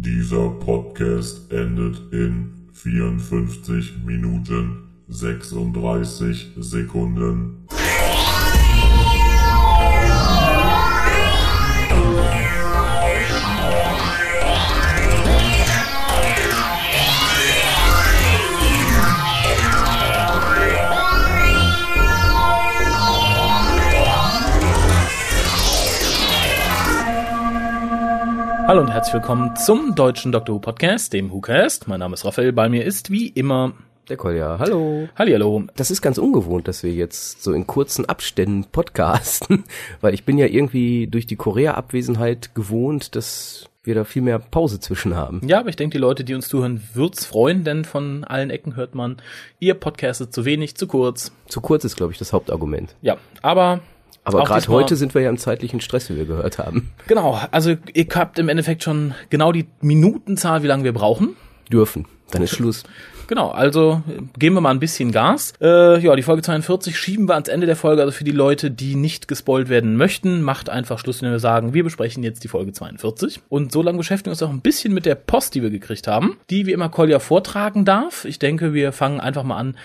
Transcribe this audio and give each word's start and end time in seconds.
Dieser 0.00 0.50
Podcast 0.50 1.50
endet 1.50 2.00
in 2.12 2.68
54 2.72 4.04
Minuten 4.04 4.84
36 5.08 6.52
Sekunden. 6.56 7.66
Hallo 28.68 28.82
und 28.82 28.90
herzlich 28.90 29.14
willkommen 29.14 29.56
zum 29.56 29.94
deutschen 29.94 30.30
Dr. 30.30 30.54
Who 30.54 30.58
Podcast, 30.58 31.14
dem 31.14 31.30
WhoCast. 31.30 31.88
Mein 31.88 32.00
Name 32.00 32.12
ist 32.12 32.26
Raphael, 32.26 32.52
bei 32.52 32.68
mir 32.68 32.84
ist 32.84 33.10
wie 33.10 33.28
immer 33.28 33.72
Der 34.10 34.18
Kolja, 34.18 34.58
hallo. 34.58 35.08
Hallihallo. 35.16 35.64
Das 35.74 35.90
ist 35.90 36.02
ganz 36.02 36.18
ungewohnt, 36.18 36.68
dass 36.68 36.82
wir 36.82 36.92
jetzt 36.92 37.42
so 37.42 37.54
in 37.54 37.66
kurzen 37.66 38.04
Abständen 38.04 38.64
podcasten, 38.70 39.64
weil 40.02 40.12
ich 40.12 40.26
bin 40.26 40.36
ja 40.36 40.44
irgendwie 40.44 41.06
durch 41.06 41.26
die 41.26 41.36
Korea-Abwesenheit 41.36 42.54
gewohnt, 42.54 43.16
dass 43.16 43.70
wir 43.84 43.94
da 43.94 44.04
viel 44.04 44.20
mehr 44.20 44.38
Pause 44.38 44.80
zwischen 44.80 45.16
haben. 45.16 45.40
Ja, 45.48 45.60
aber 45.60 45.70
ich 45.70 45.76
denke, 45.76 45.96
die 45.96 46.02
Leute, 46.02 46.22
die 46.22 46.34
uns 46.34 46.48
zuhören, 46.48 46.82
wird's 46.92 47.24
freuen, 47.24 47.64
denn 47.64 47.86
von 47.86 48.22
allen 48.24 48.50
Ecken 48.50 48.76
hört 48.76 48.94
man, 48.94 49.16
ihr 49.60 49.72
podcastet 49.72 50.34
zu 50.34 50.44
wenig, 50.44 50.74
zu 50.74 50.86
kurz. 50.86 51.32
Zu 51.46 51.62
kurz 51.62 51.86
ist, 51.86 51.96
glaube 51.96 52.12
ich, 52.12 52.18
das 52.18 52.34
Hauptargument. 52.34 52.94
Ja, 53.00 53.16
aber 53.40 53.80
Aber 54.28 54.44
gerade 54.44 54.68
heute 54.68 54.96
sind 54.96 55.14
wir 55.14 55.22
ja 55.22 55.30
im 55.30 55.38
zeitlichen 55.38 55.80
Stress, 55.80 56.10
wie 56.10 56.16
wir 56.16 56.26
gehört 56.26 56.58
haben. 56.58 56.90
genau, 57.06 57.40
also 57.50 57.74
ihr 57.94 58.06
habt 58.14 58.38
im 58.38 58.48
Endeffekt 58.48 58.82
schon 58.82 59.14
genau 59.30 59.52
die 59.52 59.66
Minutenzahl, 59.80 60.62
wie 60.62 60.66
lange 60.66 60.84
wir 60.84 60.92
brauchen. 60.92 61.36
Dürfen. 61.72 62.06
Dann 62.30 62.42
ist 62.42 62.50
Schluss. 62.54 62.84
Genau, 63.28 63.50
also 63.50 64.02
geben 64.38 64.56
wir 64.56 64.62
mal 64.62 64.70
ein 64.70 64.80
bisschen 64.80 65.12
Gas. 65.12 65.52
Äh, 65.60 66.00
ja, 66.00 66.16
die 66.16 66.22
Folge 66.22 66.40
42 66.40 66.98
schieben 66.98 67.28
wir 67.28 67.34
ans 67.34 67.48
Ende 67.48 67.66
der 67.66 67.76
Folge. 67.76 68.00
Also 68.00 68.12
für 68.12 68.24
die 68.24 68.32
Leute, 68.32 68.70
die 68.70 68.96
nicht 68.96 69.28
gespoilt 69.28 69.68
werden 69.68 69.96
möchten, 69.96 70.40
macht 70.40 70.70
einfach 70.70 70.98
Schluss, 70.98 71.20
wenn 71.20 71.30
wir 71.30 71.38
sagen, 71.38 71.74
wir 71.74 71.84
besprechen 71.84 72.22
jetzt 72.22 72.42
die 72.42 72.48
Folge 72.48 72.72
42. 72.72 73.40
Und 73.50 73.70
so 73.70 73.82
lange 73.82 73.98
beschäftigen 73.98 74.28
wir 74.28 74.32
uns 74.32 74.42
auch 74.42 74.48
ein 74.48 74.62
bisschen 74.62 74.94
mit 74.94 75.04
der 75.04 75.14
Post, 75.14 75.54
die 75.54 75.62
wir 75.62 75.68
gekriegt 75.68 76.06
haben, 76.06 76.38
die 76.48 76.64
wie 76.64 76.72
immer 76.72 76.88
Kolja 76.88 77.18
vortragen 77.18 77.84
darf. 77.84 78.24
Ich 78.24 78.38
denke, 78.38 78.72
wir 78.72 78.92
fangen 78.92 79.20
einfach 79.20 79.44
mal 79.44 79.58
an 79.58 79.76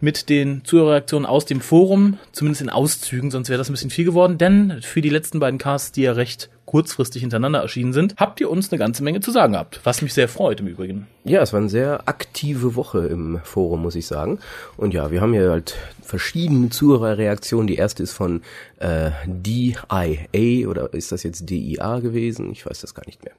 mit 0.00 0.28
den 0.28 0.62
Zuhörerreaktionen 0.64 1.26
aus 1.26 1.44
dem 1.44 1.60
Forum, 1.60 2.18
zumindest 2.32 2.62
in 2.62 2.70
Auszügen, 2.70 3.30
sonst 3.30 3.48
wäre 3.48 3.58
das 3.58 3.68
ein 3.68 3.72
bisschen 3.72 3.90
viel 3.90 4.04
geworden, 4.04 4.38
denn 4.38 4.80
für 4.82 5.02
die 5.02 5.10
letzten 5.10 5.40
beiden 5.40 5.58
Casts, 5.58 5.92
die 5.92 6.02
ja 6.02 6.12
recht 6.12 6.48
kurzfristig 6.64 7.22
hintereinander 7.22 7.60
erschienen 7.60 7.92
sind, 7.92 8.14
habt 8.16 8.40
ihr 8.40 8.48
uns 8.48 8.70
eine 8.70 8.78
ganze 8.78 9.02
Menge 9.02 9.20
zu 9.20 9.30
sagen 9.30 9.54
gehabt, 9.54 9.80
was 9.84 10.02
mich 10.02 10.14
sehr 10.14 10.28
freut 10.28 10.60
im 10.60 10.68
Übrigen. 10.68 11.08
Ja, 11.22 11.42
es 11.42 11.52
war 11.52 11.60
eine 11.60 11.68
sehr 11.68 12.08
aktive 12.08 12.76
Woche 12.76 13.06
im 13.06 13.40
Forum, 13.44 13.82
muss 13.82 13.94
ich 13.94 14.06
sagen. 14.06 14.38
Und 14.78 14.94
ja, 14.94 15.10
wir 15.10 15.20
haben 15.20 15.34
hier 15.34 15.50
halt 15.50 15.76
verschiedene 16.02 16.70
Zuhörerreaktionen. 16.70 17.66
Die 17.66 17.74
erste 17.74 18.02
ist 18.02 18.12
von 18.12 18.40
äh, 18.78 19.10
DIA 19.26 20.66
oder 20.66 20.94
ist 20.94 21.12
das 21.12 21.22
jetzt 21.22 21.50
DIA 21.50 22.00
gewesen? 22.00 22.50
Ich 22.52 22.64
weiß 22.64 22.80
das 22.80 22.94
gar 22.94 23.04
nicht 23.04 23.22
mehr. 23.22 23.34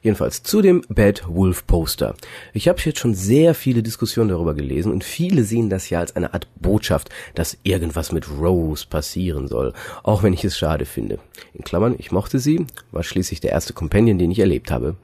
Jedenfalls 0.00 0.44
zu 0.44 0.62
dem 0.62 0.80
Bad 0.88 1.24
Wolf 1.28 1.66
Poster. 1.66 2.14
Ich 2.54 2.68
habe 2.68 2.80
jetzt 2.80 3.00
schon 3.00 3.14
sehr 3.14 3.54
viele 3.54 3.82
Diskussionen 3.82 4.30
darüber 4.30 4.54
gelesen 4.54 4.90
und 4.90 5.04
viele 5.04 5.44
sehen 5.44 5.68
das 5.68 5.90
ja 5.90 6.00
als 6.00 6.16
eine 6.16 6.32
Art 6.32 6.48
Botschaft, 6.58 7.10
dass 7.34 7.58
irgendwas 7.64 8.12
mit 8.12 8.30
Rose 8.30 8.86
passieren 8.88 9.46
soll, 9.46 9.74
auch 10.04 10.22
wenn 10.22 10.32
ich 10.32 10.42
es 10.42 10.56
schade 10.56 10.86
finde. 10.86 11.18
In 11.52 11.64
Klammern, 11.64 11.96
ich 11.98 12.12
mochte 12.12 12.38
sie, 12.38 12.66
war 12.92 13.02
schließlich 13.02 13.40
der 13.40 13.50
erste 13.50 13.74
Companion, 13.74 14.18
den 14.18 14.30
ich 14.30 14.38
erlebt 14.38 14.70
habe 14.70 14.96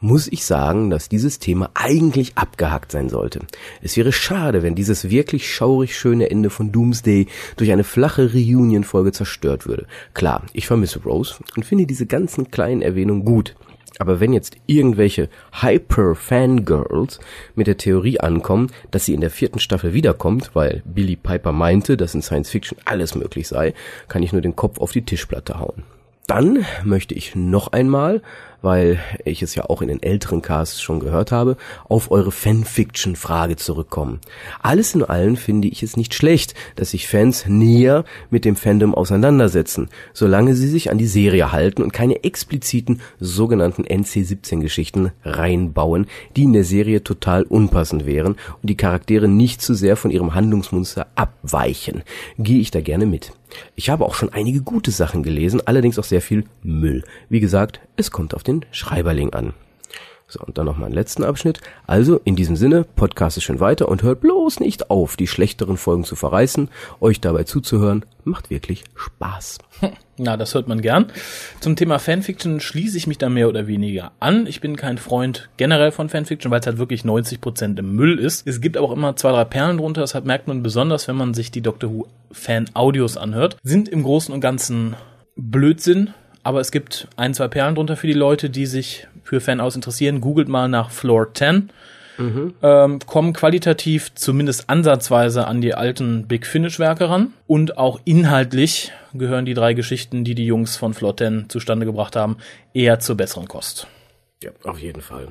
muss 0.00 0.28
ich 0.28 0.44
sagen, 0.44 0.90
dass 0.90 1.08
dieses 1.08 1.38
Thema 1.38 1.70
eigentlich 1.74 2.32
abgehakt 2.36 2.90
sein 2.90 3.08
sollte. 3.10 3.40
Es 3.82 3.96
wäre 3.96 4.12
schade, 4.12 4.62
wenn 4.62 4.74
dieses 4.74 5.10
wirklich 5.10 5.54
schaurig 5.54 5.96
schöne 5.96 6.30
Ende 6.30 6.50
von 6.50 6.72
Doomsday 6.72 7.26
durch 7.56 7.70
eine 7.70 7.84
flache 7.84 8.32
Reunion-Folge 8.32 9.12
zerstört 9.12 9.66
würde. 9.66 9.86
Klar, 10.14 10.44
ich 10.54 10.66
vermisse 10.66 11.02
Rose 11.02 11.36
und 11.54 11.64
finde 11.64 11.86
diese 11.86 12.06
ganzen 12.06 12.50
kleinen 12.50 12.82
Erwähnungen 12.82 13.24
gut. 13.24 13.54
Aber 13.98 14.18
wenn 14.18 14.32
jetzt 14.32 14.56
irgendwelche 14.64 15.28
Hyper-Fangirls 15.60 17.20
mit 17.54 17.66
der 17.66 17.76
Theorie 17.76 18.18
ankommen, 18.18 18.68
dass 18.90 19.04
sie 19.04 19.12
in 19.12 19.20
der 19.20 19.30
vierten 19.30 19.58
Staffel 19.58 19.92
wiederkommt, 19.92 20.52
weil 20.54 20.82
Billy 20.86 21.16
Piper 21.16 21.52
meinte, 21.52 21.98
dass 21.98 22.14
in 22.14 22.22
Science 22.22 22.48
Fiction 22.48 22.78
alles 22.86 23.14
möglich 23.14 23.46
sei, 23.46 23.74
kann 24.08 24.22
ich 24.22 24.32
nur 24.32 24.40
den 24.40 24.56
Kopf 24.56 24.78
auf 24.78 24.92
die 24.92 25.04
Tischplatte 25.04 25.58
hauen. 25.58 25.82
Dann 26.26 26.64
möchte 26.84 27.12
ich 27.14 27.34
noch 27.34 27.72
einmal, 27.72 28.22
weil 28.62 28.98
ich 29.24 29.42
es 29.42 29.54
ja 29.54 29.64
auch 29.68 29.82
in 29.82 29.88
den 29.88 30.02
älteren 30.02 30.42
Casts 30.42 30.80
schon 30.80 31.00
gehört 31.00 31.32
habe, 31.32 31.56
auf 31.88 32.10
eure 32.10 32.32
Fanfiction-Frage 32.32 33.56
zurückkommen. 33.56 34.20
Alles 34.62 34.94
in 34.94 35.02
allem 35.02 35.36
finde 35.36 35.68
ich 35.68 35.82
es 35.82 35.96
nicht 35.96 36.14
schlecht, 36.14 36.54
dass 36.76 36.90
sich 36.90 37.08
Fans 37.08 37.46
näher 37.46 38.04
mit 38.30 38.44
dem 38.44 38.56
Fandom 38.56 38.94
auseinandersetzen, 38.94 39.88
solange 40.12 40.54
sie 40.54 40.68
sich 40.68 40.90
an 40.90 40.98
die 40.98 41.06
Serie 41.06 41.52
halten 41.52 41.82
und 41.82 41.92
keine 41.92 42.24
expliziten 42.24 43.00
sogenannten 43.18 43.84
NC-17-Geschichten 43.84 45.12
reinbauen, 45.24 46.06
die 46.36 46.44
in 46.44 46.52
der 46.52 46.64
Serie 46.64 47.02
total 47.02 47.42
unpassend 47.44 48.06
wären 48.06 48.36
und 48.62 48.70
die 48.70 48.76
Charaktere 48.76 49.28
nicht 49.28 49.62
zu 49.62 49.74
sehr 49.74 49.96
von 49.96 50.10
ihrem 50.10 50.34
Handlungsmuster 50.34 51.06
abweichen. 51.14 52.02
Gehe 52.38 52.60
ich 52.60 52.70
da 52.70 52.80
gerne 52.80 53.06
mit. 53.06 53.32
Ich 53.74 53.90
habe 53.90 54.04
auch 54.04 54.14
schon 54.14 54.32
einige 54.32 54.62
gute 54.62 54.90
Sachen 54.90 55.22
gelesen, 55.22 55.60
allerdings 55.64 55.98
auch 55.98 56.04
sehr 56.04 56.22
viel 56.22 56.44
Müll. 56.62 57.04
Wie 57.28 57.40
gesagt, 57.40 57.80
es 57.96 58.10
kommt 58.10 58.34
auf 58.34 58.42
den 58.42 58.49
Schreiberling 58.70 59.32
an. 59.32 59.54
So, 60.30 60.38
und 60.46 60.58
dann 60.58 60.66
noch 60.66 60.76
mal 60.76 60.86
einen 60.86 60.94
letzten 60.94 61.24
Abschnitt. 61.24 61.60
Also, 61.88 62.20
in 62.22 62.36
diesem 62.36 62.54
Sinne, 62.54 62.84
Podcast 62.84 63.36
ist 63.36 63.42
schön 63.42 63.58
weiter 63.58 63.88
und 63.88 64.04
hört 64.04 64.20
bloß 64.20 64.60
nicht 64.60 64.88
auf, 64.88 65.16
die 65.16 65.26
schlechteren 65.26 65.76
Folgen 65.76 66.04
zu 66.04 66.14
verreißen. 66.14 66.68
Euch 67.00 67.20
dabei 67.20 67.42
zuzuhören, 67.42 68.04
macht 68.22 68.48
wirklich 68.48 68.84
Spaß. 68.94 69.58
Na, 70.18 70.36
das 70.36 70.54
hört 70.54 70.68
man 70.68 70.82
gern. 70.82 71.06
Zum 71.58 71.74
Thema 71.74 71.98
Fanfiction 71.98 72.60
schließe 72.60 72.96
ich 72.96 73.08
mich 73.08 73.18
da 73.18 73.28
mehr 73.28 73.48
oder 73.48 73.66
weniger 73.66 74.12
an. 74.20 74.46
Ich 74.46 74.60
bin 74.60 74.76
kein 74.76 74.98
Freund 74.98 75.48
generell 75.56 75.90
von 75.90 76.08
Fanfiction, 76.08 76.52
weil 76.52 76.60
es 76.60 76.66
halt 76.66 76.78
wirklich 76.78 77.02
90% 77.02 77.76
im 77.78 77.96
Müll 77.96 78.20
ist. 78.20 78.46
Es 78.46 78.60
gibt 78.60 78.76
aber 78.76 78.86
auch 78.86 78.92
immer 78.92 79.16
zwei, 79.16 79.32
drei 79.32 79.44
Perlen 79.44 79.78
drunter. 79.78 80.02
Das 80.02 80.14
hat, 80.14 80.26
merkt 80.26 80.46
man 80.46 80.62
besonders, 80.62 81.08
wenn 81.08 81.16
man 81.16 81.34
sich 81.34 81.50
die 81.50 81.62
Doctor 81.62 81.90
Who 81.90 82.06
Fan-Audios 82.30 83.16
anhört. 83.16 83.56
Sind 83.64 83.88
im 83.88 84.04
Großen 84.04 84.32
und 84.32 84.40
Ganzen 84.40 84.94
Blödsinn. 85.34 86.14
Aber 86.42 86.60
es 86.60 86.70
gibt 86.70 87.08
ein, 87.16 87.34
zwei 87.34 87.48
Perlen 87.48 87.74
drunter 87.74 87.96
für 87.96 88.06
die 88.06 88.12
Leute, 88.12 88.50
die 88.50 88.66
sich 88.66 89.06
für 89.24 89.40
Fan-Aus 89.40 89.76
interessieren. 89.76 90.20
Googelt 90.20 90.48
mal 90.48 90.68
nach 90.68 90.90
Floor 90.90 91.32
10 91.32 91.70
ähm, 92.62 92.98
kommen 93.06 93.32
qualitativ 93.32 94.14
zumindest 94.14 94.68
ansatzweise 94.68 95.46
an 95.46 95.60
die 95.60 95.74
alten 95.74 96.26
Big 96.26 96.46
Finish 96.46 96.78
Werke 96.78 97.08
ran 97.08 97.32
und 97.46 97.78
auch 97.78 98.00
inhaltlich 98.04 98.92
gehören 99.14 99.44
die 99.44 99.54
drei 99.54 99.74
Geschichten, 99.74 100.24
die 100.24 100.34
die 100.34 100.44
Jungs 100.44 100.76
von 100.76 100.92
Flotten 100.92 101.48
zustande 101.48 101.86
gebracht 101.86 102.16
haben, 102.16 102.36
eher 102.74 103.00
zur 103.00 103.16
besseren 103.16 103.48
Kost. 103.48 103.86
Ja, 104.42 104.50
auf 104.64 104.78
jeden 104.78 105.00
Fall. 105.00 105.28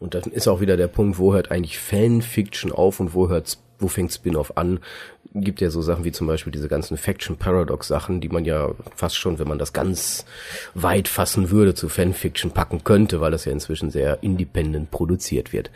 Und 0.00 0.14
dann 0.14 0.24
ist 0.24 0.48
auch 0.48 0.60
wieder 0.60 0.76
der 0.76 0.88
Punkt, 0.88 1.18
wo 1.18 1.32
hört 1.34 1.50
eigentlich 1.50 1.78
Fanfiction 1.78 2.72
auf 2.72 3.00
und 3.00 3.14
wo 3.14 3.28
hört's, 3.28 3.62
wo 3.84 3.88
fängt 3.88 4.12
Spin-off 4.12 4.56
an? 4.56 4.80
Gibt 5.34 5.60
ja 5.60 5.68
so 5.68 5.82
Sachen 5.82 6.04
wie 6.04 6.12
zum 6.12 6.26
Beispiel 6.26 6.52
diese 6.52 6.68
ganzen 6.68 6.96
Faction 6.96 7.36
Paradox 7.36 7.86
Sachen, 7.86 8.22
die 8.22 8.30
man 8.30 8.46
ja 8.46 8.70
fast 8.96 9.16
schon, 9.16 9.38
wenn 9.38 9.46
man 9.46 9.58
das 9.58 9.74
ganz 9.74 10.24
weit 10.74 11.06
fassen 11.06 11.50
würde, 11.50 11.74
zu 11.74 11.90
Fanfiction 11.90 12.50
packen 12.50 12.82
könnte, 12.82 13.20
weil 13.20 13.30
das 13.30 13.44
ja 13.44 13.52
inzwischen 13.52 13.90
sehr 13.90 14.22
independent 14.22 14.90
produziert 14.90 15.52
wird. 15.52 15.70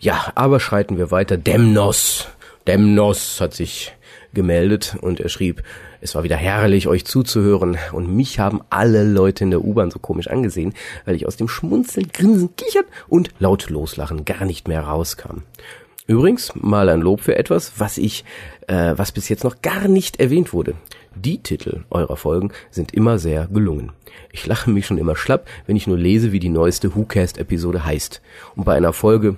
Ja, 0.00 0.32
aber 0.34 0.58
schreiten 0.58 0.98
wir 0.98 1.12
weiter. 1.12 1.36
Demnos. 1.36 2.26
Demnos 2.66 3.40
hat 3.40 3.54
sich 3.54 3.94
gemeldet 4.34 4.96
und 5.00 5.20
er 5.20 5.28
schrieb, 5.28 5.62
es 6.00 6.14
war 6.16 6.24
wieder 6.24 6.36
herrlich, 6.36 6.88
euch 6.88 7.04
zuzuhören 7.04 7.78
und 7.92 8.14
mich 8.14 8.40
haben 8.40 8.60
alle 8.70 9.04
Leute 9.04 9.44
in 9.44 9.50
der 9.50 9.64
U-Bahn 9.64 9.92
so 9.92 10.00
komisch 10.00 10.28
angesehen, 10.28 10.74
weil 11.04 11.14
ich 11.14 11.26
aus 11.26 11.36
dem 11.36 11.48
Schmunzeln, 11.48 12.08
Grinsen, 12.12 12.56
Kichern 12.56 12.84
und 13.08 13.30
laut 13.38 13.70
Loslachen 13.70 14.24
gar 14.24 14.44
nicht 14.44 14.66
mehr 14.66 14.82
rauskam. 14.82 15.42
Übrigens 16.06 16.52
mal 16.54 16.88
ein 16.88 17.00
Lob 17.00 17.20
für 17.20 17.36
etwas, 17.36 17.72
was 17.78 17.98
ich, 17.98 18.24
äh, 18.68 18.94
was 18.96 19.10
bis 19.10 19.28
jetzt 19.28 19.42
noch 19.42 19.60
gar 19.60 19.88
nicht 19.88 20.20
erwähnt 20.20 20.52
wurde. 20.52 20.74
Die 21.16 21.38
Titel 21.38 21.84
eurer 21.90 22.16
Folgen 22.16 22.52
sind 22.70 22.94
immer 22.94 23.18
sehr 23.18 23.48
gelungen. 23.48 23.92
Ich 24.30 24.46
lache 24.46 24.70
mich 24.70 24.86
schon 24.86 24.98
immer 24.98 25.16
schlapp, 25.16 25.48
wenn 25.66 25.76
ich 25.76 25.86
nur 25.86 25.98
lese, 25.98 26.30
wie 26.30 26.40
die 26.40 26.48
neueste 26.48 26.94
WhoCast-Episode 26.94 27.84
heißt. 27.84 28.22
Und 28.54 28.64
bei 28.64 28.76
einer 28.76 28.92
Folge 28.92 29.36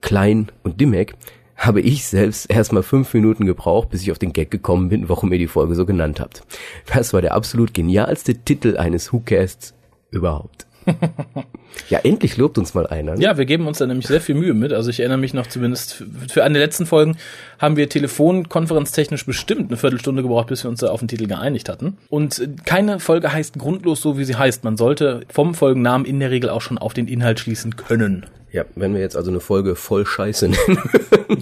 Klein 0.00 0.50
und 0.62 0.80
Dimmek 0.80 1.14
habe 1.56 1.80
ich 1.80 2.06
selbst 2.06 2.48
erstmal 2.48 2.84
fünf 2.84 3.12
Minuten 3.12 3.44
gebraucht, 3.44 3.90
bis 3.90 4.02
ich 4.02 4.12
auf 4.12 4.18
den 4.18 4.32
Gag 4.32 4.50
gekommen 4.50 4.88
bin, 4.88 5.08
warum 5.08 5.32
ihr 5.32 5.38
die 5.38 5.48
Folge 5.48 5.74
so 5.74 5.84
genannt 5.84 6.20
habt. 6.20 6.44
Das 6.86 7.12
war 7.12 7.20
der 7.20 7.34
absolut 7.34 7.74
genialste 7.74 8.36
Titel 8.36 8.76
eines 8.76 9.12
WhoCasts 9.12 9.74
überhaupt. 10.10 10.66
Ja, 11.88 12.00
endlich 12.00 12.36
lobt 12.36 12.58
uns 12.58 12.74
mal 12.74 12.86
einer. 12.86 13.14
Ne? 13.14 13.22
Ja, 13.22 13.38
wir 13.38 13.46
geben 13.46 13.66
uns 13.66 13.78
da 13.78 13.86
nämlich 13.86 14.06
sehr 14.06 14.20
viel 14.20 14.34
Mühe 14.34 14.54
mit. 14.54 14.72
Also 14.72 14.90
ich 14.90 15.00
erinnere 15.00 15.18
mich 15.18 15.34
noch 15.34 15.46
zumindest, 15.46 16.04
für 16.30 16.44
eine 16.44 16.58
der 16.58 16.66
letzten 16.66 16.86
Folgen 16.86 17.16
haben 17.58 17.76
wir 17.76 17.88
telefonkonferenztechnisch 17.88 19.24
bestimmt 19.24 19.70
eine 19.70 19.76
Viertelstunde 19.76 20.22
gebraucht, 20.22 20.48
bis 20.48 20.64
wir 20.64 20.70
uns 20.70 20.80
da 20.80 20.88
auf 20.88 21.00
den 21.00 21.08
Titel 21.08 21.26
geeinigt 21.26 21.68
hatten. 21.68 21.96
Und 22.08 22.46
keine 22.64 23.00
Folge 23.00 23.32
heißt 23.32 23.58
grundlos 23.58 24.00
so, 24.00 24.18
wie 24.18 24.24
sie 24.24 24.36
heißt. 24.36 24.64
Man 24.64 24.76
sollte 24.76 25.22
vom 25.28 25.54
Folgennamen 25.54 26.06
in 26.06 26.20
der 26.20 26.30
Regel 26.30 26.50
auch 26.50 26.60
schon 26.62 26.78
auf 26.78 26.94
den 26.94 27.08
Inhalt 27.08 27.40
schließen 27.40 27.76
können. 27.76 28.26
Ja, 28.50 28.64
wenn 28.76 28.94
wir 28.94 29.00
jetzt 29.00 29.16
also 29.16 29.30
eine 29.30 29.40
Folge 29.40 29.74
voll 29.76 30.06
Scheiße 30.06 30.48
nennen. 30.48 30.78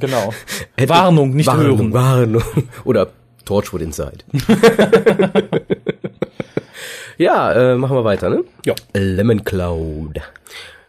Genau. 0.01 0.35
Warnung, 0.89 1.35
nicht 1.37 1.47
Warnung, 1.47 1.79
hören. 1.79 1.93
Warnung. 1.93 2.43
Oder 2.85 3.09
Torchwood 3.45 3.81
Inside. 3.81 4.19
ja, 7.19 7.53
äh, 7.53 7.77
machen 7.77 7.97
wir 7.97 8.05
weiter, 8.05 8.31
ne? 8.31 8.45
Ja. 8.65 8.75
Lemon 8.95 9.45
Cloud. 9.45 10.21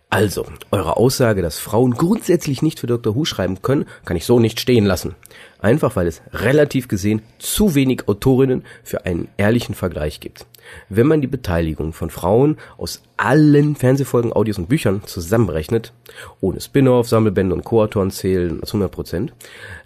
Also, 0.09 0.45
eure 0.71 0.95
Aussage, 0.95 1.41
dass 1.41 1.59
Frauen 1.59 1.91
grundsätzlich 1.91 2.61
nicht 2.61 2.79
für 2.79 2.87
Dr. 2.87 3.13
Who 3.13 3.25
schreiben 3.25 3.61
können, 3.61 3.85
kann 4.05 4.15
ich 4.15 4.25
so 4.25 4.39
nicht 4.39 4.61
stehen 4.61 4.85
lassen. 4.85 5.15
Einfach 5.59 5.97
weil 5.97 6.07
es 6.07 6.21
relativ 6.31 6.87
gesehen 6.87 7.21
zu 7.39 7.75
wenig 7.75 8.07
Autorinnen 8.07 8.63
für 8.83 9.05
einen 9.05 9.27
ehrlichen 9.35 9.75
Vergleich 9.75 10.21
gibt. 10.21 10.45
Wenn 10.87 11.07
man 11.07 11.19
die 11.19 11.27
Beteiligung 11.27 11.91
von 11.91 12.09
Frauen 12.09 12.57
aus 12.77 13.03
allen 13.17 13.75
Fernsehfolgen, 13.75 14.31
Audios 14.31 14.57
und 14.57 14.69
Büchern 14.69 15.01
zusammenrechnet, 15.05 15.91
ohne 16.39 16.61
Spin-off, 16.61 17.09
Sammelbände 17.09 17.53
und 17.53 17.65
Co-Autoren 17.65 18.11
zählen 18.11 18.61
als 18.61 18.69
100 18.69 18.89
Prozent, 18.89 19.33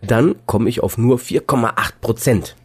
dann 0.03 0.35
komme 0.45 0.69
ich 0.69 0.83
auf 0.83 0.99
nur 0.99 1.17
4,8 1.17 1.93
Prozent. 1.99 2.55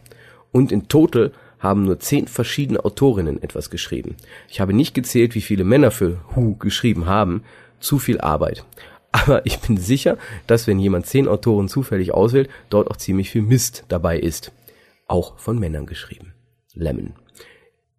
Und 0.51 0.71
in 0.71 0.87
total 0.87 1.31
haben 1.67 1.83
nur 1.83 1.99
zehn 1.99 2.27
verschiedene 2.27 2.83
Autorinnen 2.83 3.43
etwas 3.43 3.69
geschrieben. 3.69 4.15
Ich 4.49 4.59
habe 4.59 4.73
nicht 4.73 4.93
gezählt, 4.93 5.35
wie 5.35 5.41
viele 5.41 5.63
Männer 5.63 5.91
für 5.91 6.19
Who 6.33 6.55
geschrieben 6.55 7.05
haben. 7.05 7.43
Zu 7.79 7.99
viel 7.99 8.19
Arbeit. 8.19 8.65
Aber 9.11 9.45
ich 9.45 9.59
bin 9.59 9.77
sicher, 9.77 10.17
dass 10.47 10.67
wenn 10.67 10.79
jemand 10.79 11.05
zehn 11.05 11.27
Autoren 11.27 11.67
zufällig 11.67 12.13
auswählt, 12.13 12.49
dort 12.69 12.89
auch 12.89 12.97
ziemlich 12.97 13.29
viel 13.29 13.41
Mist 13.41 13.85
dabei 13.87 14.19
ist. 14.19 14.51
Auch 15.07 15.37
von 15.37 15.59
Männern 15.59 15.85
geschrieben. 15.85 16.33
Lemon. 16.73 17.13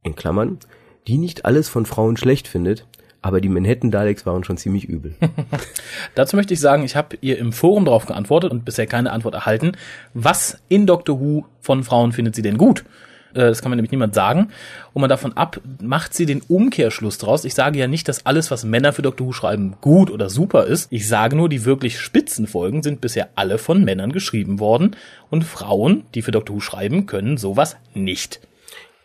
In 0.02 0.14
Klammern, 0.14 0.58
die 1.06 1.18
nicht 1.18 1.44
alles 1.44 1.68
von 1.68 1.86
Frauen 1.86 2.16
schlecht 2.16 2.48
findet, 2.48 2.86
aber 3.20 3.40
die 3.40 3.48
Manhattan 3.48 3.90
Daleks 3.90 4.26
waren 4.26 4.44
schon 4.44 4.58
ziemlich 4.58 4.84
übel. 4.84 5.14
Dazu 6.14 6.36
möchte 6.36 6.54
ich 6.54 6.60
sagen, 6.60 6.84
ich 6.84 6.96
habe 6.96 7.16
ihr 7.20 7.38
im 7.38 7.52
Forum 7.52 7.84
darauf 7.84 8.06
geantwortet 8.06 8.52
und 8.52 8.64
bisher 8.64 8.86
keine 8.86 9.12
Antwort 9.12 9.34
erhalten. 9.34 9.72
Was 10.14 10.58
in 10.68 10.86
Doctor 10.86 11.20
Who 11.20 11.46
von 11.60 11.82
Frauen 11.82 12.12
findet 12.12 12.34
sie 12.34 12.42
denn 12.42 12.58
gut? 12.58 12.84
Äh, 13.34 13.40
Das 13.40 13.62
kann 13.62 13.70
man 13.70 13.76
nämlich 13.76 13.90
niemand 13.90 14.14
sagen. 14.14 14.48
Und 14.92 15.00
man 15.00 15.08
davon 15.10 15.36
ab, 15.36 15.60
macht 15.80 16.14
sie 16.14 16.26
den 16.26 16.40
Umkehrschluss 16.40 17.18
draus. 17.18 17.44
Ich 17.44 17.54
sage 17.54 17.78
ja 17.78 17.86
nicht, 17.86 18.08
dass 18.08 18.26
alles, 18.26 18.50
was 18.50 18.64
Männer 18.64 18.92
für 18.92 19.02
Doctor 19.02 19.26
Who 19.26 19.32
schreiben, 19.32 19.76
gut 19.80 20.10
oder 20.10 20.30
super 20.30 20.64
ist. 20.64 20.88
Ich 20.90 21.08
sage 21.08 21.36
nur, 21.36 21.48
die 21.48 21.64
wirklich 21.64 22.00
spitzen 22.00 22.46
Folgen 22.46 22.82
sind 22.82 23.00
bisher 23.00 23.28
alle 23.34 23.58
von 23.58 23.84
Männern 23.84 24.12
geschrieben 24.12 24.60
worden. 24.60 24.96
Und 25.30 25.44
Frauen, 25.44 26.04
die 26.14 26.22
für 26.22 26.30
Doctor 26.30 26.56
Who 26.56 26.60
schreiben, 26.60 27.06
können 27.06 27.36
sowas 27.36 27.76
nicht. 27.94 28.40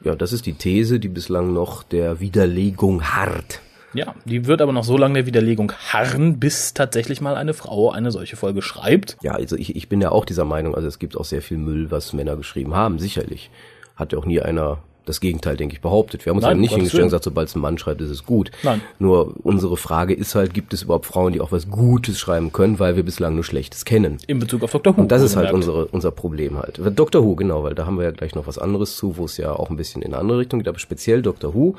Ja, 0.03 0.15
das 0.15 0.33
ist 0.33 0.45
die 0.45 0.53
These, 0.53 0.99
die 0.99 1.07
bislang 1.07 1.53
noch 1.53 1.83
der 1.83 2.19
Widerlegung 2.19 3.03
harrt. 3.15 3.61
Ja, 3.93 4.15
die 4.25 4.47
wird 4.47 4.61
aber 4.61 4.73
noch 4.73 4.83
so 4.83 4.97
lange 4.97 5.13
der 5.13 5.25
Widerlegung 5.27 5.71
harren, 5.71 6.39
bis 6.39 6.73
tatsächlich 6.73 7.21
mal 7.21 7.35
eine 7.35 7.53
Frau 7.53 7.91
eine 7.91 8.11
solche 8.11 8.35
Folge 8.35 8.63
schreibt. 8.63 9.17
Ja, 9.21 9.33
also 9.33 9.55
ich, 9.55 9.75
ich 9.75 9.87
bin 9.87 10.01
ja 10.01 10.11
auch 10.11 10.25
dieser 10.25 10.45
Meinung, 10.45 10.73
also 10.73 10.87
es 10.87 10.97
gibt 10.97 11.15
auch 11.15 11.25
sehr 11.25 11.43
viel 11.43 11.57
Müll, 11.57 11.91
was 11.91 12.11
Männer 12.11 12.35
geschrieben 12.35 12.73
haben, 12.73 12.97
sicherlich. 12.97 13.51
Hat 13.95 14.13
ja 14.13 14.19
auch 14.19 14.25
nie 14.25 14.41
einer 14.41 14.79
das 15.05 15.19
Gegenteil, 15.19 15.57
denke 15.57 15.75
ich, 15.75 15.81
behauptet. 15.81 16.25
Wir 16.25 16.31
haben 16.31 16.37
uns 16.37 16.43
Nein, 16.45 16.57
ja 16.57 16.61
nicht 16.61 16.73
hingestellt 16.73 17.03
und 17.03 17.07
gesagt, 17.07 17.25
sobald 17.25 17.49
es 17.49 17.55
ein 17.55 17.61
Mann 17.61 17.77
schreibt, 17.77 18.01
ist 18.01 18.09
es 18.09 18.25
gut. 18.25 18.51
Nein. 18.63 18.81
Nur 18.99 19.35
unsere 19.43 19.77
Frage 19.77 20.13
ist 20.13 20.35
halt, 20.35 20.53
gibt 20.53 20.73
es 20.73 20.83
überhaupt 20.83 21.05
Frauen, 21.05 21.33
die 21.33 21.41
auch 21.41 21.51
was 21.51 21.69
Gutes 21.69 22.19
schreiben 22.19 22.53
können, 22.53 22.79
weil 22.79 22.95
wir 22.95 23.03
bislang 23.03 23.35
nur 23.35 23.43
Schlechtes 23.43 23.85
kennen. 23.85 24.17
In 24.27 24.39
Bezug 24.39 24.63
auf 24.63 24.71
Dr. 24.71 24.95
Who. 24.95 25.01
Und 25.01 25.11
das 25.11 25.21
ist 25.21 25.35
halt 25.35 25.51
unsere, 25.51 25.85
unser 25.87 26.11
Problem 26.11 26.57
halt. 26.57 26.79
Dr. 26.95 27.23
Who, 27.23 27.35
genau, 27.35 27.63
weil 27.63 27.75
da 27.75 27.85
haben 27.85 27.97
wir 27.97 28.05
ja 28.05 28.11
gleich 28.11 28.35
noch 28.35 28.47
was 28.47 28.57
anderes 28.57 28.95
zu, 28.95 29.17
wo 29.17 29.25
es 29.25 29.37
ja 29.37 29.51
auch 29.53 29.69
ein 29.69 29.77
bisschen 29.77 30.01
in 30.01 30.13
eine 30.13 30.21
andere 30.21 30.39
Richtung 30.39 30.59
geht, 30.59 30.67
aber 30.67 30.79
speziell 30.79 31.21
Dr. 31.21 31.53
Who. 31.53 31.75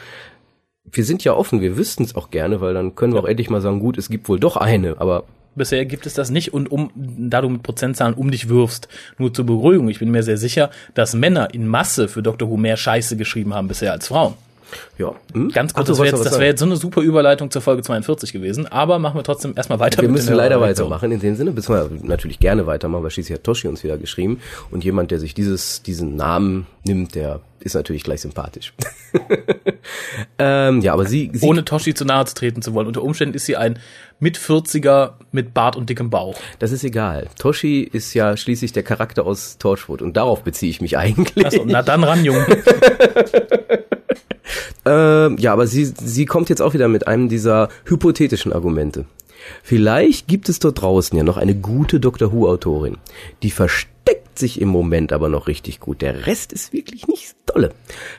Wir 0.91 1.05
sind 1.05 1.25
ja 1.25 1.33
offen, 1.33 1.63
wir 1.63 1.79
wüssten 1.79 2.05
es 2.05 2.15
auch 2.15 2.31
gerne, 2.31 2.61
weil 2.61 2.75
dann 2.75 2.95
können 2.95 3.15
wir 3.15 3.21
auch 3.21 3.29
endlich 3.29 3.49
mal 3.49 3.63
sagen, 3.63 3.81
gut, 3.81 3.97
es 3.97 4.11
gibt 4.11 4.29
wohl 4.29 4.39
doch 4.39 4.59
eine, 4.59 5.01
aber 5.01 5.25
Bisher 5.55 5.85
gibt 5.85 6.07
es 6.07 6.15
das 6.15 6.31
nicht 6.31 6.53
und 6.53 6.71
um, 6.71 6.91
da 6.95 7.41
du 7.41 7.49
mit 7.49 7.63
Prozentzahlen 7.63 8.15
um 8.15 8.31
dich 8.31 8.49
wirfst, 8.49 8.89
nur 9.19 9.33
zur 9.33 9.47
Beruhigung, 9.47 9.89
ich 9.89 9.99
bin 9.99 10.11
mir 10.11 10.23
sehr 10.23 10.37
sicher, 10.37 10.71
dass 10.95 11.15
Männer 11.15 11.55
in 11.55 11.67
Masse 11.67 12.09
für 12.09 12.23
Dr. 12.23 12.49
Who 12.49 12.57
mehr 12.57 12.77
Scheiße 12.77 13.17
geschrieben 13.17 13.55
haben 13.55 13.69
bisher 13.69 13.93
als 13.93 14.09
Frauen. 14.09 14.35
ja. 14.99 15.13
Hm? 15.33 15.51
Ganz 15.51 15.75
kurz, 15.75 15.89
das 15.89 15.99
wäre 15.99 16.09
jetzt, 16.09 16.33
wäre 16.33 16.47
jetzt 16.47 16.61
so 16.61 16.67
eine 16.67 16.77
super 16.77 17.01
Überleitung 17.01 17.51
zur 17.51 17.63
Folge 17.63 17.83
42 17.83 18.33
gewesen, 18.33 18.67
aber 18.67 18.99
machen 18.99 19.19
wir 19.19 19.25
trotzdem 19.25 19.55
erstmal 19.57 19.79
weiter. 19.79 20.03
Wir 20.03 20.09
müssen 20.09 20.35
leider 20.35 20.61
weitermachen 20.61 21.13
in 21.13 21.21
dem 21.21 21.37
Sinne, 21.37 21.53
bis 21.53 21.69
wir 21.69 21.91
natürlich 22.03 22.39
gerne 22.39 22.67
weitermachen, 22.67 23.05
weil 23.05 23.11
schließlich 23.11 23.39
hat 23.39 23.45
Toshi 23.45 23.69
uns 23.69 23.85
wieder 23.85 23.99
geschrieben 23.99 24.41
und 24.71 24.85
jemand, 24.85 25.11
der 25.11 25.19
sich 25.19 25.35
dieses, 25.35 25.83
diesen 25.83 26.17
Namen 26.17 26.67
nimmt, 26.85 27.15
der 27.15 27.41
ist 27.65 27.75
natürlich 27.75 28.05
gleich 28.05 28.21
sympathisch. 28.21 28.75
ähm, 30.39 30.81
ja, 30.83 30.93
aber 30.93 31.07
sie, 31.07 31.31
sie 31.33 31.47
Ohne 31.47 31.65
Toshi 31.65 31.95
zu 31.95 32.05
nahe 32.05 32.27
zu 32.27 32.35
treten 32.35 32.61
zu 32.63 32.75
wollen. 32.75 32.87
Unter 32.87 33.03
Umständen 33.03 33.35
ist 33.35 33.47
sie 33.47 33.57
ein 33.57 33.79
mit 34.21 34.39
40er 34.39 35.13
mit 35.33 35.55
Bart 35.55 35.77
und 35.77 35.91
dickem 35.91 36.11
Bauch. 36.11 36.39
das 36.59 36.73
ist 36.73 36.85
egal. 36.85 37.29
Toshi 37.39 37.83
ist 37.83 38.15
ja 38.15 38.37
schließlich 38.37 38.73
der 38.73 38.83
Charakter 38.83 39.27
aus 39.27 39.59
Torchwood 39.59 40.03
und 40.03 40.17
darauf 40.17 40.43
beziehe 40.43 40.71
ich 40.71 40.81
mich 40.81 40.97
eigentlich. 40.97 41.47
Achso, 41.47 41.65
na 41.67 41.83
dann 41.83 42.05
ran, 42.05 42.25
Junge. 42.25 42.47
Ähm, 44.87 45.39
ja, 45.39 45.53
aber 45.53 45.67
sie, 45.67 45.85
sie 45.85 46.27
kommt 46.27 46.49
jetzt 46.49 46.61
auch 46.61 46.75
wieder 46.75 46.89
mit 46.89 47.07
einem 47.07 47.29
dieser 47.29 47.69
hypothetischen 47.87 48.53
Argumente. 48.53 49.07
Vielleicht 49.63 50.27
gibt 50.27 50.49
es 50.49 50.59
dort 50.59 50.81
draußen 50.81 51.17
ja 51.17 51.25
noch 51.25 51.37
eine 51.37 51.55
gute 51.55 52.01
Doctor 52.01 52.33
Who-Autorin. 52.33 52.99
Die 53.43 53.51
sich 54.39 54.61
im 54.61 54.69
Moment 54.69 55.13
aber 55.13 55.29
noch 55.29 55.47
richtig 55.47 55.81
gut. 55.81 56.03
Der 56.03 56.27
Rest 56.27 56.53
ist 56.53 56.73
wirklich 56.73 57.07
nicht 57.07 57.37
dolle. 57.47 57.71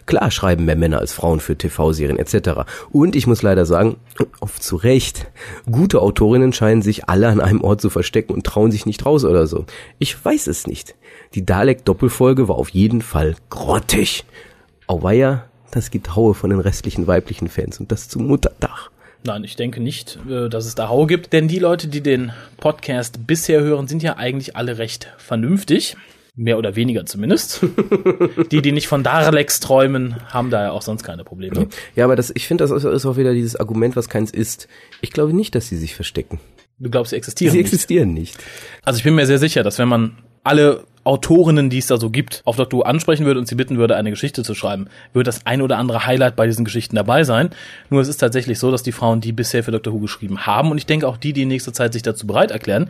Klar 0.06 0.32
schreiben 0.32 0.66
mehr 0.66 0.76
Männer 0.76 1.00
als 1.00 1.14
Frauen 1.14 1.40
für 1.40 1.58
TV-Serien 1.58 2.18
etc. 2.18 2.62
Und 2.92 3.16
ich 3.16 3.28
muss 3.28 3.42
leider 3.42 3.66
sagen, 3.66 3.98
oft 4.40 4.62
zu 4.62 4.76
Recht, 4.76 5.28
gute 5.70 6.02
Autorinnen 6.02 6.54
scheinen 6.54 6.82
sich 6.82 7.10
alle 7.10 7.28
an 7.28 7.42
einem 7.42 7.62
Ort 7.62 7.82
zu 7.82 7.90
verstecken 7.90 8.34
und 8.34 8.46
trauen 8.46 8.72
sich 8.72 8.86
nicht 8.86 9.06
raus 9.06 9.26
oder 9.26 9.48
so. 9.48 9.66
Ich 10.00 10.24
weiß 10.24 10.48
es 10.48 10.68
nicht. 10.68 10.96
Die 11.34 11.46
Dalek-Doppelfolge 11.46 12.48
war 12.48 12.56
auf 12.56 12.70
jeden 12.70 13.02
Fall 13.02 13.36
grottig. 13.50 14.26
Auweia, 14.88 15.46
das 15.72 15.92
gibt 15.92 16.16
Haue 16.16 16.34
von 16.34 16.50
den 16.50 16.60
restlichen 16.60 17.08
weiblichen 17.08 17.50
Fans 17.50 17.80
und 17.80 17.92
das 17.92 18.08
zum 18.08 18.28
Muttertag. 18.28 18.92
Nein, 19.26 19.44
ich 19.44 19.56
denke 19.56 19.82
nicht, 19.82 20.20
äh, 20.30 20.50
dass 20.50 20.66
es 20.68 20.76
da 20.76 20.88
Hau 20.88 21.08
gibt, 21.08 21.34
denn 21.34 21.48
die 21.48 21.58
Leute, 21.60 21.88
die 21.88 22.02
den 22.02 22.32
Podcast 22.58 23.26
bisher 23.26 23.62
hören, 23.62 23.88
sind 23.88 24.04
ja 24.04 24.18
eigentlich 24.18 24.56
alle 24.56 24.78
recht 24.78 25.12
vernünftig. 25.18 25.98
Mehr 26.38 26.58
oder 26.58 26.76
weniger 26.76 27.06
zumindest. 27.06 27.62
die, 28.52 28.62
die 28.62 28.72
nicht 28.74 28.88
von 28.88 29.04
Darlex 29.04 29.62
träumen, 29.62 30.18
haben 30.28 30.50
da 30.50 30.64
ja 30.64 30.72
auch 30.72 30.82
sonst 30.82 31.04
keine 31.04 31.24
Probleme. 31.24 31.68
Ja, 31.96 32.04
aber 32.04 32.16
das, 32.18 32.30
ich 32.36 32.46
finde, 32.46 32.68
das 32.68 32.72
ist- 32.84 33.06
auch 33.06 33.18
wieder 33.18 33.34
dieses 33.34 33.56
Argument, 33.56 33.96
was 33.96 34.10
keins 34.10 34.32
ist. 34.32 34.68
Ich 35.02 35.12
glaube 35.12 35.34
nicht, 35.34 35.56
dass 35.56 35.70
sie 35.70 35.78
sich 35.78 35.96
verstecken. 35.96 36.40
Du 36.78 36.90
glaubst, 36.90 37.12
sie 37.12 37.16
existieren 37.16 37.52
Sie 37.54 37.58
nicht. 37.60 37.66
existieren 37.68 38.14
nicht. 38.14 38.38
Also 38.84 38.98
ich 38.98 39.04
bin 39.06 39.16
mir 39.16 39.26
sehr 39.26 39.40
sicher, 39.40 39.64
dass 39.64 39.80
wenn 39.80 39.88
man 39.88 40.18
alle 40.44 40.84
Autorinnen, 41.06 41.70
die 41.70 41.78
es 41.78 41.88
da 41.88 41.98
so 41.98 42.10
gibt, 42.10 42.42
auf 42.46 42.58
Dr. 42.58 42.80
Who 42.80 42.84
ansprechen 42.84 43.26
würde 43.26 43.40
und 43.40 43.48
sie 43.48 43.56
bitten 43.56 43.78
würde, 43.78 43.96
eine 43.96 44.10
Geschichte 44.10 44.44
zu 44.44 44.56
schreiben, 44.56 44.88
würde 45.14 45.28
das 45.30 45.46
ein 45.46 45.62
oder 45.62 45.78
andere 45.78 46.06
Highlight 46.06 46.36
bei 46.36 46.48
diesen 46.48 46.66
Geschichten 46.66 46.96
dabei 46.96 47.24
sein. 47.24 47.52
Nur 47.90 48.02
es 48.02 48.08
ist 48.08 48.18
tatsächlich 48.18 48.60
so, 48.60 48.72
dass 48.72 48.84
die 48.84 48.92
Frauen, 48.92 49.22
die 49.22 49.32
bisher 49.32 49.64
für 49.64 49.72
Dr. 49.72 49.94
Who 49.94 50.00
geschrieben 50.00 50.46
haben, 50.46 50.72
und 50.72 50.78
ich 50.78 50.86
denke 50.86 51.08
auch 51.08 51.18
die, 51.18 51.32
die 51.32 51.44
in 51.44 51.48
nächster 51.48 51.72
Zeit 51.74 51.94
sich 51.94 52.02
dazu 52.02 52.28
bereit 52.28 52.52
erklären, 52.52 52.90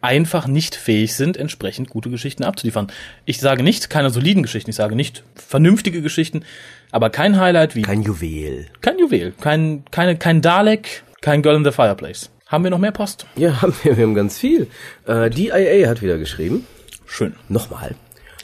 einfach 0.00 0.46
nicht 0.46 0.76
fähig 0.76 1.14
sind, 1.16 1.36
entsprechend 1.36 1.90
gute 1.90 2.08
Geschichten 2.08 2.44
abzuliefern. 2.44 2.86
Ich 3.24 3.40
sage 3.40 3.64
nicht 3.64 3.90
keine 3.90 4.10
soliden 4.10 4.44
Geschichten, 4.44 4.70
ich 4.70 4.76
sage 4.76 4.94
nicht 4.94 5.24
vernünftige 5.34 6.00
Geschichten, 6.02 6.44
aber 6.92 7.10
kein 7.10 7.40
Highlight 7.40 7.74
wie 7.74 7.82
Kein 7.82 8.02
Juwel. 8.02 8.66
kein 8.80 8.98
Juwel, 9.00 9.32
kein, 9.40 9.82
keine, 9.90 10.16
kein 10.16 10.40
Dalek, 10.40 11.02
kein 11.20 11.42
Girl 11.42 11.56
in 11.56 11.64
the 11.64 11.72
Fireplace. 11.72 12.30
Haben 12.46 12.62
wir 12.64 12.70
noch 12.70 12.78
mehr 12.78 12.92
Post? 12.92 13.26
Ja, 13.36 13.60
haben 13.60 13.74
wir, 13.82 13.96
wir 13.96 14.04
haben 14.04 14.14
ganz 14.14 14.38
viel. 14.38 14.68
Äh, 15.06 15.28
DIA 15.30 15.88
hat 15.88 16.00
wieder 16.00 16.16
geschrieben. 16.16 16.64
Schön. 17.08 17.34
Nochmal. 17.48 17.94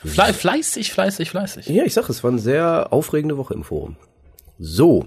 Fle 0.05 0.33
fleißig, 0.33 0.93
fleißig, 0.93 1.31
fleißig. 1.31 1.69
Ja, 1.69 1.85
ich 1.85 1.95
sag, 1.95 2.09
es 2.09 2.25
war 2.25 2.31
eine 2.31 2.41
sehr 2.41 2.93
aufregende 2.93 3.37
Woche 3.37 3.55
im 3.55 3.63
Forum. 3.63 3.97
So. 4.59 5.07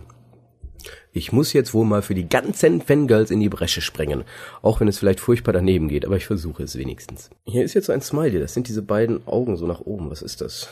Ich 1.11 1.31
muss 1.31 1.53
jetzt 1.53 1.73
wohl 1.73 1.85
mal 1.85 2.03
für 2.03 2.13
die 2.13 2.29
ganzen 2.29 2.81
Fangirls 2.81 3.31
in 3.31 3.39
die 3.39 3.49
Bresche 3.49 3.81
springen. 3.81 4.23
Auch 4.61 4.79
wenn 4.79 4.87
es 4.87 4.99
vielleicht 4.99 5.19
furchtbar 5.19 5.53
daneben 5.53 5.89
geht, 5.89 6.05
aber 6.05 6.17
ich 6.17 6.27
versuche 6.27 6.63
es 6.63 6.77
wenigstens. 6.77 7.31
Hier 7.45 7.63
ist 7.63 7.73
jetzt 7.73 7.87
so 7.87 7.93
ein 7.93 8.01
Smiley, 8.01 8.39
das 8.39 8.53
sind 8.53 8.67
diese 8.67 8.83
beiden 8.83 9.25
Augen 9.27 9.57
so 9.57 9.65
nach 9.65 9.81
oben. 9.81 10.11
Was 10.11 10.21
ist 10.21 10.41
das? 10.41 10.69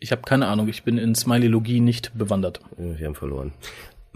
Ich 0.00 0.10
habe 0.10 0.22
keine 0.22 0.48
Ahnung, 0.48 0.68
ich 0.68 0.82
bin 0.82 0.98
in 0.98 1.14
Smileylogie 1.14 1.80
nicht 1.80 2.16
bewandert. 2.18 2.60
Wir 2.76 3.06
haben 3.06 3.14
verloren. 3.14 3.52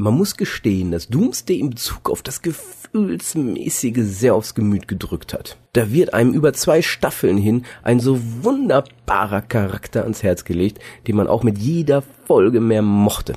Man 0.00 0.14
muss 0.14 0.36
gestehen, 0.36 0.92
dass 0.92 1.08
Doomsday 1.08 1.58
in 1.58 1.70
Bezug 1.70 2.08
auf 2.08 2.22
das 2.22 2.40
Gefühlsmäßige 2.40 3.98
sehr 3.98 4.36
aufs 4.36 4.54
Gemüt 4.54 4.86
gedrückt 4.86 5.34
hat. 5.34 5.58
Da 5.72 5.90
wird 5.90 6.14
einem 6.14 6.34
über 6.34 6.52
zwei 6.52 6.82
Staffeln 6.82 7.36
hin 7.36 7.64
ein 7.82 7.98
so 7.98 8.20
wunderbarer 8.42 9.42
Charakter 9.42 10.04
ans 10.04 10.22
Herz 10.22 10.44
gelegt, 10.44 10.78
den 11.08 11.16
man 11.16 11.26
auch 11.26 11.42
mit 11.42 11.58
jeder 11.58 12.04
Folge 12.26 12.60
mehr 12.60 12.80
mochte. 12.80 13.32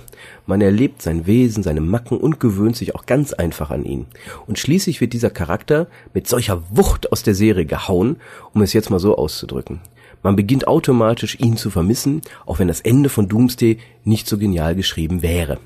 Man 0.46 0.62
erlebt 0.62 1.02
sein 1.02 1.26
Wesen, 1.26 1.64
seine 1.64 1.82
Macken 1.82 2.20
und 2.20 2.40
gewöhnt 2.40 2.76
sich 2.76 2.94
auch 2.94 3.08
ganz 3.08 3.34
einfach 3.34 3.72
an 3.72 3.84
ihn. 3.84 4.06
Und 4.46 4.60
schließlich 4.60 5.02
wird 5.02 5.14
dieser 5.14 5.32
Charakter 5.32 5.88
mit 6.14 6.28
solcher 6.28 6.62
Wucht 6.70 7.12
aus 7.12 7.24
der 7.24 7.34
Serie 7.34 7.66
gehauen, 7.66 8.18
um 8.54 8.62
es 8.62 8.74
jetzt 8.74 8.92
mal 8.92 9.00
so 9.00 9.18
auszudrücken. 9.18 9.82
Man 10.22 10.36
beginnt 10.36 10.68
automatisch 10.68 11.40
ihn 11.40 11.58
zu 11.58 11.72
vermissen, 11.72 12.22
auch 12.46 12.60
wenn 12.60 12.68
das 12.68 12.82
Ende 12.82 13.10
von 13.10 13.28
Doomsday 13.28 13.80
nicht 14.04 14.28
so 14.28 14.38
genial 14.38 14.76
geschrieben 14.76 15.24
wäre. 15.24 15.58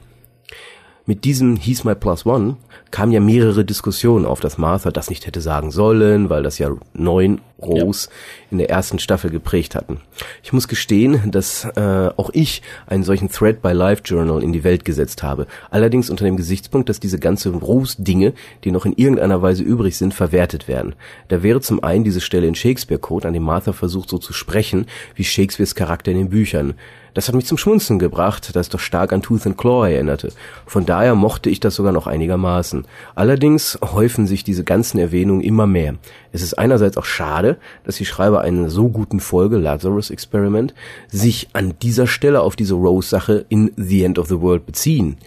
Mit 1.08 1.24
diesem 1.24 1.56
He's 1.56 1.84
My 1.84 1.94
Plus 1.94 2.26
One 2.26 2.58
kamen 2.90 3.12
ja 3.12 3.20
mehrere 3.20 3.64
Diskussionen 3.64 4.26
auf, 4.26 4.40
dass 4.40 4.58
Martha 4.58 4.90
das 4.90 5.10
nicht 5.10 5.28
hätte 5.28 5.40
sagen 5.40 5.70
sollen, 5.70 6.32
weil 6.32 6.42
das 6.42 6.58
ja 6.58 6.72
neun 6.94 7.42
Rose 7.62 8.10
ja. 8.10 8.48
in 8.52 8.58
der 8.58 8.70
ersten 8.70 9.00
Staffel 9.00 9.30
geprägt 9.30 9.76
hatten. 9.76 10.02
Ich 10.44 10.54
muss 10.54 10.68
gestehen, 10.68 11.32
dass 11.32 11.66
äh, 11.76 12.10
auch 12.18 12.30
ich 12.34 12.62
einen 12.88 13.04
solchen 13.04 13.30
Thread 13.30 13.62
bei 13.62 13.74
Live 13.74 14.02
Journal 14.06 14.44
in 14.44 14.54
die 14.54 14.64
Welt 14.64 14.86
gesetzt 14.86 15.24
habe. 15.24 15.48
Allerdings 15.70 16.10
unter 16.10 16.26
dem 16.26 16.38
Gesichtspunkt, 16.38 16.90
dass 16.90 17.00
diese 17.00 17.20
ganze 17.20 17.50
Rose-Dinge, 17.50 18.34
die 18.64 18.72
noch 18.72 18.86
in 18.86 18.94
irgendeiner 18.94 19.42
Weise 19.42 19.64
übrig 19.64 19.98
sind, 19.98 20.14
verwertet 20.14 20.68
werden. 20.68 20.96
Da 21.30 21.44
wäre 21.44 21.62
zum 21.62 21.84
einen 21.84 22.04
diese 22.04 22.22
Stelle 22.22 22.48
in 22.48 22.56
Shakespeare 22.56 23.00
Code, 23.00 23.28
an 23.28 23.34
dem 23.34 23.44
Martha 23.44 23.74
versucht 23.74 24.10
so 24.10 24.18
zu 24.18 24.34
sprechen, 24.34 24.86
wie 25.16 25.24
Shakespeares 25.24 25.76
Charakter 25.76 26.12
in 26.12 26.18
den 26.18 26.30
Büchern. 26.30 26.76
Das 27.16 27.30
hat 27.30 27.36
mich 27.36 27.46
zum 27.46 27.58
Schmunzeln 27.58 27.98
gebracht, 27.98 28.54
das 28.58 28.68
doch 28.68 28.80
stark 28.80 29.14
an 29.14 29.22
Tooth 29.22 29.48
and 29.48 29.58
Claw 29.58 29.90
erinnerte. 29.90 30.34
Von 30.66 30.86
daher 30.86 31.16
mochte 31.16 31.50
ich 31.50 31.62
das 31.62 31.76
sogar 31.76 31.94
noch 31.94 32.08
einigermaßen. 32.08 32.86
Allerdings 33.16 33.80
häufen 33.82 34.28
sich 34.28 34.44
diese 34.44 34.66
ganzen 34.66 35.00
Erwähnungen 35.00 35.40
immer 35.40 35.66
mehr. 35.66 35.96
Es 36.34 36.42
ist 36.42 36.56
einerseits 36.56 36.98
auch 36.98 37.06
schade, 37.06 37.45
dass 37.84 37.98
die 37.98 38.06
Schreiber 38.06 38.42
einer 38.42 38.70
so 38.70 38.90
guten 38.90 39.20
Folge, 39.20 39.58
Lazarus 39.58 40.10
Experiment, 40.10 40.74
sich 41.08 41.50
an 41.54 41.74
dieser 41.82 42.08
Stelle 42.08 42.42
auf 42.42 42.56
diese 42.56 42.76
Rose-Sache 42.76 43.46
in 43.50 43.72
The 43.76 44.04
End 44.04 44.20
of 44.20 44.28
the 44.28 44.42
World 44.42 44.66
beziehen. 44.66 45.18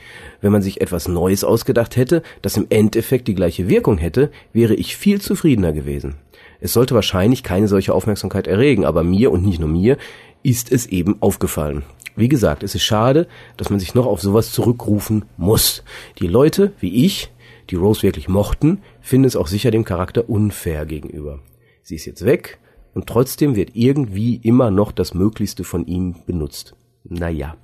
Wenn 0.40 0.52
man 0.52 0.62
sich 0.62 0.80
etwas 0.80 1.08
Neues 1.08 1.44
ausgedacht 1.44 1.96
hätte, 1.96 2.22
das 2.42 2.56
im 2.56 2.66
Endeffekt 2.70 3.28
die 3.28 3.34
gleiche 3.34 3.68
Wirkung 3.68 3.98
hätte, 3.98 4.30
wäre 4.52 4.74
ich 4.74 4.96
viel 4.96 5.20
zufriedener 5.20 5.72
gewesen. 5.72 6.16
Es 6.60 6.72
sollte 6.72 6.94
wahrscheinlich 6.94 7.42
keine 7.42 7.68
solche 7.68 7.94
Aufmerksamkeit 7.94 8.46
erregen, 8.46 8.84
aber 8.84 9.04
mir 9.04 9.30
und 9.30 9.44
nicht 9.44 9.60
nur 9.60 9.68
mir 9.68 9.96
ist 10.42 10.72
es 10.72 10.86
eben 10.86 11.16
aufgefallen. 11.20 11.84
Wie 12.16 12.28
gesagt, 12.28 12.64
es 12.64 12.74
ist 12.74 12.82
schade, 12.82 13.28
dass 13.56 13.70
man 13.70 13.78
sich 13.78 13.94
noch 13.94 14.06
auf 14.06 14.20
sowas 14.20 14.50
zurückrufen 14.50 15.24
muss. 15.36 15.84
Die 16.18 16.26
Leute, 16.26 16.72
wie 16.80 17.06
ich, 17.06 17.30
die 17.70 17.76
Rose 17.76 18.02
wirklich 18.02 18.28
mochten, 18.28 18.80
finden 19.00 19.26
es 19.26 19.36
auch 19.36 19.46
sicher 19.46 19.70
dem 19.70 19.84
Charakter 19.84 20.28
unfair 20.28 20.84
gegenüber. 20.84 21.38
Sie 21.88 21.94
ist 21.94 22.04
jetzt 22.04 22.26
weg 22.26 22.58
und 22.92 23.06
trotzdem 23.06 23.56
wird 23.56 23.70
irgendwie 23.72 24.36
immer 24.36 24.70
noch 24.70 24.92
das 24.92 25.14
Möglichste 25.14 25.64
von 25.64 25.86
ihm 25.86 26.16
benutzt. 26.26 26.74
Naja, 27.02 27.56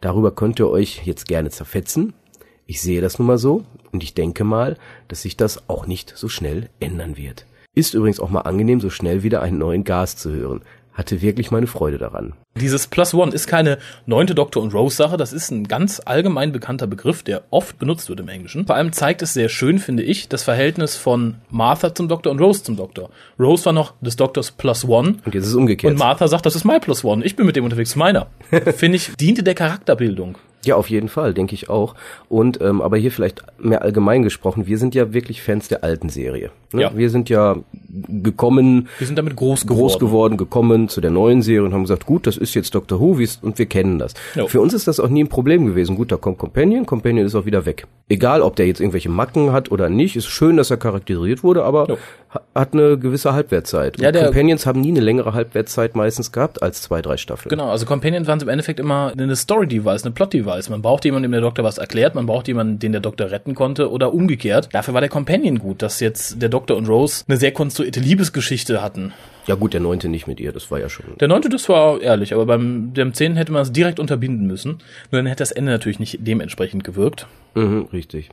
darüber 0.00 0.30
könnt 0.34 0.58
ihr 0.58 0.70
euch 0.70 1.02
jetzt 1.04 1.28
gerne 1.28 1.50
zerfetzen. 1.50 2.14
Ich 2.64 2.80
sehe 2.80 3.02
das 3.02 3.18
nun 3.18 3.26
mal 3.26 3.36
so 3.36 3.64
und 3.92 4.02
ich 4.02 4.14
denke 4.14 4.42
mal, 4.42 4.78
dass 5.08 5.20
sich 5.20 5.36
das 5.36 5.68
auch 5.68 5.86
nicht 5.86 6.14
so 6.16 6.30
schnell 6.30 6.70
ändern 6.80 7.18
wird. 7.18 7.44
Ist 7.74 7.92
übrigens 7.92 8.20
auch 8.20 8.30
mal 8.30 8.40
angenehm, 8.40 8.80
so 8.80 8.88
schnell 8.88 9.22
wieder 9.22 9.42
einen 9.42 9.58
neuen 9.58 9.84
Gas 9.84 10.16
zu 10.16 10.32
hören 10.32 10.62
hatte 10.98 11.22
wirklich 11.22 11.50
meine 11.50 11.68
Freude 11.68 11.96
daran. 11.96 12.34
Dieses 12.56 12.88
Plus 12.88 13.14
One 13.14 13.32
ist 13.32 13.46
keine 13.46 13.78
neunte 14.04 14.34
Doctor 14.34 14.62
und 14.62 14.74
Rose 14.74 14.96
Sache, 14.96 15.16
das 15.16 15.32
ist 15.32 15.50
ein 15.50 15.68
ganz 15.68 16.02
allgemein 16.04 16.50
bekannter 16.50 16.88
Begriff, 16.88 17.22
der 17.22 17.44
oft 17.50 17.78
benutzt 17.78 18.08
wird 18.08 18.18
im 18.18 18.28
Englischen. 18.28 18.66
Vor 18.66 18.74
allem 18.74 18.92
zeigt 18.92 19.22
es 19.22 19.32
sehr 19.32 19.48
schön, 19.48 19.78
finde 19.78 20.02
ich, 20.02 20.28
das 20.28 20.42
Verhältnis 20.42 20.96
von 20.96 21.36
Martha 21.50 21.94
zum 21.94 22.08
Doktor 22.08 22.32
und 22.32 22.40
Rose 22.40 22.64
zum 22.64 22.76
Doktor. 22.76 23.10
Rose 23.38 23.64
war 23.64 23.72
noch 23.72 23.94
des 24.00 24.16
Doktors 24.16 24.50
Plus 24.50 24.84
One. 24.84 25.18
Und 25.24 25.34
jetzt 25.34 25.44
ist 25.44 25.50
es 25.50 25.54
umgekehrt. 25.54 25.92
Und 25.92 25.98
Martha 25.98 26.26
sagt, 26.26 26.44
das 26.44 26.56
ist 26.56 26.64
mein 26.64 26.80
Plus 26.80 27.04
One. 27.04 27.24
Ich 27.24 27.36
bin 27.36 27.46
mit 27.46 27.54
dem 27.54 27.64
unterwegs, 27.64 27.94
meiner. 27.94 28.26
finde 28.76 28.96
ich, 28.96 29.14
diente 29.16 29.44
der 29.44 29.54
Charakterbildung. 29.54 30.36
Ja, 30.64 30.74
auf 30.74 30.90
jeden 30.90 31.08
Fall, 31.08 31.34
denke 31.34 31.54
ich 31.54 31.70
auch. 31.70 31.94
Und 32.28 32.60
ähm, 32.60 32.82
aber 32.82 32.96
hier 32.96 33.12
vielleicht 33.12 33.42
mehr 33.58 33.82
allgemein 33.82 34.22
gesprochen, 34.22 34.66
wir 34.66 34.78
sind 34.78 34.94
ja 34.94 35.12
wirklich 35.12 35.42
Fans 35.42 35.68
der 35.68 35.84
alten 35.84 36.08
Serie. 36.08 36.50
Ne? 36.72 36.82
Ja. 36.82 36.96
Wir 36.96 37.10
sind 37.10 37.28
ja 37.28 37.56
gekommen, 38.08 38.88
wir 38.98 39.06
sind 39.06 39.16
damit 39.16 39.36
groß 39.36 39.62
geworden. 39.62 39.78
groß 39.78 39.98
geworden, 39.98 40.36
gekommen 40.36 40.88
zu 40.88 41.00
der 41.00 41.10
neuen 41.10 41.42
Serie 41.42 41.64
und 41.64 41.74
haben 41.74 41.82
gesagt, 41.82 42.06
gut, 42.06 42.26
das 42.26 42.36
ist 42.36 42.54
jetzt 42.54 42.74
Dr. 42.74 43.00
Who 43.00 43.18
und 43.42 43.58
wir 43.58 43.66
kennen 43.66 43.98
das. 43.98 44.14
Jo. 44.34 44.48
Für 44.48 44.60
uns 44.60 44.74
ist 44.74 44.88
das 44.88 45.00
auch 45.00 45.08
nie 45.08 45.24
ein 45.24 45.28
Problem 45.28 45.66
gewesen. 45.66 45.96
Gut, 45.96 46.10
da 46.10 46.16
kommt 46.16 46.38
Companion, 46.38 46.86
Companion 46.86 47.24
ist 47.24 47.34
auch 47.34 47.46
wieder 47.46 47.64
weg. 47.64 47.86
Egal, 48.10 48.40
ob 48.40 48.56
der 48.56 48.66
jetzt 48.66 48.80
irgendwelche 48.80 49.10
Macken 49.10 49.52
hat 49.52 49.70
oder 49.70 49.90
nicht, 49.90 50.16
ist 50.16 50.28
schön, 50.28 50.56
dass 50.56 50.70
er 50.70 50.78
charakterisiert 50.78 51.42
wurde, 51.42 51.64
aber 51.64 51.88
jo. 51.88 51.98
hat 52.54 52.72
eine 52.72 52.98
gewisse 52.98 53.34
Halbwertzeit. 53.34 54.00
Ja, 54.00 54.10
der 54.12 54.24
Companions 54.24 54.64
haben 54.64 54.80
nie 54.80 54.88
eine 54.88 55.00
längere 55.00 55.34
Halbwertzeit 55.34 55.94
meistens 55.94 56.32
gehabt 56.32 56.62
als 56.62 56.80
zwei, 56.80 57.02
drei 57.02 57.18
Staffeln. 57.18 57.50
Genau, 57.50 57.68
also 57.68 57.84
Companions 57.84 58.26
waren 58.26 58.40
im 58.40 58.48
Endeffekt 58.48 58.80
immer 58.80 59.12
eine 59.12 59.36
Story-Device, 59.36 60.04
eine 60.04 60.12
Plot-Device. 60.12 60.70
Man 60.70 60.80
braucht 60.80 61.04
jemanden, 61.04 61.24
dem 61.24 61.32
der 61.32 61.42
Doktor 61.42 61.64
was 61.64 61.76
erklärt, 61.76 62.14
man 62.14 62.24
braucht 62.24 62.48
jemanden, 62.48 62.78
den 62.78 62.92
der 62.92 63.02
Doktor 63.02 63.30
retten 63.30 63.54
konnte 63.54 63.90
oder 63.90 64.14
umgekehrt. 64.14 64.70
Dafür 64.72 64.94
war 64.94 65.02
der 65.02 65.10
Companion 65.10 65.58
gut, 65.58 65.82
dass 65.82 66.00
jetzt 66.00 66.40
der 66.40 66.48
Doktor 66.48 66.78
und 66.78 66.88
Rose 66.88 67.24
eine 67.28 67.36
sehr 67.36 67.52
konstruierte 67.52 68.00
Liebesgeschichte 68.00 68.80
hatten. 68.80 69.12
Ja 69.48 69.54
gut, 69.54 69.72
der 69.72 69.80
neunte 69.80 70.10
nicht 70.10 70.26
mit 70.26 70.40
ihr, 70.40 70.52
das 70.52 70.70
war 70.70 70.78
ja 70.78 70.90
schon. 70.90 71.06
Der 71.18 71.26
neunte, 71.26 71.48
das 71.48 71.68
war 71.70 72.02
ehrlich, 72.02 72.34
aber 72.34 72.44
beim 72.44 72.92
dem 72.92 73.14
zehnten 73.14 73.38
hätte 73.38 73.50
man 73.50 73.62
es 73.62 73.72
direkt 73.72 73.98
unterbinden 73.98 74.46
müssen. 74.46 74.72
Nur 75.10 75.20
dann 75.20 75.26
hätte 75.26 75.42
das 75.42 75.52
Ende 75.52 75.72
natürlich 75.72 75.98
nicht 75.98 76.18
dementsprechend 76.20 76.84
gewirkt. 76.84 77.26
Mhm, 77.54 77.88
richtig. 77.90 78.28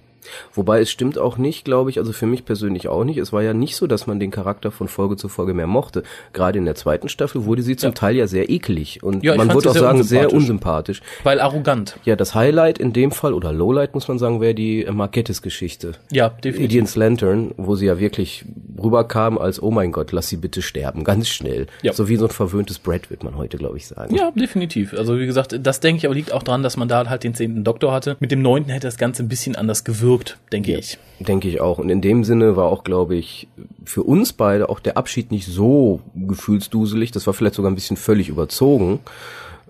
Wobei 0.54 0.82
es 0.82 0.92
stimmt 0.92 1.18
auch 1.18 1.38
nicht, 1.38 1.66
glaube 1.66 1.90
ich, 1.90 2.00
also 2.00 2.14
für 2.14 2.26
mich 2.26 2.46
persönlich 2.46 2.88
auch 2.88 3.04
nicht. 3.04 3.18
Es 3.18 3.34
war 3.34 3.44
ja 3.44 3.54
nicht 3.54 3.76
so, 3.76 3.88
dass 3.88 4.08
man 4.08 4.20
den 4.20 4.32
Charakter 4.32 4.72
von 4.72 4.88
Folge 4.88 5.18
zu 5.18 5.30
Folge 5.30 5.54
mehr 5.54 5.68
mochte. 5.68 6.04
Gerade 6.34 6.60
in 6.60 6.66
der 6.66 6.76
zweiten 6.76 7.10
Staffel 7.10 7.46
wurde 7.46 7.62
sie 7.62 7.76
zum 7.76 7.90
ja. 7.90 7.94
Teil 7.94 8.16
ja 8.16 8.28
sehr 8.28 8.50
eklig 8.50 9.04
und 9.04 9.24
ja, 9.24 9.36
man 9.36 9.54
würde 9.54 9.70
auch 9.70 9.76
sagen 9.76 10.04
sehr 10.04 10.34
unsympathisch. 10.34 11.02
Weil 11.24 11.40
arrogant. 11.40 11.98
Ja, 12.06 12.16
das 12.16 12.36
Highlight 12.36 12.78
in 12.78 12.94
dem 12.94 13.12
Fall 13.12 13.34
oder 13.34 13.52
Lowlight 13.52 13.94
muss 13.94 14.08
man 14.08 14.20
sagen, 14.20 14.42
wäre 14.42 14.56
die 14.56 14.86
Marquettes-Geschichte. 14.90 15.94
Ja, 16.12 16.30
definitiv. 16.30 16.64
Indians 16.64 16.96
Lantern, 16.96 17.52
wo 17.58 17.76
sie 17.76 17.86
ja 17.86 18.00
wirklich 18.00 18.46
rüberkam 18.82 19.38
als, 19.38 19.62
oh 19.62 19.72
mein 19.72 19.92
Gott, 19.92 20.12
lass 20.12 20.28
sie 20.28 20.38
bitte 20.38 20.62
sterben, 20.62 21.04
ganz 21.04 21.28
schnell. 21.28 21.68
Ja. 21.82 21.94
So 21.94 22.08
wie 22.08 22.16
so 22.18 22.26
ein 22.26 22.32
verwöhntes 22.32 22.80
Brett, 22.80 23.10
wird 23.10 23.24
man 23.24 23.38
heute, 23.38 23.58
glaube 23.58 23.78
ich, 23.78 23.88
sagen. 23.88 24.16
Ja, 24.16 24.32
definitiv. 24.32 24.94
Also 24.94 25.20
wie 25.20 25.26
gesagt, 25.26 25.58
das 25.62 25.80
denke 25.80 26.00
ich 26.00 26.06
aber 26.06 26.16
liegt 26.16 26.32
auch 26.32 26.44
dran, 26.44 26.64
dass 26.64 26.78
man 26.78 26.88
da 26.88 27.08
halt 27.10 27.24
den 27.24 27.36
zehnten 27.36 27.64
Doktor 27.64 27.94
hatte. 27.94 28.18
Mit 28.20 28.32
dem 28.32 28.42
neunten 28.42 28.72
hätte 28.72 28.88
das 28.88 28.98
Ganze 28.98 29.24
ein 29.24 29.28
bisschen 29.28 29.56
anders 29.56 29.84
gewirkt, 29.84 30.15
denke 30.52 30.72
ja, 30.72 30.80
ich. 30.80 30.98
Denke 31.20 31.48
ich 31.48 31.62
auch. 31.62 31.78
Und 31.78 31.90
in 31.90 32.02
dem 32.02 32.24
Sinne 32.24 32.56
war 32.56 32.66
auch, 32.66 32.84
glaube 32.84 33.16
ich, 33.16 33.48
für 33.86 34.04
uns 34.04 34.34
beide 34.34 34.70
auch 34.70 34.80
der 34.80 34.98
Abschied 34.98 35.32
nicht 35.32 35.48
so 35.48 36.02
gefühlsduselig. 36.16 37.12
Das 37.12 37.26
war 37.28 37.34
vielleicht 37.34 37.56
sogar 37.56 37.72
ein 37.72 37.76
bisschen 37.76 37.98
völlig 37.98 38.30
überzogen. 38.30 39.00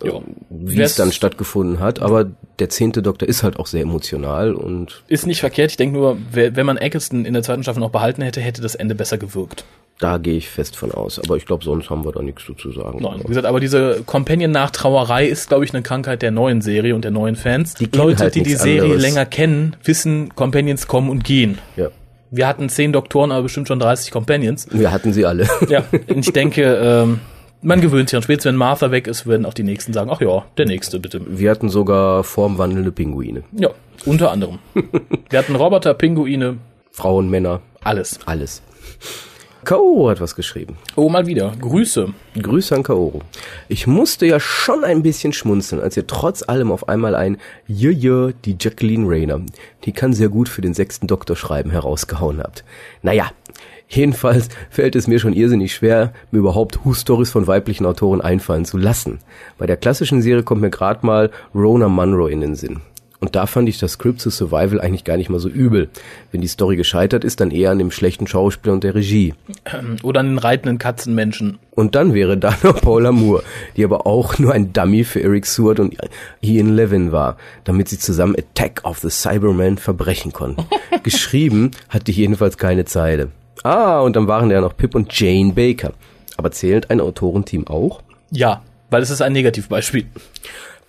Jo. 0.04 0.24
wie 0.50 0.82
es 0.82 0.96
dann 0.96 1.14
stattgefunden 1.14 1.80
hat. 1.80 2.02
Aber 2.02 2.30
der 2.60 2.70
zehnte 2.70 3.02
Doktor 3.02 3.30
ist 3.30 3.44
halt 3.44 3.58
auch 3.58 3.66
sehr 3.66 3.82
emotional 3.82 4.54
und 4.54 5.04
ist 5.08 5.26
nicht 5.26 5.40
verkehrt. 5.40 5.72
Ich 5.72 5.78
denke 5.78 5.98
nur, 5.98 6.18
wenn 6.32 6.66
man 6.66 6.76
Eccleston 6.76 7.24
in 7.24 7.34
der 7.34 7.44
zweiten 7.44 7.64
Staffel 7.64 7.80
noch 7.80 7.92
behalten 7.92 8.22
hätte, 8.22 8.42
hätte 8.42 8.62
das 8.62 8.76
Ende 8.76 8.94
besser 8.94 9.18
gewirkt. 9.18 9.64
Da 10.00 10.18
gehe 10.18 10.36
ich 10.36 10.50
fest 10.50 10.76
von 10.76 10.92
aus. 10.92 11.20
Aber 11.20 11.38
ich 11.38 11.46
glaube, 11.46 11.64
sonst 11.64 11.90
haben 11.90 12.04
wir 12.04 12.12
da 12.12 12.22
nichts 12.22 12.44
zu 12.46 12.72
sagen. 12.72 13.00
Nein, 13.02 13.22
wie 13.24 13.28
gesagt, 13.30 13.46
aber 13.46 13.62
diese 13.62 14.04
Companion-Nachtrauerei 14.06 15.26
ist, 15.26 15.48
glaube 15.48 15.64
ich, 15.64 15.74
eine 15.74 15.84
Krankheit 15.84 16.22
der 16.22 16.32
neuen 16.32 16.62
Serie 16.62 16.96
und 16.96 17.04
der 17.04 17.12
neuen 17.12 17.38
Fans. 17.38 17.76
Die 17.76 17.86
Leute, 17.86 18.24
halt 18.24 18.36
die 18.36 18.44
die 18.44 18.56
Serie 18.56 18.84
anderes. 18.84 19.02
länger 19.02 19.26
kennen, 19.26 19.76
wissen, 19.84 20.36
Companions 20.36 20.88
kommen 20.88 21.10
und 21.10 21.24
gehen. 21.24 21.60
Ja. 21.78 21.88
Wir 22.30 22.48
hatten 22.48 22.68
zehn 22.68 22.92
Doktoren, 22.92 23.32
aber 23.32 23.44
bestimmt 23.44 23.70
schon 23.70 23.80
30 23.80 24.12
Companions. 24.12 24.68
Wir 24.70 24.92
hatten 24.92 25.14
sie 25.14 25.26
alle. 25.26 25.48
Ja, 25.70 25.86
ich 26.08 26.34
denke, 26.34 26.64
ähm, 26.64 27.22
man 27.62 27.80
gewöhnt 27.80 28.10
sich 28.10 28.18
an. 28.18 28.24
Spätestens 28.24 28.50
wenn 28.50 28.58
Martha 28.58 28.92
weg 28.92 29.08
ist, 29.08 29.26
werden 29.26 29.46
auch 29.46 29.54
die 29.54 29.64
nächsten 29.64 29.94
sagen, 29.94 30.10
ach 30.14 30.20
ja, 30.20 30.44
der 30.58 30.66
nächste 30.66 31.00
bitte. 31.00 31.22
Wir 31.26 31.50
hatten 31.52 31.70
sogar 31.70 32.26
formwandelnde 32.26 32.92
Pinguine. 32.92 33.44
Ja, 33.54 33.70
unter 34.06 34.32
anderem. 34.32 34.60
Wir 35.30 35.40
hatten 35.40 35.56
Roboter, 35.56 35.94
Pinguine. 35.94 36.58
Frauen, 36.92 37.30
Männer. 37.30 37.62
Alles. 37.84 38.20
Alles. 38.26 38.62
Kaoru 39.66 40.10
hat 40.10 40.22
was 40.22 40.36
geschrieben. 40.36 40.78
Oh, 40.96 41.10
mal 41.10 41.26
wieder. 41.26 41.52
Grüße. 41.60 42.14
Grüße 42.42 42.76
an 42.76 42.84
Kaoru. 42.84 43.20
Ich 43.68 43.88
musste 43.88 44.26
ja 44.26 44.40
schon 44.40 44.84
ein 44.84 45.02
bisschen 45.04 45.34
schmunzeln, 45.34 45.82
als 45.82 45.98
ihr 45.98 46.08
trotz 46.08 46.48
allem 46.48 46.72
auf 46.72 46.88
einmal 46.88 47.16
ein 47.16 47.38
Jöjö, 47.68 48.32
die 48.46 48.56
Jacqueline 48.60 49.08
Rayner, 49.08 49.42
die 49.84 49.92
kann 49.92 50.14
sehr 50.14 50.30
gut 50.30 50.48
für 50.48 50.62
den 50.62 50.74
sechsten 50.74 51.08
Doktor 51.08 51.36
schreiben, 51.36 51.72
herausgehauen 51.72 52.40
habt. 52.40 52.64
Naja, 53.02 53.32
Jedenfalls 53.88 54.50
fällt 54.72 54.96
es 54.96 55.08
mir 55.08 55.20
schon 55.20 55.34
irrsinnig 55.34 55.76
schwer, 55.76 56.12
mir 56.32 56.40
überhaupt 56.40 56.84
Who-Stories 56.84 57.30
von 57.30 57.46
weiblichen 57.46 57.86
Autoren 57.86 58.20
einfallen 58.20 58.66
zu 58.66 58.78
lassen. 58.78 59.20
Bei 59.60 59.68
der 59.68 59.78
klassischen 59.78 60.24
Serie 60.24 60.42
kommt 60.42 60.62
mir 60.62 60.72
gerade 60.72 61.06
mal 61.06 61.30
Rona 61.54 61.88
Munro 61.88 62.26
in 62.26 62.42
den 62.42 62.56
Sinn. 62.56 62.82
Und 63.20 63.36
da 63.36 63.46
fand 63.46 63.70
ich 63.70 63.80
das 63.80 63.94
Script 63.94 64.20
zu 64.20 64.30
Survival 64.30 64.82
eigentlich 64.82 65.04
gar 65.04 65.18
nicht 65.18 65.30
mal 65.30 65.40
so 65.40 65.50
übel. 65.50 65.90
Wenn 66.32 66.42
die 66.42 66.48
Story 66.48 66.76
gescheitert 66.76 67.24
ist, 67.24 67.40
dann 67.40 67.52
eher 67.52 67.72
an 67.72 67.80
dem 67.80 67.92
schlechten 67.92 68.28
Schauspiel 68.28 68.72
und 68.72 68.84
der 68.84 68.96
Regie. 68.96 69.34
Oder 70.04 70.20
an 70.20 70.28
den 70.28 70.38
reitenden 70.38 70.78
Katzenmenschen. 70.78 71.60
Und 71.72 71.96
dann 71.96 72.14
wäre 72.14 72.38
da 72.38 72.56
noch 72.64 72.82
Paula 72.82 73.12
Moore, 73.12 73.44
die 73.78 73.84
aber 73.84 74.06
auch 74.06 74.38
nur 74.38 74.54
ein 74.54 74.74
Dummy 74.74 75.04
für 75.04 75.22
Eric 75.22 75.46
Seward 75.46 75.80
und 75.80 75.96
Ian 76.42 76.76
Levin 76.76 77.12
war, 77.12 77.38
damit 77.64 77.88
sie 77.90 78.00
zusammen 78.00 78.36
Attack 78.36 78.82
of 78.84 79.00
the 79.00 79.10
Cybermen 79.10 79.78
verbrechen 79.78 80.34
konnten. 80.34 80.66
Geschrieben 81.04 81.72
hat 81.90 82.08
die 82.08 82.12
jedenfalls 82.12 82.58
keine 82.58 82.86
Zeile. 82.86 83.30
Ah, 83.64 84.02
und 84.02 84.16
dann 84.16 84.28
waren 84.28 84.50
da 84.50 84.56
ja 84.56 84.62
noch 84.62 84.76
Pip 84.76 84.94
und 84.94 85.18
Jane 85.18 85.54
Baker. 85.54 85.94
Aber 86.38 86.52
zählt 86.52 86.90
ein 86.92 87.00
Autorenteam 87.00 87.68
auch? 87.68 88.02
Ja, 88.30 88.62
weil 88.90 89.02
es 89.02 89.10
ist 89.10 89.22
ein 89.22 89.34
Negativbeispiel. 89.34 90.06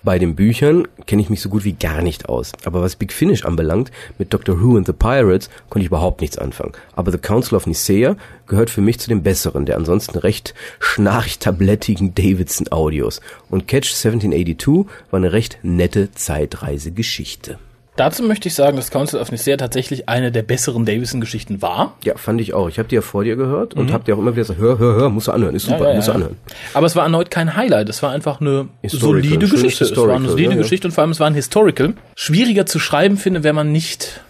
Bei 0.03 0.19
den 0.21 0.37
Büchern 0.37 0.87
kenne 1.07 1.23
ich 1.23 1.31
mich 1.31 1.41
so 1.41 1.49
gut 1.49 1.65
wie 1.65 1.73
gar 1.73 2.01
nicht 2.01 2.29
aus. 2.29 2.53
Aber 2.65 2.81
was 2.81 2.95
Big 2.97 3.13
Finish 3.13 3.45
anbelangt, 3.45 3.91
mit 4.19 4.33
Doctor 4.33 4.61
Who 4.61 4.77
and 4.77 4.87
the 4.87 4.93
Pirates 4.93 5.51
konnte 5.69 5.83
ich 5.83 5.89
überhaupt 5.89 6.21
nichts 6.21 6.39
anfangen. 6.39 6.73
Aber 6.95 7.11
The 7.11 7.19
Council 7.19 7.57
of 7.57 7.67
Nicaea 7.67 8.17
gehört 8.47 8.71
für 8.71 8.81
mich 8.81 9.01
zu 9.01 9.09
den 9.09 9.23
besseren, 9.23 9.67
der 9.67 9.77
ansonsten 9.77 10.19
recht 10.19 10.55
schnarchtablettigen 10.79 12.15
Davidson 12.15 12.71
Audios. 12.71 13.21
Und 13.51 13.67
Catch 13.67 13.89
1782 13.89 14.87
war 15.11 15.19
eine 15.19 15.33
recht 15.33 15.59
nette 15.63 16.13
Zeitreisegeschichte. 16.13 17.59
Dazu 17.97 18.23
möchte 18.23 18.49
ich 18.49 18.55
sagen, 18.55 18.77
dass 18.77 18.91
Council 18.91 19.19
of 19.21 19.33
Nicaea 19.33 19.57
tatsächlich 19.57 20.09
eine 20.09 20.31
der 20.31 20.43
besseren 20.43 20.85
Davison-Geschichten 20.85 21.63
war. 21.63 21.97
Ja, 22.05 22.17
fand 22.17 22.41
ich 22.43 22.53
auch. 22.53 22.69
Ich 22.69 22.79
habe 22.79 22.89
die 22.89 22.95
ja 22.95 23.01
vor 23.01 23.25
dir 23.25 23.37
gehört 23.37 23.75
und 23.75 23.87
mhm. 23.87 23.93
habe 23.93 24.05
dir 24.05 24.15
auch 24.15 24.19
immer 24.19 24.33
wieder 24.33 24.43
gesagt, 24.43 24.61
hör, 24.61 24.79
hör, 24.79 24.95
hör, 24.97 25.11
musst 25.11 25.29
du 25.29 25.33
anhören, 25.33 25.55
ist 25.55 25.65
super, 25.65 25.85
ja, 25.85 25.91
ja, 25.91 25.97
musst 25.97 26.09
du 26.09 26.13
anhören. 26.13 26.37
Aber 26.75 26.87
es 26.87 26.95
war 26.95 27.05
erneut 27.05 27.31
kein 27.31 27.57
Highlight, 27.57 27.89
es 27.89 28.03
war 28.03 28.13
einfach 28.13 28.41
eine 28.41 28.69
solide 28.87 29.49
Geschichte. 29.49 29.85
Es 29.85 29.97
war 29.97 30.11
eine 30.11 30.29
solide 30.29 30.57
Geschichte 30.57 30.89
und 30.89 30.93
vor 30.93 31.03
allem 31.03 31.11
es 31.11 31.21
war 31.21 31.27
ein 31.27 31.35
Historical. 31.35 31.95
Schwieriger 32.15 32.67
zu 32.67 32.79
schreiben 32.79 33.17
finde, 33.17 33.45
wenn 33.45 33.55
man 33.55 33.73
nicht 33.73 34.21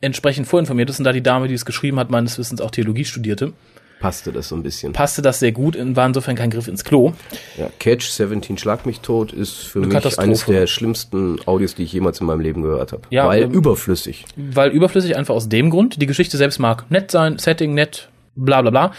entsprechend 0.00 0.46
vorinformiert 0.46 0.88
ist 0.88 0.98
und 0.98 1.04
da 1.04 1.12
die 1.12 1.22
Dame, 1.22 1.46
die 1.46 1.54
es 1.54 1.66
geschrieben 1.66 1.98
hat, 1.98 2.10
meines 2.10 2.38
Wissens 2.38 2.62
auch 2.62 2.70
Theologie 2.70 3.04
studierte 3.04 3.52
passte 4.00 4.32
das 4.32 4.48
so 4.48 4.56
ein 4.56 4.62
bisschen. 4.62 4.92
Passte 4.92 5.22
das 5.22 5.38
sehr 5.38 5.52
gut 5.52 5.76
und 5.76 5.94
war 5.94 6.06
insofern 6.06 6.34
kein 6.34 6.50
Griff 6.50 6.66
ins 6.66 6.82
Klo. 6.82 7.12
Ja, 7.56 7.70
Catch 7.78 8.08
17 8.10 8.58
Schlag 8.58 8.86
mich 8.86 9.00
tot 9.00 9.32
ist 9.32 9.58
für 9.58 9.82
Eine 9.82 9.94
mich 9.94 10.18
eines 10.18 10.46
der 10.46 10.66
schlimmsten 10.66 11.38
Audios, 11.46 11.76
die 11.76 11.84
ich 11.84 11.92
jemals 11.92 12.20
in 12.20 12.26
meinem 12.26 12.40
Leben 12.40 12.62
gehört 12.62 12.92
habe. 12.92 13.02
Ja, 13.10 13.28
weil 13.28 13.42
ähm, 13.42 13.52
überflüssig. 13.52 14.24
Weil 14.36 14.70
überflüssig 14.70 15.16
einfach 15.16 15.34
aus 15.34 15.48
dem 15.48 15.70
Grund, 15.70 16.00
die 16.02 16.06
Geschichte 16.06 16.36
selbst 16.36 16.58
mag 16.58 16.90
nett 16.90 17.10
sein, 17.10 17.38
Setting 17.38 17.74
nett, 17.74 18.08
bla 18.34 18.62
bla 18.62 18.70
bla. 18.70 18.92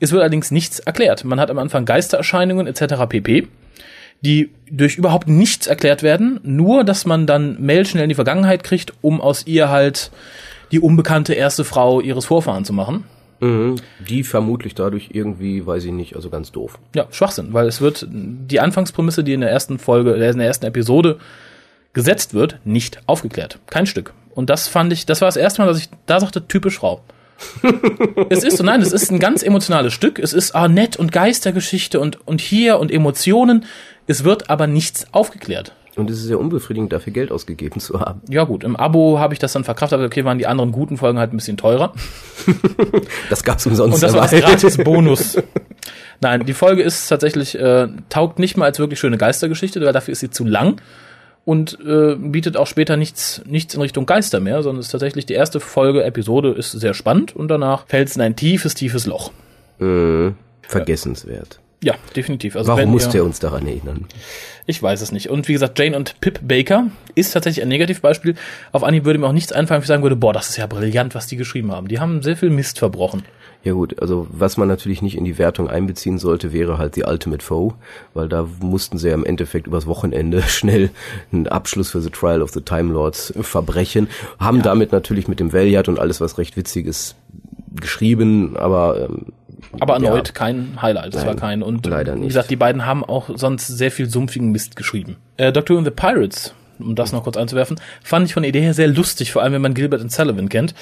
Es 0.00 0.12
wird 0.12 0.20
allerdings 0.20 0.50
nichts 0.50 0.80
erklärt. 0.80 1.24
Man 1.24 1.40
hat 1.40 1.50
am 1.50 1.58
Anfang 1.58 1.84
Geistererscheinungen 1.84 2.66
etc. 2.66 3.06
pp 3.08 3.48
die 4.20 4.50
durch 4.68 4.96
überhaupt 4.96 5.28
nichts 5.28 5.68
erklärt 5.68 6.02
werden, 6.02 6.40
nur 6.42 6.82
dass 6.82 7.06
man 7.06 7.26
dann 7.26 7.56
Mail 7.60 7.86
schnell 7.86 8.02
in 8.02 8.08
die 8.08 8.16
Vergangenheit 8.16 8.64
kriegt, 8.64 8.92
um 9.00 9.20
aus 9.20 9.46
ihr 9.46 9.68
halt 9.70 10.10
die 10.72 10.80
unbekannte 10.80 11.34
erste 11.34 11.64
Frau 11.64 12.00
ihres 12.00 12.26
Vorfahren 12.26 12.64
zu 12.64 12.72
machen. 12.72 13.04
Mhm, 13.40 13.76
die 14.06 14.24
vermutlich 14.24 14.74
dadurch 14.74 15.10
irgendwie, 15.12 15.64
weiß 15.66 15.84
ich 15.84 15.92
nicht, 15.92 16.16
also 16.16 16.30
ganz 16.30 16.52
doof. 16.52 16.78
Ja, 16.94 17.06
Schwachsinn, 17.10 17.52
weil 17.52 17.66
es 17.68 17.80
wird 17.80 18.06
die 18.10 18.60
Anfangsprämisse, 18.60 19.22
die 19.22 19.32
in 19.32 19.40
der 19.40 19.50
ersten 19.50 19.78
Folge, 19.78 20.14
äh, 20.14 20.30
in 20.30 20.38
der 20.38 20.46
ersten 20.46 20.66
Episode 20.66 21.18
gesetzt 21.92 22.34
wird, 22.34 22.58
nicht 22.64 23.00
aufgeklärt. 23.06 23.58
Kein 23.66 23.86
Stück. 23.86 24.12
Und 24.34 24.50
das 24.50 24.68
fand 24.68 24.92
ich, 24.92 25.06
das 25.06 25.20
war 25.20 25.28
das 25.28 25.36
erste 25.36 25.62
Mal, 25.62 25.68
dass 25.68 25.78
ich 25.78 25.88
da 26.06 26.20
sagte, 26.20 26.46
typisch 26.46 26.78
Frau. 26.78 27.02
es 28.30 28.42
ist 28.42 28.56
so, 28.56 28.64
nein, 28.64 28.82
es 28.82 28.92
ist 28.92 29.10
ein 29.10 29.20
ganz 29.20 29.42
emotionales 29.42 29.92
Stück. 29.92 30.18
Es 30.18 30.32
ist 30.32 30.54
ah, 30.54 30.68
nett 30.68 30.96
und 30.96 31.12
Geistergeschichte 31.12 32.00
und, 32.00 32.26
und 32.26 32.40
hier 32.40 32.78
und 32.78 32.90
Emotionen. 32.90 33.64
Es 34.06 34.24
wird 34.24 34.50
aber 34.50 34.66
nichts 34.66 35.06
aufgeklärt. 35.12 35.72
Und 35.98 36.08
es 36.10 36.22
ist 36.22 36.30
ja 36.30 36.36
unbefriedigend, 36.36 36.92
dafür 36.92 37.12
Geld 37.12 37.32
ausgegeben 37.32 37.80
zu 37.80 38.00
haben. 38.00 38.22
Ja 38.28 38.44
gut, 38.44 38.62
im 38.62 38.76
Abo 38.76 39.18
habe 39.18 39.34
ich 39.34 39.40
das 39.40 39.52
dann 39.52 39.64
verkraftet, 39.64 39.96
aber 39.96 40.06
okay, 40.06 40.24
waren 40.24 40.38
die 40.38 40.46
anderen 40.46 40.70
guten 40.70 40.96
Folgen 40.96 41.18
halt 41.18 41.32
ein 41.32 41.36
bisschen 41.36 41.56
teurer. 41.56 41.92
das 43.30 43.42
gab's 43.42 43.66
umsonst. 43.66 43.96
Und 43.96 44.02
das 44.02 44.14
war 44.14 44.28
das 44.28 44.40
gratis 44.40 44.76
Bonus. 44.76 45.36
Nein, 46.20 46.46
die 46.46 46.52
Folge 46.52 46.82
ist 46.82 47.08
tatsächlich, 47.08 47.58
äh, 47.58 47.88
taugt 48.10 48.38
nicht 48.38 48.56
mal 48.56 48.66
als 48.66 48.78
wirklich 48.78 49.00
schöne 49.00 49.18
Geistergeschichte, 49.18 49.80
weil 49.80 49.92
dafür 49.92 50.12
ist 50.12 50.20
sie 50.20 50.30
zu 50.30 50.44
lang 50.44 50.80
und 51.44 51.78
äh, 51.84 52.14
bietet 52.14 52.56
auch 52.56 52.68
später 52.68 52.96
nichts, 52.96 53.42
nichts 53.44 53.74
in 53.74 53.80
Richtung 53.80 54.06
Geister 54.06 54.38
mehr, 54.38 54.62
sondern 54.62 54.80
ist 54.80 54.90
tatsächlich 54.90 55.26
die 55.26 55.34
erste 55.34 55.58
Folge, 55.58 56.04
Episode 56.04 56.52
ist 56.52 56.70
sehr 56.70 56.94
spannend 56.94 57.34
und 57.34 57.48
danach 57.48 57.86
fällt 57.88 58.08
es 58.08 58.14
in 58.14 58.22
ein 58.22 58.36
tiefes, 58.36 58.74
tiefes 58.74 59.06
Loch. 59.06 59.32
Mhm. 59.80 60.36
Vergessenswert. 60.62 61.58
Ja, 61.82 61.94
definitiv. 62.16 62.56
Also 62.56 62.72
Warum 62.72 62.90
musste 62.90 63.18
er 63.18 63.24
uns 63.24 63.38
daran 63.38 63.66
erinnern? 63.66 64.06
Ich 64.70 64.82
weiß 64.82 65.00
es 65.00 65.12
nicht. 65.12 65.30
Und 65.30 65.48
wie 65.48 65.54
gesagt, 65.54 65.78
Jane 65.78 65.96
und 65.96 66.20
Pip 66.20 66.40
Baker 66.46 66.88
ist 67.14 67.32
tatsächlich 67.32 67.62
ein 67.62 67.68
Negativbeispiel. 67.68 68.34
Auf 68.70 68.84
Anhieb 68.84 69.06
würde 69.06 69.18
mir 69.18 69.26
auch 69.26 69.32
nichts 69.32 69.50
einfallen, 69.50 69.78
wenn 69.78 69.84
ich 69.84 69.88
sagen 69.88 70.02
würde, 70.02 70.14
boah, 70.14 70.34
das 70.34 70.50
ist 70.50 70.58
ja 70.58 70.66
brillant, 70.66 71.14
was 71.14 71.26
die 71.26 71.36
geschrieben 71.36 71.72
haben. 71.72 71.88
Die 71.88 72.00
haben 72.00 72.20
sehr 72.20 72.36
viel 72.36 72.50
Mist 72.50 72.78
verbrochen. 72.78 73.22
Ja 73.64 73.72
gut, 73.72 73.98
also 74.02 74.26
was 74.30 74.58
man 74.58 74.68
natürlich 74.68 75.00
nicht 75.00 75.16
in 75.16 75.24
die 75.24 75.38
Wertung 75.38 75.70
einbeziehen 75.70 76.18
sollte, 76.18 76.52
wäre 76.52 76.76
halt 76.76 76.96
die 76.96 77.04
Ultimate 77.04 77.42
Foe, 77.42 77.76
weil 78.12 78.28
da 78.28 78.46
mussten 78.60 78.98
sie 78.98 79.08
ja 79.08 79.14
im 79.14 79.24
Endeffekt 79.24 79.66
übers 79.66 79.86
Wochenende 79.86 80.42
schnell 80.46 80.90
einen 81.32 81.48
Abschluss 81.48 81.90
für 81.90 82.02
The 82.02 82.10
Trial 82.10 82.42
of 82.42 82.50
the 82.50 82.60
Time 82.60 82.92
Lords 82.92 83.32
verbrechen, 83.40 84.08
haben 84.38 84.58
ja. 84.58 84.64
damit 84.64 84.92
natürlich 84.92 85.28
mit 85.28 85.40
dem 85.40 85.54
Valiant 85.54 85.88
und 85.88 85.98
alles 85.98 86.20
was 86.20 86.36
recht 86.36 86.58
witziges 86.58 87.16
geschrieben, 87.74 88.56
aber 88.56 89.08
ähm, 89.08 89.26
aber 89.80 89.94
erneut 89.94 90.28
ja. 90.28 90.34
kein 90.34 90.80
Highlight. 90.80 91.14
Nein, 91.14 91.26
war 91.26 91.36
kein. 91.36 91.62
Und 91.62 91.86
leider 91.86 92.14
nicht. 92.14 92.24
wie 92.24 92.28
gesagt, 92.28 92.50
die 92.50 92.56
beiden 92.56 92.86
haben 92.86 93.04
auch 93.04 93.30
sonst 93.34 93.66
sehr 93.66 93.90
viel 93.90 94.08
sumpfigen 94.08 94.50
Mist 94.50 94.76
geschrieben. 94.76 95.16
Äh, 95.36 95.52
Doctor 95.52 95.74
Who 95.74 95.78
and 95.78 95.86
the 95.86 95.92
Pirates, 95.94 96.54
um 96.78 96.94
das 96.94 97.12
noch 97.12 97.24
kurz 97.24 97.36
einzuwerfen, 97.36 97.80
fand 98.02 98.26
ich 98.26 98.34
von 98.34 98.42
der 98.42 98.50
Idee 98.50 98.60
her 98.60 98.74
sehr 98.74 98.88
lustig, 98.88 99.32
vor 99.32 99.42
allem 99.42 99.52
wenn 99.52 99.62
man 99.62 99.74
Gilbert 99.74 100.00
und 100.00 100.12
Sullivan 100.12 100.48
kennt. 100.48 100.74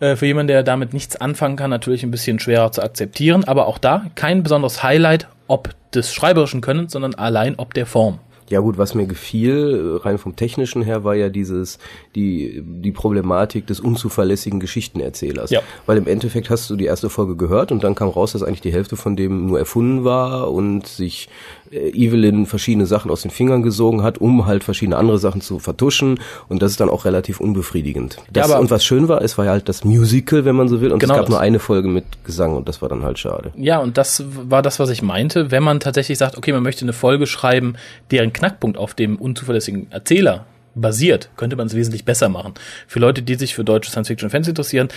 Äh, 0.00 0.16
für 0.16 0.26
jemanden, 0.26 0.48
der 0.48 0.62
damit 0.62 0.92
nichts 0.92 1.16
anfangen 1.16 1.56
kann, 1.56 1.70
natürlich 1.70 2.02
ein 2.02 2.10
bisschen 2.10 2.38
schwerer 2.38 2.72
zu 2.72 2.82
akzeptieren, 2.82 3.44
aber 3.44 3.66
auch 3.66 3.78
da 3.78 4.06
kein 4.14 4.42
besonderes 4.42 4.82
Highlight, 4.82 5.28
ob 5.46 5.70
des 5.94 6.12
schreiberischen 6.12 6.60
Könnens, 6.60 6.92
sondern 6.92 7.14
allein 7.14 7.54
ob 7.56 7.74
der 7.74 7.86
Form. 7.86 8.18
Ja 8.48 8.60
gut, 8.60 8.78
was 8.78 8.94
mir 8.94 9.06
gefiel, 9.06 10.00
rein 10.02 10.18
vom 10.18 10.36
technischen 10.36 10.82
her, 10.82 11.04
war 11.04 11.14
ja 11.14 11.28
dieses, 11.28 11.78
die, 12.14 12.62
die 12.64 12.92
Problematik 12.92 13.66
des 13.66 13.80
unzuverlässigen 13.80 14.60
Geschichtenerzählers. 14.60 15.50
Ja. 15.50 15.60
Weil 15.86 15.98
im 15.98 16.06
Endeffekt 16.06 16.50
hast 16.50 16.68
du 16.70 16.76
die 16.76 16.84
erste 16.84 17.08
Folge 17.10 17.36
gehört 17.36 17.72
und 17.72 17.84
dann 17.84 17.94
kam 17.94 18.08
raus, 18.08 18.32
dass 18.32 18.42
eigentlich 18.42 18.60
die 18.60 18.72
Hälfte 18.72 18.96
von 18.96 19.16
dem 19.16 19.46
nur 19.46 19.58
erfunden 19.58 20.04
war 20.04 20.50
und 20.50 20.86
sich 20.86 21.28
äh, 21.70 21.90
Evelyn 21.90 22.46
verschiedene 22.46 22.86
Sachen 22.86 23.10
aus 23.10 23.22
den 23.22 23.30
Fingern 23.30 23.62
gesogen 23.62 24.02
hat, 24.02 24.18
um 24.18 24.46
halt 24.46 24.64
verschiedene 24.64 24.96
andere 24.96 25.18
Sachen 25.18 25.40
zu 25.40 25.58
vertuschen 25.58 26.20
und 26.48 26.62
das 26.62 26.72
ist 26.72 26.80
dann 26.80 26.90
auch 26.90 27.04
relativ 27.04 27.40
unbefriedigend. 27.40 28.18
Das, 28.32 28.48
ja, 28.48 28.54
aber 28.54 28.60
und 28.60 28.70
was 28.70 28.84
schön 28.84 29.08
war, 29.08 29.22
es 29.22 29.38
war 29.38 29.46
ja 29.46 29.52
halt 29.52 29.68
das 29.68 29.84
Musical, 29.84 30.44
wenn 30.44 30.56
man 30.56 30.68
so 30.68 30.80
will, 30.80 30.92
und 30.92 30.98
genau 30.98 31.14
es 31.14 31.18
gab 31.18 31.26
das. 31.26 31.30
nur 31.30 31.40
eine 31.40 31.58
Folge 31.58 31.88
mit 31.88 32.04
Gesang 32.24 32.56
und 32.56 32.68
das 32.68 32.82
war 32.82 32.88
dann 32.88 33.02
halt 33.02 33.18
schade. 33.18 33.52
Ja, 33.56 33.78
und 33.78 33.96
das 33.96 34.24
war 34.48 34.62
das, 34.62 34.78
was 34.78 34.90
ich 34.90 35.02
meinte, 35.02 35.50
wenn 35.50 35.62
man 35.62 35.80
tatsächlich 35.80 36.18
sagt, 36.18 36.36
okay, 36.36 36.52
man 36.52 36.62
möchte 36.62 36.84
eine 36.84 36.92
Folge 36.92 37.26
schreiben, 37.26 37.74
deren 38.10 38.31
Knackpunkt 38.32 38.78
auf 38.78 38.94
dem 38.94 39.16
unzuverlässigen 39.16 39.90
Erzähler 39.90 40.46
basiert, 40.74 41.30
könnte 41.36 41.56
man 41.56 41.66
es 41.66 41.74
wesentlich 41.74 42.04
besser 42.04 42.28
machen. 42.28 42.54
Für 42.86 42.98
Leute, 42.98 43.22
die 43.22 43.34
sich 43.34 43.54
für 43.54 43.64
deutsche 43.64 43.90
Science-Fiction-Fans 43.90 44.48
interessieren, 44.48 44.88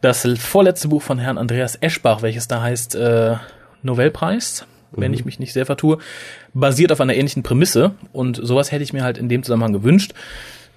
das 0.00 0.26
vorletzte 0.38 0.88
Buch 0.88 1.02
von 1.02 1.18
Herrn 1.18 1.38
Andreas 1.38 1.76
Eschbach, 1.80 2.22
welches 2.22 2.48
da 2.48 2.62
heißt 2.62 2.94
äh, 2.94 3.36
Nobelpreis, 3.82 4.66
wenn 4.90 5.12
ich 5.12 5.20
mhm. 5.20 5.26
mich 5.26 5.38
nicht 5.38 5.52
sehr 5.52 5.66
vertue, 5.66 5.98
basiert 6.54 6.92
auf 6.92 7.00
einer 7.00 7.14
ähnlichen 7.14 7.42
Prämisse 7.42 7.92
und 8.12 8.40
sowas 8.42 8.72
hätte 8.72 8.84
ich 8.84 8.92
mir 8.92 9.04
halt 9.04 9.18
in 9.18 9.28
dem 9.28 9.42
Zusammenhang 9.42 9.72
gewünscht. 9.72 10.14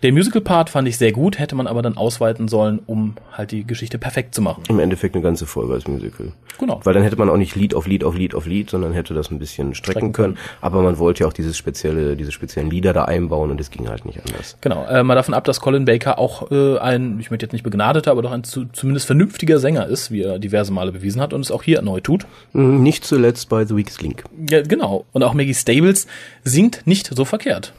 Der 0.04 0.12
Musical-Part 0.12 0.72
fand 0.72 0.88
ich 0.88 0.98
sehr 0.98 1.12
gut, 1.12 1.38
hätte 1.38 1.56
man 1.56 1.68
aber 1.68 1.84
dann 1.84 1.96
ausweiten 1.96 2.48
sollen, 2.48 2.80
um 2.88 3.16
halt 3.34 3.52
die 3.52 3.66
Geschichte 3.66 4.00
perfekt 4.00 4.34
zu 4.34 4.42
machen. 4.42 4.64
Im 4.68 4.80
Endeffekt 4.80 5.14
eine 5.14 5.24
ganze 5.24 5.46
Folge 5.46 5.74
als 5.74 5.88
Musical. 5.88 6.32
Genau. 6.60 6.82
Weil 6.84 6.96
dann 6.96 7.04
hätte 7.04 7.18
man 7.18 7.30
auch 7.30 7.38
nicht 7.38 7.56
Lied 7.56 7.76
auf 7.76 7.86
Lied 7.86 8.04
auf 8.04 8.16
Lied 8.16 8.34
auf 8.34 8.48
Lied, 8.48 8.72
sondern 8.72 8.94
hätte 8.94 9.14
das 9.14 9.30
ein 9.30 9.38
bisschen 9.38 9.76
strecken, 9.76 10.00
strecken 10.00 10.14
können. 10.14 10.36
können. 10.36 10.48
Aber 10.60 10.82
man 10.82 10.98
wollte 10.98 11.22
ja 11.22 11.28
auch 11.28 11.34
dieses 11.34 11.56
spezielle, 11.56 12.16
diese 12.16 12.32
speziellen 12.32 12.72
Lieder 12.72 12.94
da 12.94 13.06
einbauen 13.06 13.52
und 13.52 13.62
es 13.62 13.70
ging 13.70 13.90
halt 13.90 14.06
nicht 14.06 14.20
anders. 14.26 14.58
Genau. 14.62 14.86
Äh, 14.86 15.04
mal 15.04 15.14
davon 15.14 15.36
ab, 15.36 15.44
dass 15.44 15.62
Colin 15.62 15.86
Baker 15.86 16.18
auch 16.18 16.52
äh, 16.52 16.80
ein, 16.80 17.20
ich 17.20 17.30
möchte 17.30 17.46
jetzt 17.46 17.54
nicht 17.54 17.64
begnadeter, 17.64 18.10
aber 18.10 18.24
doch 18.24 18.32
ein 18.32 18.44
zu, 18.44 18.66
zumindest 18.74 19.06
vernünftiger 19.06 19.60
Sänger 19.60 19.86
ist, 19.86 20.10
wie 20.10 20.24
er 20.24 20.40
diverse 20.40 20.74
Male 20.74 20.92
bewiesen 20.92 21.22
hat 21.22 21.32
und 21.34 21.42
es 21.42 21.52
auch 21.52 21.62
hier 21.62 21.78
erneut 21.78 22.06
tut. 22.06 22.26
Mhm, 22.54 22.82
nicht 22.82 23.06
zuletzt 23.06 23.50
bei 23.50 23.66
The 23.66 23.76
Weakest 23.76 24.02
Link. 24.02 24.24
Ja, 24.50 24.64
genau. 24.64 25.06
Und 25.12 25.22
auch 25.22 25.36
Maggie 25.36 25.54
Stables 25.54 26.08
singt 26.44 26.88
nicht 26.88 27.08
so 27.14 27.24
verkehrt. 27.24 27.74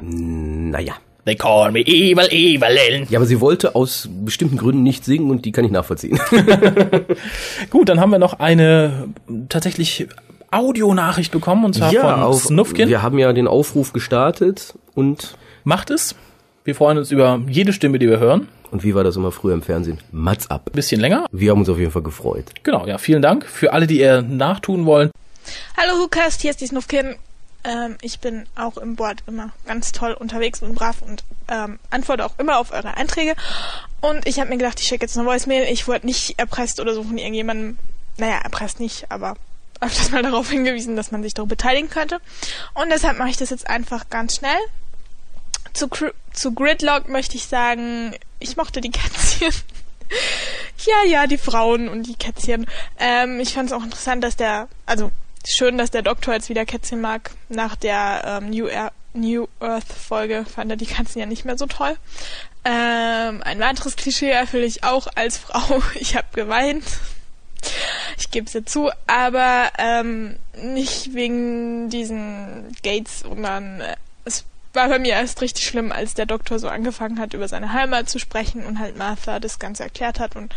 Naja. 0.00 0.94
They 1.30 1.36
call 1.36 1.70
me 1.70 1.82
evil, 1.82 2.26
Evelyn. 2.28 3.06
Ja, 3.08 3.20
aber 3.20 3.26
sie 3.26 3.40
wollte 3.40 3.76
aus 3.76 4.08
bestimmten 4.10 4.56
Gründen 4.56 4.82
nicht 4.82 5.04
singen 5.04 5.30
und 5.30 5.44
die 5.44 5.52
kann 5.52 5.64
ich 5.64 5.70
nachvollziehen. 5.70 6.18
Gut, 7.70 7.88
dann 7.88 8.00
haben 8.00 8.10
wir 8.10 8.18
noch 8.18 8.40
eine 8.40 9.06
tatsächlich 9.48 10.08
Audionachricht 10.50 11.30
bekommen 11.30 11.64
und 11.64 11.76
zwar 11.76 11.92
ja, 11.92 12.00
von 12.00 12.20
auf, 12.20 12.42
Snufkin. 12.42 12.88
Wir 12.88 13.02
haben 13.02 13.16
ja 13.16 13.32
den 13.32 13.46
Aufruf 13.46 13.92
gestartet 13.92 14.74
und 14.96 15.36
macht 15.62 15.90
es. 15.90 16.16
Wir 16.64 16.74
freuen 16.74 16.98
uns 16.98 17.12
über 17.12 17.40
jede 17.48 17.72
Stimme, 17.72 18.00
die 18.00 18.08
wir 18.08 18.18
hören. 18.18 18.48
Und 18.72 18.82
wie 18.82 18.96
war 18.96 19.04
das 19.04 19.14
immer 19.14 19.30
früher 19.30 19.54
im 19.54 19.62
Fernsehen? 19.62 19.98
Mats 20.10 20.50
ab. 20.50 20.72
Bisschen 20.72 21.00
länger. 21.00 21.26
Wir 21.30 21.52
haben 21.52 21.60
uns 21.60 21.68
auf 21.68 21.78
jeden 21.78 21.92
Fall 21.92 22.02
gefreut. 22.02 22.46
Genau, 22.64 22.88
ja, 22.88 22.98
vielen 22.98 23.22
Dank 23.22 23.46
für 23.46 23.72
alle, 23.72 23.86
die 23.86 24.00
ihr 24.00 24.22
nachtun 24.22 24.84
wollen. 24.84 25.12
Hallo 25.76 26.02
Hukas, 26.02 26.40
hier 26.40 26.50
ist 26.50 26.60
die 26.60 26.66
Snufkin. 26.66 27.14
Ähm, 27.64 27.98
ich 28.00 28.20
bin 28.20 28.46
auch 28.54 28.76
im 28.78 28.96
Board 28.96 29.22
immer 29.26 29.50
ganz 29.66 29.92
toll 29.92 30.12
unterwegs 30.12 30.62
und 30.62 30.74
brav 30.74 31.02
und 31.02 31.24
ähm, 31.48 31.78
antworte 31.90 32.24
auch 32.24 32.38
immer 32.38 32.58
auf 32.58 32.72
eure 32.72 32.96
Einträge. 32.96 33.34
Und 34.00 34.26
ich 34.26 34.38
habe 34.38 34.48
mir 34.50 34.56
gedacht, 34.56 34.80
ich 34.80 34.86
schicke 34.86 35.04
jetzt 35.04 35.18
eine 35.18 35.26
Voicemail. 35.26 35.64
Ich 35.70 35.86
wurde 35.86 36.06
nicht 36.06 36.38
erpresst 36.38 36.80
oder 36.80 36.94
so 36.94 37.02
von 37.02 37.18
irgendjemandem. 37.18 37.78
Naja, 38.16 38.38
erpresst 38.38 38.80
nicht, 38.80 39.10
aber 39.10 39.36
öfters 39.80 40.10
mal 40.10 40.22
darauf 40.22 40.50
hingewiesen, 40.50 40.96
dass 40.96 41.10
man 41.10 41.22
sich 41.22 41.34
daran 41.34 41.48
beteiligen 41.48 41.90
könnte. 41.90 42.20
Und 42.74 42.90
deshalb 42.90 43.18
mache 43.18 43.30
ich 43.30 43.36
das 43.36 43.50
jetzt 43.50 43.68
einfach 43.68 44.08
ganz 44.08 44.36
schnell. 44.36 44.58
Zu, 45.72 45.88
zu 46.32 46.52
Gridlock 46.52 47.08
möchte 47.08 47.36
ich 47.36 47.46
sagen, 47.46 48.14
ich 48.38 48.56
mochte 48.56 48.80
die 48.80 48.90
Kätzchen. 48.90 49.52
ja, 50.86 51.04
ja, 51.06 51.26
die 51.26 51.38
Frauen 51.38 51.88
und 51.88 52.04
die 52.04 52.16
Kätzchen. 52.16 52.66
Ähm, 52.98 53.38
ich 53.40 53.52
fand 53.52 53.70
es 53.70 53.76
auch 53.76 53.82
interessant, 53.82 54.24
dass 54.24 54.36
der, 54.36 54.68
also 54.86 55.10
schön, 55.46 55.78
dass 55.78 55.90
der 55.90 56.02
Doktor 56.02 56.34
jetzt 56.34 56.48
wieder 56.48 56.66
Kätzchen 56.66 57.00
mag. 57.00 57.30
Nach 57.48 57.76
der 57.76 58.22
ähm, 58.24 58.50
New, 58.50 58.66
Air, 58.66 58.92
New 59.12 59.48
Earth 59.60 59.92
Folge 59.92 60.44
fand 60.44 60.70
er 60.70 60.76
die 60.76 60.86
Katzen 60.86 61.20
ja 61.20 61.26
nicht 61.26 61.44
mehr 61.44 61.58
so 61.58 61.66
toll. 61.66 61.96
Ähm, 62.64 63.42
ein 63.42 63.58
weiteres 63.58 63.96
Klischee 63.96 64.30
erfülle 64.30 64.66
ich 64.66 64.84
auch 64.84 65.06
als 65.14 65.38
Frau. 65.38 65.82
Ich 65.94 66.16
habe 66.16 66.28
geweint. 66.32 66.84
Ich 68.18 68.30
gebe 68.30 68.46
es 68.46 68.54
ja 68.54 68.64
zu, 68.64 68.90
aber 69.06 69.70
ähm, 69.78 70.36
nicht 70.54 71.14
wegen 71.14 71.90
diesen 71.90 72.74
Gates, 72.82 73.20
sondern 73.20 73.80
äh, 73.80 73.96
es 74.24 74.44
war 74.72 74.88
bei 74.88 74.98
mir 74.98 75.12
erst 75.12 75.42
richtig 75.42 75.66
schlimm, 75.66 75.92
als 75.92 76.14
der 76.14 76.26
Doktor 76.26 76.58
so 76.58 76.68
angefangen 76.68 77.18
hat, 77.18 77.34
über 77.34 77.48
seine 77.48 77.72
Heimat 77.72 78.08
zu 78.08 78.18
sprechen 78.18 78.64
und 78.64 78.78
halt 78.78 78.96
Martha 78.96 79.40
das 79.40 79.58
Ganze 79.58 79.82
erklärt 79.82 80.20
hat 80.20 80.36
und 80.36 80.54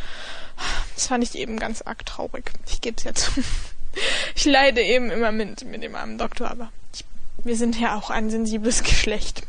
das 0.95 1.07
fand 1.07 1.23
ich 1.23 1.35
eben 1.35 1.59
ganz 1.59 1.81
arg 1.81 2.05
traurig. 2.05 2.51
Ich 2.67 2.79
gebe 2.79 2.97
es 2.97 3.03
ja 3.03 3.13
zu. 3.13 3.31
Ich 4.35 4.45
leide 4.45 4.81
eben 4.81 5.11
immer 5.11 5.31
mit, 5.31 5.65
mit 5.65 5.83
dem 5.83 5.95
armen 5.95 6.17
Doktor, 6.17 6.49
aber 6.49 6.71
ich, 6.93 7.05
wir 7.43 7.55
sind 7.55 7.79
ja 7.79 7.95
auch 7.95 8.09
ein 8.09 8.29
sensibles 8.29 8.83
Geschlecht. 8.83 9.43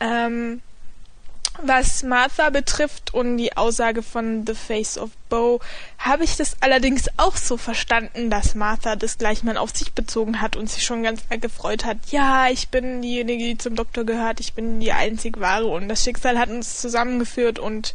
Ähm, 0.00 0.62
was 1.62 2.02
Martha 2.02 2.50
betrifft 2.50 3.12
und 3.12 3.36
die 3.36 3.56
Aussage 3.56 4.02
von 4.02 4.46
The 4.46 4.54
Face 4.54 4.96
of 4.96 5.10
Bo, 5.28 5.60
habe 5.98 6.24
ich 6.24 6.36
das 6.36 6.56
allerdings 6.60 7.08
auch 7.16 7.36
so 7.36 7.56
verstanden, 7.56 8.30
dass 8.30 8.54
Martha 8.54 8.96
das 8.96 9.18
gleich 9.18 9.42
mal 9.42 9.56
auf 9.56 9.76
sich 9.76 9.92
bezogen 9.92 10.40
hat 10.40 10.56
und 10.56 10.70
sich 10.70 10.84
schon 10.84 11.02
ganz 11.02 11.22
gefreut 11.28 11.84
hat. 11.84 11.98
Ja, 12.10 12.48
ich 12.48 12.68
bin 12.68 13.02
diejenige, 13.02 13.44
die 13.44 13.58
zum 13.58 13.76
Doktor 13.76 14.04
gehört, 14.04 14.40
ich 14.40 14.54
bin 14.54 14.80
die 14.80 14.92
einzig 14.92 15.40
wahre 15.40 15.66
und 15.66 15.88
das 15.88 16.02
Schicksal 16.02 16.38
hat 16.38 16.48
uns 16.48 16.80
zusammengeführt 16.80 17.58
und 17.58 17.94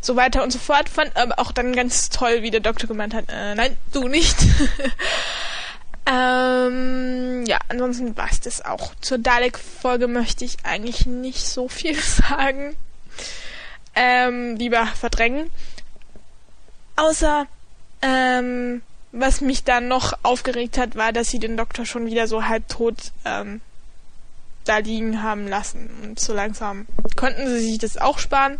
so 0.00 0.16
weiter 0.16 0.42
und 0.42 0.52
so 0.52 0.58
fort. 0.58 0.88
Fand 0.88 1.16
aber 1.16 1.38
auch 1.38 1.52
dann 1.52 1.74
ganz 1.74 2.10
toll, 2.10 2.42
wie 2.42 2.50
der 2.50 2.60
Doktor 2.60 2.88
gemeint 2.88 3.14
hat, 3.14 3.26
äh, 3.28 3.54
nein, 3.54 3.76
du 3.92 4.08
nicht. 4.08 4.36
Ähm, 6.08 7.44
ja, 7.46 7.58
ansonsten 7.68 8.16
war 8.16 8.28
es 8.30 8.40
das 8.40 8.64
auch. 8.64 8.94
Zur 9.00 9.18
Dalek-Folge 9.18 10.06
möchte 10.06 10.44
ich 10.44 10.58
eigentlich 10.62 11.04
nicht 11.04 11.44
so 11.44 11.66
viel 11.66 11.96
sagen 12.00 12.76
ähm, 13.94 14.56
lieber 14.56 14.86
verdrängen. 14.86 15.50
Außer, 16.96 17.46
ähm, 18.02 18.82
was 19.12 19.40
mich 19.40 19.64
dann 19.64 19.88
noch 19.88 20.12
aufgeregt 20.22 20.78
hat, 20.78 20.96
war, 20.96 21.12
dass 21.12 21.30
sie 21.30 21.38
den 21.38 21.56
Doktor 21.56 21.86
schon 21.86 22.06
wieder 22.06 22.28
so 22.28 22.44
halbtot 22.44 23.12
ähm, 23.24 23.60
da 24.64 24.78
liegen 24.78 25.22
haben 25.22 25.48
lassen. 25.48 25.90
Und 26.02 26.20
so 26.20 26.34
langsam 26.34 26.86
konnten 27.16 27.46
sie 27.46 27.60
sich 27.60 27.78
das 27.78 27.96
auch 27.96 28.18
sparen. 28.18 28.58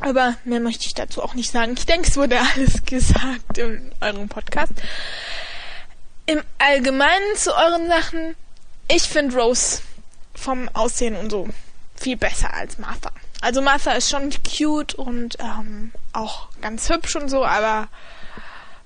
Aber 0.00 0.34
mehr 0.44 0.60
möchte 0.60 0.86
ich 0.86 0.94
dazu 0.94 1.22
auch 1.22 1.34
nicht 1.34 1.52
sagen. 1.52 1.74
Ich 1.76 1.86
denke, 1.86 2.08
es 2.08 2.16
wurde 2.16 2.38
alles 2.54 2.84
gesagt 2.84 3.58
in 3.58 3.92
eurem 4.00 4.28
Podcast. 4.28 4.72
Im 6.26 6.42
Allgemeinen 6.58 7.36
zu 7.36 7.54
euren 7.54 7.88
Sachen. 7.88 8.34
Ich 8.88 9.04
finde 9.04 9.36
Rose 9.36 9.80
vom 10.34 10.68
Aussehen 10.70 11.16
und 11.16 11.30
so 11.30 11.48
viel 12.02 12.16
besser 12.16 12.52
als 12.52 12.78
Martha. 12.78 13.10
Also 13.40 13.62
Martha 13.62 13.92
ist 13.92 14.10
schon 14.10 14.30
cute 14.30 14.94
und 14.94 15.38
ähm, 15.40 15.92
auch 16.12 16.48
ganz 16.60 16.88
hübsch 16.88 17.16
und 17.16 17.28
so, 17.28 17.44
aber 17.44 17.88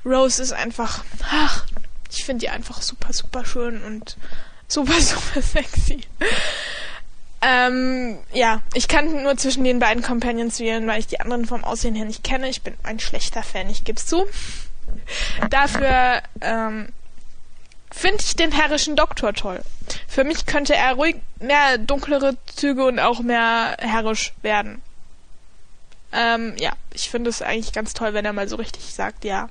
Rose 0.05 0.43
ist 0.43 0.53
einfach, 0.53 1.05
ach, 1.31 1.67
ich 2.11 2.25
finde 2.25 2.41
die 2.41 2.51
einfach 2.51 2.81
super, 2.83 3.13
super 3.13 3.45
schön 3.45 3.83
und 3.83 4.17
super, 4.69 4.93
super 5.01 5.43
sexy. 5.43 6.03
ähm, 7.43 8.19
ja, 8.33 8.63
ich 8.75 8.89
kann 8.89 9.23
nur 9.23 9.37
zwischen 9.37 9.65
den 9.65 9.79
beiden 9.79 10.03
Companions 10.03 10.61
wählen, 10.61 10.87
weil 10.87 11.01
ich 11.01 11.07
die 11.07 11.21
anderen 11.21 11.47
vom 11.47 11.65
Aussehen 11.65 11.95
her 11.95 12.07
nicht 12.07 12.25
kenne. 12.25 12.49
Ich 12.49 12.63
bin 12.63 12.75
ein 12.83 13.01
schlechter 13.01 13.43
Fan, 13.43 13.69
ich 13.69 13.85
geb's 13.85 14.07
zu. 14.07 14.27
Dafür 15.51 16.23
ähm, 16.41 16.89
finde 17.97 18.23
ich 18.23 18.37
den 18.37 18.53
herrischen 18.53 18.95
Doktor 18.95 19.33
toll. 19.33 19.61
Für 20.07 20.23
mich 20.23 20.45
könnte 20.45 20.75
er 20.75 20.95
ruhig 20.95 21.17
mehr 21.41 21.79
dunklere 21.79 22.37
Züge 22.55 22.85
und 22.85 23.01
auch 23.01 23.21
mehr 23.21 23.77
herrisch 23.81 24.35
werden. 24.43 24.83
Ähm, 26.13 26.55
ja, 26.59 26.73
ich 26.93 27.11
finde 27.11 27.31
es 27.31 27.43
eigentlich 27.43 27.73
ganz 27.73 27.95
toll, 27.95 28.13
wenn 28.13 28.25
er 28.25 28.35
mal 28.35 28.49
so 28.49 28.57
richtig 28.57 28.95
sagt, 28.95 29.25
ja, 29.25 29.49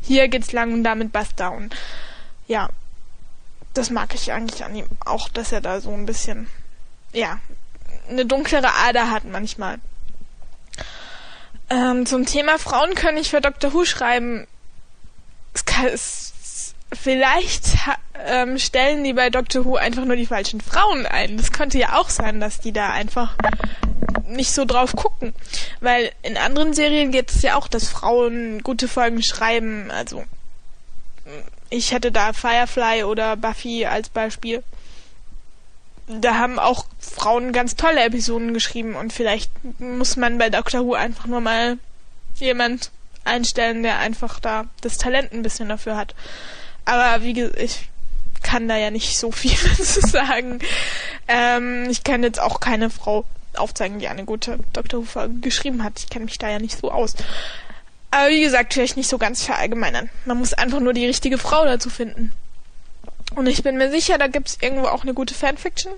hier 0.00 0.28
geht's 0.28 0.52
lang 0.52 0.72
und 0.72 0.84
damit 0.84 1.12
basta. 1.12 1.48
Und 1.48 1.74
ja, 2.46 2.70
das 3.74 3.90
mag 3.90 4.14
ich 4.14 4.32
eigentlich 4.32 4.64
an 4.64 4.76
ihm 4.76 4.86
auch, 5.04 5.28
dass 5.28 5.50
er 5.50 5.60
da 5.60 5.80
so 5.80 5.92
ein 5.92 6.06
bisschen, 6.06 6.48
ja, 7.12 7.40
eine 8.08 8.26
dunklere 8.26 8.72
Ader 8.86 9.10
hat 9.10 9.24
manchmal. 9.24 9.78
Ähm, 11.68 12.06
zum 12.06 12.26
Thema 12.26 12.58
Frauen 12.58 12.94
können 12.94 13.18
ich 13.18 13.30
für 13.30 13.40
Dr. 13.40 13.72
Who 13.72 13.84
schreiben. 13.84 14.46
Es, 15.52 15.64
kann, 15.64 15.86
es 15.86 16.32
vielleicht 16.92 17.76
ähm, 18.26 18.58
stellen 18.58 19.04
die 19.04 19.12
bei 19.12 19.30
Doctor 19.30 19.64
Who 19.64 19.76
einfach 19.76 20.04
nur 20.04 20.16
die 20.16 20.26
falschen 20.26 20.60
Frauen 20.60 21.06
ein. 21.06 21.36
Das 21.36 21.52
könnte 21.52 21.78
ja 21.78 21.98
auch 21.98 22.08
sein, 22.08 22.40
dass 22.40 22.60
die 22.60 22.72
da 22.72 22.90
einfach 22.90 23.34
nicht 24.26 24.52
so 24.52 24.64
drauf 24.64 24.94
gucken. 24.96 25.34
Weil 25.80 26.12
in 26.22 26.36
anderen 26.36 26.74
Serien 26.74 27.10
geht 27.10 27.30
es 27.30 27.42
ja 27.42 27.56
auch, 27.56 27.68
dass 27.68 27.88
Frauen 27.88 28.62
gute 28.62 28.88
Folgen 28.88 29.22
schreiben. 29.22 29.90
Also 29.90 30.24
ich 31.70 31.92
hätte 31.92 32.10
da 32.12 32.32
Firefly 32.32 33.04
oder 33.04 33.36
Buffy 33.36 33.86
als 33.86 34.08
Beispiel. 34.08 34.62
Da 36.06 36.38
haben 36.38 36.58
auch 36.58 36.86
Frauen 36.98 37.52
ganz 37.52 37.76
tolle 37.76 38.02
Episoden 38.02 38.54
geschrieben 38.54 38.94
und 38.94 39.12
vielleicht 39.12 39.50
muss 39.78 40.16
man 40.16 40.38
bei 40.38 40.48
Doctor 40.48 40.86
Who 40.86 40.94
einfach 40.94 41.26
nur 41.26 41.42
mal 41.42 41.76
jemand 42.36 42.90
einstellen, 43.24 43.82
der 43.82 43.98
einfach 43.98 44.40
da 44.40 44.64
das 44.80 44.96
Talent 44.96 45.32
ein 45.32 45.42
bisschen 45.42 45.68
dafür 45.68 45.96
hat. 45.96 46.14
Aber 46.88 47.22
wie 47.22 47.34
gesagt, 47.34 47.60
ich 47.60 47.86
kann 48.42 48.66
da 48.66 48.78
ja 48.78 48.90
nicht 48.90 49.18
so 49.18 49.30
viel 49.30 49.56
zu 49.76 50.00
sagen. 50.00 50.60
Ähm, 51.28 51.86
ich 51.90 52.02
kann 52.02 52.22
jetzt 52.22 52.40
auch 52.40 52.60
keine 52.60 52.88
Frau 52.88 53.26
aufzeigen, 53.54 53.98
die 53.98 54.08
eine 54.08 54.24
gute 54.24 54.58
Dr. 54.72 55.00
Hufer 55.00 55.28
geschrieben 55.28 55.84
hat. 55.84 55.98
Ich 55.98 56.08
kenne 56.08 56.24
mich 56.24 56.38
da 56.38 56.48
ja 56.48 56.58
nicht 56.58 56.78
so 56.78 56.90
aus. 56.90 57.14
Aber 58.10 58.30
wie 58.30 58.40
gesagt, 58.40 58.72
vielleicht 58.72 58.96
nicht 58.96 59.10
so 59.10 59.18
ganz 59.18 59.44
verallgemeinern. 59.44 60.08
Man 60.24 60.38
muss 60.38 60.54
einfach 60.54 60.80
nur 60.80 60.94
die 60.94 61.04
richtige 61.04 61.36
Frau 61.36 61.66
dazu 61.66 61.90
finden. 61.90 62.32
Und 63.34 63.46
ich 63.48 63.62
bin 63.62 63.76
mir 63.76 63.90
sicher, 63.90 64.16
da 64.16 64.26
gibt 64.26 64.48
es 64.48 64.58
irgendwo 64.62 64.86
auch 64.86 65.02
eine 65.02 65.12
gute 65.12 65.34
Fanfiction, 65.34 65.92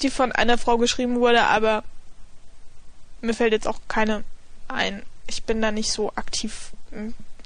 die 0.00 0.08
von 0.08 0.32
einer 0.32 0.56
Frau 0.56 0.78
geschrieben 0.78 1.20
wurde, 1.20 1.42
aber 1.42 1.84
mir 3.20 3.34
fällt 3.34 3.52
jetzt 3.52 3.68
auch 3.68 3.80
keine 3.88 4.24
ein. 4.68 5.02
Ich 5.26 5.42
bin 5.42 5.60
da 5.60 5.70
nicht 5.70 5.92
so 5.92 6.12
aktiv 6.14 6.70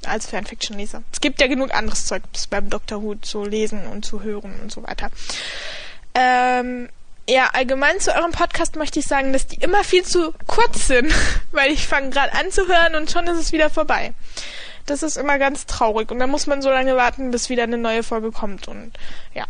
als 0.06 0.26
Fanfiction-Leser. 0.26 1.02
Es 1.12 1.20
gibt 1.20 1.40
ja 1.40 1.46
genug 1.46 1.74
anderes 1.74 2.06
Zeug 2.06 2.22
beim 2.50 2.70
Doctor 2.70 3.02
Who 3.02 3.14
zu 3.16 3.44
lesen 3.44 3.86
und 3.86 4.04
zu 4.04 4.22
hören 4.22 4.54
und 4.62 4.72
so 4.72 4.82
weiter. 4.82 5.10
Ähm, 6.14 6.88
ja, 7.28 7.50
allgemein 7.52 8.00
zu 8.00 8.14
eurem 8.14 8.32
Podcast 8.32 8.76
möchte 8.76 8.98
ich 8.98 9.06
sagen, 9.06 9.32
dass 9.32 9.46
die 9.46 9.56
immer 9.56 9.84
viel 9.84 10.04
zu 10.04 10.34
kurz 10.46 10.88
sind, 10.88 11.12
weil 11.52 11.70
ich 11.70 11.86
fange 11.86 12.10
gerade 12.10 12.32
an 12.34 12.50
zu 12.50 12.66
hören 12.66 12.94
und 12.94 13.10
schon 13.10 13.26
ist 13.26 13.38
es 13.38 13.52
wieder 13.52 13.70
vorbei. 13.70 14.12
Das 14.86 15.02
ist 15.02 15.16
immer 15.16 15.38
ganz 15.38 15.66
traurig 15.66 16.10
und 16.10 16.18
dann 16.18 16.30
muss 16.30 16.46
man 16.46 16.60
so 16.60 16.70
lange 16.70 16.96
warten, 16.96 17.30
bis 17.30 17.48
wieder 17.48 17.62
eine 17.62 17.78
neue 17.78 18.02
Folge 18.02 18.32
kommt 18.32 18.68
und 18.68 18.92
ja. 19.34 19.44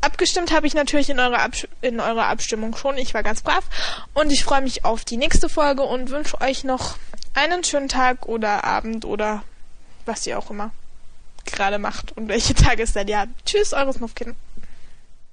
Abgestimmt 0.00 0.52
habe 0.52 0.66
ich 0.66 0.74
natürlich 0.74 1.10
in 1.10 1.18
eurer, 1.18 1.40
Abs 1.40 1.66
in 1.80 2.00
eurer 2.00 2.26
Abstimmung 2.26 2.76
schon. 2.76 2.96
Ich 2.96 3.12
war 3.12 3.22
ganz 3.22 3.42
brav 3.42 3.64
und 4.14 4.30
ich 4.30 4.44
freue 4.44 4.60
mich 4.60 4.84
auf 4.84 5.04
die 5.04 5.16
nächste 5.16 5.48
Folge 5.48 5.82
und 5.82 6.10
wünsche 6.10 6.40
euch 6.40 6.64
noch 6.64 6.96
einen 7.34 7.64
schönen 7.64 7.88
Tag 7.88 8.26
oder 8.26 8.64
Abend 8.64 9.04
oder 9.04 9.42
was 10.06 10.26
ihr 10.26 10.38
auch 10.38 10.50
immer 10.50 10.70
gerade 11.44 11.78
macht 11.78 12.16
und 12.16 12.28
welche 12.28 12.54
Tageszeit 12.54 13.08
ihr 13.08 13.20
habt. 13.20 13.30
Tschüss, 13.44 13.72
eures 13.72 14.00
Muffkind. 14.00 14.34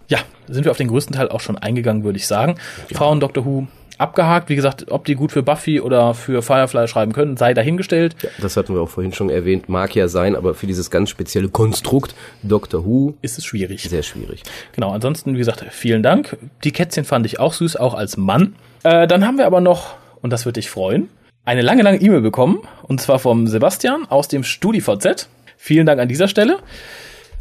Ja, 0.07 0.19
sind 0.47 0.65
wir 0.65 0.71
auf 0.71 0.77
den 0.77 0.89
größten 0.89 1.15
Teil 1.15 1.29
auch 1.29 1.39
schon 1.39 1.57
eingegangen, 1.57 2.03
würde 2.03 2.17
ich 2.17 2.27
sagen. 2.27 2.55
Ja. 2.89 2.97
Frauen 2.97 3.19
Doctor 3.19 3.45
Who 3.45 3.67
abgehakt. 3.97 4.49
Wie 4.49 4.55
gesagt, 4.55 4.91
ob 4.91 5.05
die 5.05 5.15
gut 5.15 5.31
für 5.31 5.43
Buffy 5.43 5.79
oder 5.79 6.13
für 6.13 6.41
Firefly 6.41 6.87
schreiben 6.87 7.13
können, 7.13 7.37
sei 7.37 7.53
dahingestellt. 7.53 8.15
Ja, 8.21 8.29
das 8.41 8.57
hatten 8.57 8.73
wir 8.73 8.81
auch 8.81 8.89
vorhin 8.89 9.13
schon 9.13 9.29
erwähnt. 9.29 9.69
Mag 9.69 9.95
ja 9.95 10.07
sein, 10.07 10.35
aber 10.35 10.53
für 10.55 10.67
dieses 10.67 10.91
ganz 10.91 11.09
spezielle 11.09 11.49
Konstrukt 11.49 12.15
Doctor 12.41 12.85
Who 12.85 13.13
ist 13.21 13.37
es 13.37 13.45
schwierig. 13.45 13.83
Sehr 13.83 14.03
schwierig. 14.03 14.43
Genau, 14.73 14.91
ansonsten, 14.91 15.33
wie 15.33 15.39
gesagt, 15.39 15.65
vielen 15.71 16.03
Dank. 16.03 16.37
Die 16.63 16.71
Kätzchen 16.71 17.05
fand 17.05 17.25
ich 17.25 17.39
auch 17.39 17.53
süß, 17.53 17.77
auch 17.77 17.93
als 17.93 18.17
Mann. 18.17 18.55
Äh, 18.83 19.07
dann 19.07 19.25
haben 19.25 19.37
wir 19.37 19.45
aber 19.45 19.61
noch, 19.61 19.95
und 20.21 20.31
das 20.31 20.45
würde 20.45 20.59
dich 20.59 20.69
freuen, 20.69 21.09
eine 21.45 21.61
lange, 21.61 21.83
lange 21.83 22.01
E-Mail 22.01 22.21
bekommen. 22.21 22.59
Und 22.83 23.01
zwar 23.01 23.19
vom 23.19 23.47
Sebastian 23.47 24.05
aus 24.09 24.27
dem 24.27 24.43
StudiVZ. 24.43 25.27
Vielen 25.57 25.85
Dank 25.85 25.99
an 25.99 26.07
dieser 26.07 26.27
Stelle. 26.27 26.59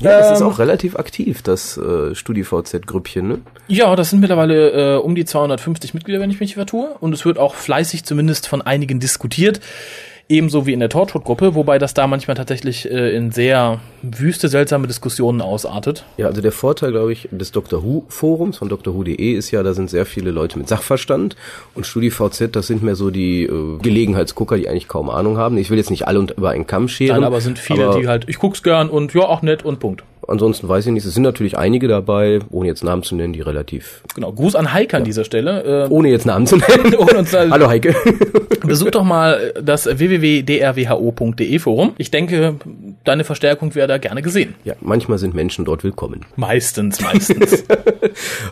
Ja, 0.00 0.18
das 0.18 0.32
ist 0.32 0.40
Ähm, 0.40 0.48
auch 0.48 0.58
relativ 0.58 0.96
aktiv, 0.96 1.42
das 1.42 1.76
äh, 1.76 2.14
StudiVZ-Grüppchen, 2.14 3.28
ne? 3.28 3.38
Ja, 3.68 3.94
das 3.94 4.10
sind 4.10 4.18
mittlerweile 4.20 4.96
äh, 4.96 4.98
um 4.98 5.14
die 5.14 5.24
250 5.24 5.94
Mitglieder, 5.94 6.18
wenn 6.20 6.30
ich 6.30 6.40
mich 6.40 6.54
vertue. 6.54 6.88
Und 6.98 7.12
es 7.12 7.24
wird 7.24 7.38
auch 7.38 7.54
fleißig 7.54 8.04
zumindest 8.04 8.48
von 8.48 8.62
einigen 8.62 8.98
diskutiert. 8.98 9.60
Ebenso 10.32 10.64
wie 10.64 10.72
in 10.72 10.80
der 10.80 10.88
Torchwood-Gruppe, 10.88 11.54
wobei 11.54 11.78
das 11.78 11.92
da 11.92 12.06
manchmal 12.06 12.38
tatsächlich 12.38 12.90
äh, 12.90 13.14
in 13.14 13.32
sehr 13.32 13.80
wüste, 14.00 14.48
seltsame 14.48 14.86
Diskussionen 14.86 15.42
ausartet. 15.42 16.06
Ja, 16.16 16.28
also 16.28 16.40
der 16.40 16.52
Vorteil, 16.52 16.90
glaube 16.92 17.12
ich, 17.12 17.28
des 17.30 17.52
Dr. 17.52 17.84
Who 17.84 18.06
Forums 18.08 18.56
von 18.56 18.70
drwho.de 18.70 19.34
ist 19.34 19.50
ja, 19.50 19.62
da 19.62 19.74
sind 19.74 19.90
sehr 19.90 20.06
viele 20.06 20.30
Leute 20.30 20.58
mit 20.58 20.70
Sachverstand 20.70 21.36
und 21.74 21.84
StudiVZ, 21.84 22.48
das 22.52 22.66
sind 22.66 22.82
mehr 22.82 22.96
so 22.96 23.10
die 23.10 23.42
äh, 23.42 23.78
Gelegenheitsgucker, 23.82 24.56
die 24.56 24.70
eigentlich 24.70 24.88
kaum 24.88 25.10
Ahnung 25.10 25.36
haben. 25.36 25.58
Ich 25.58 25.68
will 25.68 25.76
jetzt 25.76 25.90
nicht 25.90 26.08
alle 26.08 26.18
unter, 26.18 26.38
über 26.38 26.48
einen 26.48 26.66
Kamm 26.66 26.88
scheren. 26.88 27.16
Nein, 27.16 27.24
aber 27.24 27.42
sind 27.42 27.58
viele, 27.58 27.88
aber 27.88 28.00
die 28.00 28.08
halt, 28.08 28.26
ich 28.26 28.38
guck's 28.38 28.62
gern 28.62 28.88
und 28.88 29.12
ja, 29.12 29.24
auch 29.28 29.42
nett 29.42 29.66
und 29.66 29.80
Punkt. 29.80 30.02
Ansonsten 30.28 30.68
weiß 30.68 30.86
ich 30.86 30.92
nicht, 30.92 31.04
es 31.04 31.14
sind 31.14 31.24
natürlich 31.24 31.58
einige 31.58 31.88
dabei, 31.88 32.38
ohne 32.50 32.68
jetzt 32.68 32.84
Namen 32.84 33.02
zu 33.02 33.16
nennen, 33.16 33.32
die 33.32 33.40
relativ, 33.40 34.02
Genau. 34.14 34.32
Gruß 34.32 34.54
an 34.54 34.72
Heike 34.72 34.96
an 34.96 35.04
dieser 35.04 35.24
Stelle. 35.24 35.86
Äh, 35.86 35.88
ohne 35.90 36.10
jetzt 36.10 36.26
Namen 36.26 36.46
zu 36.46 36.56
nennen. 36.56 36.94
Hallo 37.50 37.68
Heike. 37.68 37.94
Besuch 38.64 38.90
doch 38.90 39.04
mal 39.04 39.52
das 39.60 39.86
www.drwho.de 40.22 41.58
Forum. 41.58 41.92
Ich 41.98 42.10
denke, 42.10 42.56
deine 43.04 43.24
Verstärkung 43.24 43.74
wäre 43.74 43.88
da 43.88 43.98
gerne 43.98 44.22
gesehen. 44.22 44.54
ja, 44.64 44.74
manchmal 44.80 45.18
sind 45.18 45.34
Menschen 45.34 45.64
dort 45.64 45.84
willkommen. 45.84 46.24
Meistens, 46.36 47.00
meistens. 47.02 47.64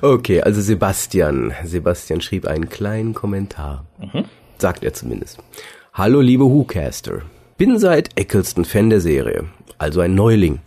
Okay, 0.03 0.43
also 0.43 0.61
Sebastian. 0.61 1.55
Sebastian 1.65 2.21
schrieb 2.21 2.47
einen 2.47 2.69
kleinen 2.69 3.15
Kommentar. 3.15 3.85
Mhm. 3.99 4.25
Sagt 4.59 4.85
er 4.85 4.93
zumindest. 4.93 5.39
Hallo 5.95 6.21
liebe 6.21 6.45
Whocaster. 6.45 7.23
Bin 7.61 7.79
seit 7.79 8.19
Eccleston 8.19 8.65
Fan 8.65 8.89
der 8.89 9.03
Serie, 9.03 9.45
also 9.77 10.01
ein 10.01 10.15
Neuling. 10.15 10.61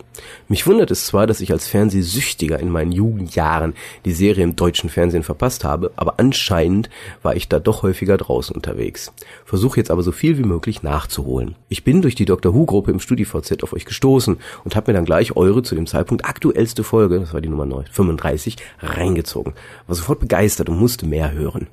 Mich 0.46 0.64
wundert 0.68 0.92
es 0.92 1.06
zwar, 1.06 1.26
dass 1.26 1.40
ich 1.40 1.50
als 1.50 1.66
Fernsehsüchtiger 1.66 2.60
in 2.60 2.70
meinen 2.70 2.92
Jugendjahren 2.92 3.74
die 4.04 4.12
Serie 4.12 4.44
im 4.44 4.54
deutschen 4.54 4.88
Fernsehen 4.88 5.24
verpasst 5.24 5.64
habe, 5.64 5.90
aber 5.96 6.20
anscheinend 6.20 6.90
war 7.20 7.34
ich 7.34 7.48
da 7.48 7.58
doch 7.58 7.82
häufiger 7.82 8.16
draußen 8.16 8.54
unterwegs. 8.54 9.12
Versuche 9.44 9.80
jetzt 9.80 9.90
aber 9.90 10.04
so 10.04 10.12
viel 10.12 10.38
wie 10.38 10.44
möglich 10.44 10.84
nachzuholen. 10.84 11.56
Ich 11.68 11.82
bin 11.82 12.00
durch 12.00 12.14
die 12.14 12.26
Dr. 12.26 12.54
Who 12.54 12.64
Gruppe 12.64 12.92
im 12.92 13.00
StudiVZ 13.00 13.64
auf 13.64 13.72
euch 13.72 13.86
gestoßen 13.86 14.36
und 14.62 14.76
habe 14.76 14.92
mir 14.92 14.96
dann 14.96 15.04
gleich 15.04 15.34
eure 15.34 15.64
zu 15.64 15.74
dem 15.74 15.88
Zeitpunkt 15.88 16.24
aktuellste 16.24 16.84
Folge, 16.84 17.18
das 17.18 17.34
war 17.34 17.40
die 17.40 17.48
Nummer 17.48 17.66
9, 17.66 17.86
35, 17.90 18.56
reingezogen. 18.78 19.54
War 19.88 19.96
sofort 19.96 20.20
begeistert 20.20 20.68
und 20.68 20.78
musste 20.78 21.06
mehr 21.06 21.32
hören. 21.32 21.66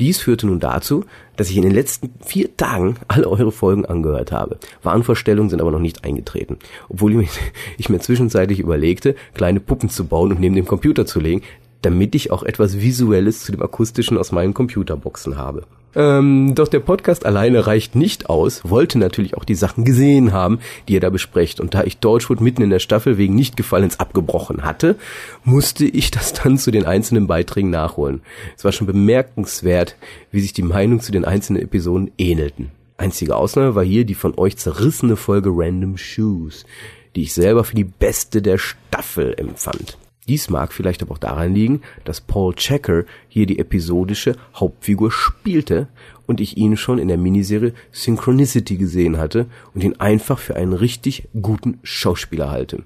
Dies 0.00 0.20
führte 0.20 0.46
nun 0.46 0.58
dazu, 0.58 1.04
dass 1.36 1.50
ich 1.50 1.56
in 1.56 1.62
den 1.62 1.72
letzten 1.72 2.10
vier 2.24 2.56
Tagen 2.56 2.96
alle 3.06 3.28
eure 3.28 3.52
Folgen 3.52 3.86
angehört 3.86 4.32
habe. 4.32 4.58
Wahnvorstellungen 4.82 5.50
sind 5.50 5.60
aber 5.60 5.70
noch 5.70 5.78
nicht 5.78 6.04
eingetreten. 6.04 6.58
Obwohl 6.88 7.12
ich 7.12 7.18
mir, 7.18 7.28
ich 7.78 7.88
mir 7.88 8.00
zwischenzeitlich 8.00 8.58
überlegte, 8.58 9.14
kleine 9.34 9.60
Puppen 9.60 9.88
zu 9.88 10.04
bauen 10.04 10.32
und 10.32 10.40
neben 10.40 10.56
dem 10.56 10.66
Computer 10.66 11.06
zu 11.06 11.20
legen, 11.20 11.42
damit 11.82 12.14
ich 12.14 12.30
auch 12.30 12.42
etwas 12.42 12.80
Visuelles 12.80 13.44
zu 13.44 13.52
dem 13.52 13.62
Akustischen 13.62 14.18
aus 14.18 14.32
meinen 14.32 14.54
Computerboxen 14.54 15.36
habe. 15.36 15.64
Ähm, 15.96 16.54
doch 16.54 16.68
der 16.68 16.80
Podcast 16.80 17.26
alleine 17.26 17.66
reicht 17.66 17.94
nicht 17.94 18.28
aus, 18.28 18.62
wollte 18.64 18.98
natürlich 18.98 19.36
auch 19.36 19.44
die 19.44 19.54
Sachen 19.54 19.84
gesehen 19.84 20.32
haben, 20.32 20.58
die 20.88 20.94
ihr 20.94 21.00
da 21.00 21.10
besprecht. 21.10 21.60
Und 21.60 21.74
da 21.74 21.84
ich 21.84 21.98
Torchwood 21.98 22.40
mitten 22.40 22.62
in 22.62 22.70
der 22.70 22.78
Staffel 22.78 23.18
wegen 23.18 23.34
Nichtgefallens 23.34 24.00
abgebrochen 24.00 24.64
hatte, 24.64 24.96
musste 25.44 25.84
ich 25.84 26.10
das 26.10 26.32
dann 26.32 26.58
zu 26.58 26.70
den 26.70 26.84
einzelnen 26.84 27.26
Beiträgen 27.26 27.70
nachholen. 27.70 28.22
Es 28.56 28.64
war 28.64 28.72
schon 28.72 28.86
bemerkenswert, 28.86 29.96
wie 30.30 30.40
sich 30.40 30.52
die 30.52 30.62
Meinungen 30.62 31.00
zu 31.00 31.12
den 31.12 31.24
einzelnen 31.24 31.62
Episoden 31.62 32.10
ähnelten. 32.18 32.70
Einzige 32.96 33.36
Ausnahme 33.36 33.74
war 33.74 33.84
hier 33.84 34.04
die 34.04 34.14
von 34.14 34.38
euch 34.38 34.56
zerrissene 34.56 35.16
Folge 35.16 35.50
Random 35.52 35.96
Shoes, 35.96 36.64
die 37.16 37.22
ich 37.22 37.34
selber 37.34 37.64
für 37.64 37.74
die 37.74 37.84
beste 37.84 38.40
der 38.40 38.58
Staffel 38.58 39.34
empfand. 39.36 39.98
Dies 40.26 40.48
mag 40.48 40.72
vielleicht 40.72 41.02
aber 41.02 41.12
auch 41.12 41.18
daran 41.18 41.52
liegen, 41.52 41.82
dass 42.04 42.22
Paul 42.22 42.54
Checker 42.54 43.04
hier 43.28 43.44
die 43.44 43.58
episodische 43.58 44.36
Hauptfigur 44.54 45.12
spielte 45.12 45.88
und 46.26 46.40
ich 46.40 46.56
ihn 46.56 46.78
schon 46.78 46.98
in 46.98 47.08
der 47.08 47.18
Miniserie 47.18 47.74
Synchronicity 47.92 48.76
gesehen 48.76 49.18
hatte 49.18 49.46
und 49.74 49.84
ihn 49.84 49.96
einfach 50.00 50.38
für 50.38 50.56
einen 50.56 50.72
richtig 50.72 51.28
guten 51.40 51.78
Schauspieler 51.82 52.50
halte. 52.50 52.84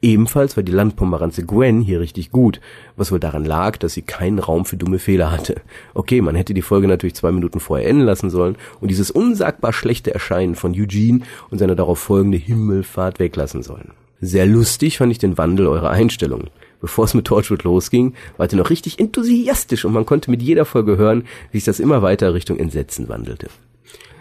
Ebenfalls 0.00 0.56
war 0.56 0.62
die 0.62 0.70
Landpomeranze 0.70 1.44
Gwen 1.44 1.80
hier 1.80 1.98
richtig 1.98 2.30
gut, 2.30 2.60
was 2.96 3.10
wohl 3.10 3.18
daran 3.18 3.44
lag, 3.44 3.78
dass 3.78 3.94
sie 3.94 4.02
keinen 4.02 4.38
Raum 4.38 4.64
für 4.64 4.76
dumme 4.76 5.00
Fehler 5.00 5.32
hatte. 5.32 5.56
Okay, 5.94 6.20
man 6.20 6.36
hätte 6.36 6.54
die 6.54 6.62
Folge 6.62 6.86
natürlich 6.86 7.16
zwei 7.16 7.32
Minuten 7.32 7.58
vorher 7.58 7.88
enden 7.88 8.04
lassen 8.04 8.30
sollen 8.30 8.56
und 8.80 8.92
dieses 8.92 9.10
unsagbar 9.10 9.72
schlechte 9.72 10.14
Erscheinen 10.14 10.54
von 10.54 10.72
Eugene 10.72 11.22
und 11.50 11.58
seine 11.58 11.74
darauf 11.74 11.98
folgende 11.98 12.38
Himmelfahrt 12.38 13.18
weglassen 13.18 13.64
sollen. 13.64 13.90
Sehr 14.20 14.46
lustig 14.46 14.98
fand 14.98 15.10
ich 15.10 15.18
den 15.18 15.36
Wandel 15.36 15.66
eurer 15.66 15.90
Einstellung. 15.90 16.44
Bevor 16.80 17.04
es 17.04 17.14
mit 17.14 17.26
Torchwood 17.26 17.64
losging, 17.64 18.14
wart 18.36 18.52
ihr 18.52 18.58
noch 18.58 18.70
richtig 18.70 18.98
enthusiastisch 18.98 19.84
und 19.84 19.92
man 19.92 20.06
konnte 20.06 20.30
mit 20.30 20.42
jeder 20.42 20.64
Folge 20.64 20.96
hören, 20.96 21.24
wie 21.50 21.58
sich 21.58 21.64
das 21.64 21.80
immer 21.80 22.02
weiter 22.02 22.34
Richtung 22.34 22.58
Entsetzen 22.58 23.08
wandelte. 23.08 23.48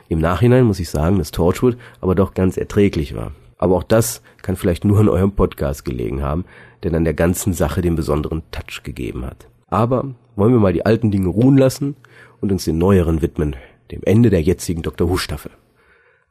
Im 0.08 0.20
Nachhinein 0.20 0.66
muss 0.66 0.80
ich 0.80 0.90
sagen, 0.90 1.18
dass 1.18 1.32
Torchwood 1.32 1.78
aber 2.02 2.16
doch 2.16 2.34
ganz 2.34 2.58
erträglich 2.58 3.16
war. 3.16 3.32
Aber 3.58 3.76
auch 3.76 3.84
das 3.84 4.22
kann 4.42 4.56
vielleicht 4.56 4.86
nur 4.86 5.00
an 5.00 5.10
eurem 5.10 5.32
Podcast 5.32 5.86
gelegen 5.86 6.22
haben, 6.22 6.46
der 6.84 6.92
dann 6.92 7.04
der 7.04 7.14
ganzen 7.14 7.54
Sache 7.54 7.82
den 7.82 7.96
besonderen 7.96 8.44
Touch 8.52 8.84
gegeben 8.84 9.26
hat. 9.26 9.48
Aber 9.68 10.14
wollen 10.36 10.54
wir 10.54 10.60
mal 10.60 10.74
die 10.74 10.86
alten 10.86 11.12
Dinge 11.12 11.30
ruhen 11.30 11.58
lassen 11.58 11.96
und 12.42 12.52
uns 12.52 12.66
den 12.66 12.78
neueren 12.78 13.22
widmen, 13.22 13.56
dem 13.92 14.02
Ende 14.04 14.30
der 14.30 14.42
jetzigen 14.42 14.82
Dr. 14.82 15.10
Who 15.10 15.18
Staffel. 15.18 15.52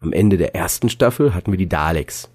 Am 0.00 0.12
Ende 0.12 0.36
der 0.36 0.54
ersten 0.54 0.88
Staffel 0.88 1.34
hatten 1.34 1.50
wir 1.50 1.58
die 1.58 1.68
Daleks. 1.68 2.30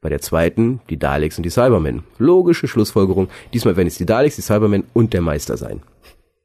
Bei 0.00 0.08
der 0.08 0.20
zweiten 0.20 0.80
die 0.88 0.98
Daleks 0.98 1.36
und 1.36 1.44
die 1.44 1.50
Cybermen. 1.50 2.04
Logische 2.16 2.68
Schlussfolgerung. 2.68 3.28
Diesmal 3.52 3.76
werden 3.76 3.88
es 3.88 3.98
die 3.98 4.06
Daleks, 4.06 4.36
die 4.36 4.42
Cybermen 4.42 4.84
und 4.94 5.12
der 5.12 5.20
Meister 5.20 5.58
sein. 5.58 5.82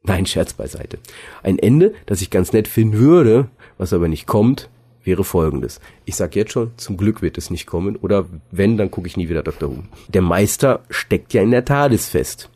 Nein, 0.03 0.25
Scherz 0.25 0.53
beiseite. 0.53 0.97
Ein 1.41 1.57
Ende, 1.57 1.93
das 2.05 2.21
ich 2.21 2.29
ganz 2.29 2.51
nett 2.51 2.67
finden 2.67 2.99
würde, 2.99 3.47
was 3.77 3.93
aber 3.93 4.09
nicht 4.09 4.27
kommt, 4.27 4.69
wäre 5.03 5.23
folgendes. 5.23 5.79
Ich 6.03 6.15
sag 6.15 6.35
jetzt 6.35 6.51
schon, 6.51 6.71
zum 6.77 6.97
Glück 6.97 7.21
wird 7.21 7.37
es 7.37 7.49
nicht 7.49 7.65
kommen, 7.65 7.95
oder 7.95 8.25
wenn, 8.51 8.77
dann 8.77 8.91
gucke 8.91 9.07
ich 9.07 9.17
nie 9.17 9.29
wieder 9.29 9.43
Dr. 9.43 9.69
Who. 9.69 9.83
Der 10.09 10.21
Meister 10.21 10.81
steckt 10.89 11.33
ja 11.33 11.41
in 11.41 11.51
der 11.51 11.65
TARDIS 11.65 12.09
fest. 12.09 12.49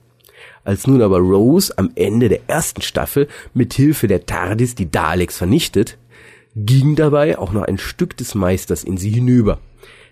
Als 0.65 0.85
nun 0.85 1.01
aber 1.01 1.19
Rose 1.19 1.73
am 1.77 1.91
Ende 1.95 2.27
der 2.27 2.41
ersten 2.47 2.81
Staffel 2.81 3.27
mit 3.53 3.73
Hilfe 3.73 4.07
der 4.07 4.25
TARDIS 4.25 4.75
die 4.75 4.91
Daleks 4.91 5.37
vernichtet, 5.37 5.97
ging 6.55 6.95
dabei 6.95 7.37
auch 7.37 7.53
noch 7.53 7.63
ein 7.63 7.77
Stück 7.77 8.17
des 8.17 8.35
Meisters 8.35 8.83
in 8.83 8.97
sie 8.97 9.11
hinüber. 9.11 9.59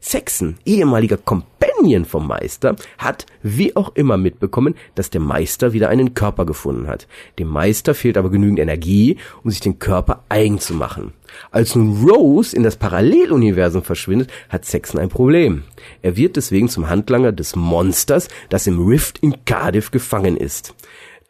Saxon, 0.08 0.56
ehemaliger 0.64 1.18
Companion 1.18 2.06
vom 2.06 2.28
Meister, 2.28 2.78
hat 2.98 3.26
wie 3.44 3.76
auch 3.76 3.94
immer 3.94 4.16
mitbekommen, 4.16 4.76
dass 4.96 5.10
der 5.10 5.20
Meister 5.20 5.74
wieder 5.74 5.90
einen 5.90 6.14
Körper 6.14 6.46
gefunden 6.46 6.88
hat. 6.88 7.08
Dem 7.40 7.50
Meister 7.50 7.94
fehlt 7.94 8.18
aber 8.18 8.30
genügend 8.30 8.60
Energie, 8.60 9.18
um 9.44 9.52
sich 9.52 9.60
den 9.60 9.80
Körper 9.80 10.24
eigen 10.30 10.60
zu 10.60 10.76
machen. 10.76 11.12
Als 11.52 11.76
nun 11.76 12.08
Rose 12.08 12.56
in 12.56 12.64
das 12.64 12.78
Paralleluniversum 12.78 13.84
verschwindet, 13.84 14.32
hat 14.48 14.64
Saxon 14.64 15.02
ein 15.02 15.10
Problem. 15.10 15.64
Er 16.02 16.16
wird 16.16 16.38
deswegen 16.38 16.70
zum 16.70 16.88
Handlanger 16.88 17.34
des 17.34 17.58
Monsters, 17.58 18.30
das 18.48 18.66
im 18.66 18.88
Rift 18.88 19.20
in 19.20 19.44
Cardiff 19.44 19.92
gefangen 19.92 20.38
ist. 20.38 20.74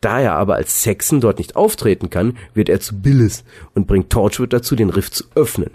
Da 0.01 0.21
er 0.21 0.33
aber 0.33 0.53
als 0.53 0.83
Saxon 0.83 1.19
dort 1.19 1.39
nicht 1.39 1.55
auftreten 1.55 2.11
kann, 2.11 2.37
wird 2.53 2.69
er 2.69 2.79
zu 2.79 3.01
Billis 3.01 3.43
und 3.73 3.87
bringt 3.87 4.11
Torchwood 4.11 4.53
dazu, 4.53 4.75
den 4.75 4.91
Rift 4.91 5.15
zu 5.15 5.23
öffnen. 5.33 5.71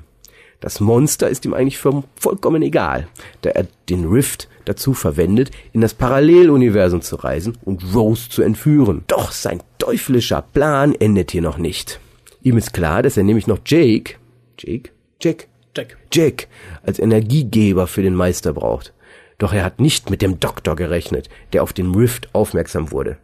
Das 0.62 0.78
Monster 0.80 1.28
ist 1.28 1.44
ihm 1.44 1.54
eigentlich 1.54 1.78
voll- 1.78 2.04
vollkommen 2.14 2.62
egal, 2.62 3.08
da 3.42 3.50
er 3.50 3.66
den 3.90 4.06
Rift 4.06 4.48
dazu 4.64 4.94
verwendet, 4.94 5.50
in 5.72 5.80
das 5.80 5.92
Paralleluniversum 5.92 7.02
zu 7.02 7.16
reisen 7.16 7.58
und 7.64 7.94
Rose 7.94 8.30
zu 8.30 8.42
entführen. 8.42 9.02
Doch 9.08 9.32
sein 9.32 9.60
teuflischer 9.78 10.40
Plan 10.40 10.94
endet 10.94 11.32
hier 11.32 11.42
noch 11.42 11.58
nicht. 11.58 11.98
Ihm 12.42 12.56
ist 12.56 12.72
klar, 12.72 13.02
dass 13.02 13.16
er 13.16 13.24
nämlich 13.24 13.48
noch 13.48 13.58
Jake, 13.66 14.14
Jake, 14.56 14.90
Jack, 15.20 15.48
Jack. 15.76 15.96
Jack 16.12 16.46
als 16.84 17.00
Energiegeber 17.00 17.88
für 17.88 18.02
den 18.02 18.14
Meister 18.14 18.52
braucht. 18.52 18.92
Doch 19.38 19.52
er 19.52 19.64
hat 19.64 19.80
nicht 19.80 20.10
mit 20.10 20.22
dem 20.22 20.38
Doktor 20.38 20.76
gerechnet, 20.76 21.28
der 21.52 21.64
auf 21.64 21.72
den 21.72 21.92
Rift 21.92 22.32
aufmerksam 22.34 22.92
wurde. 22.92 23.16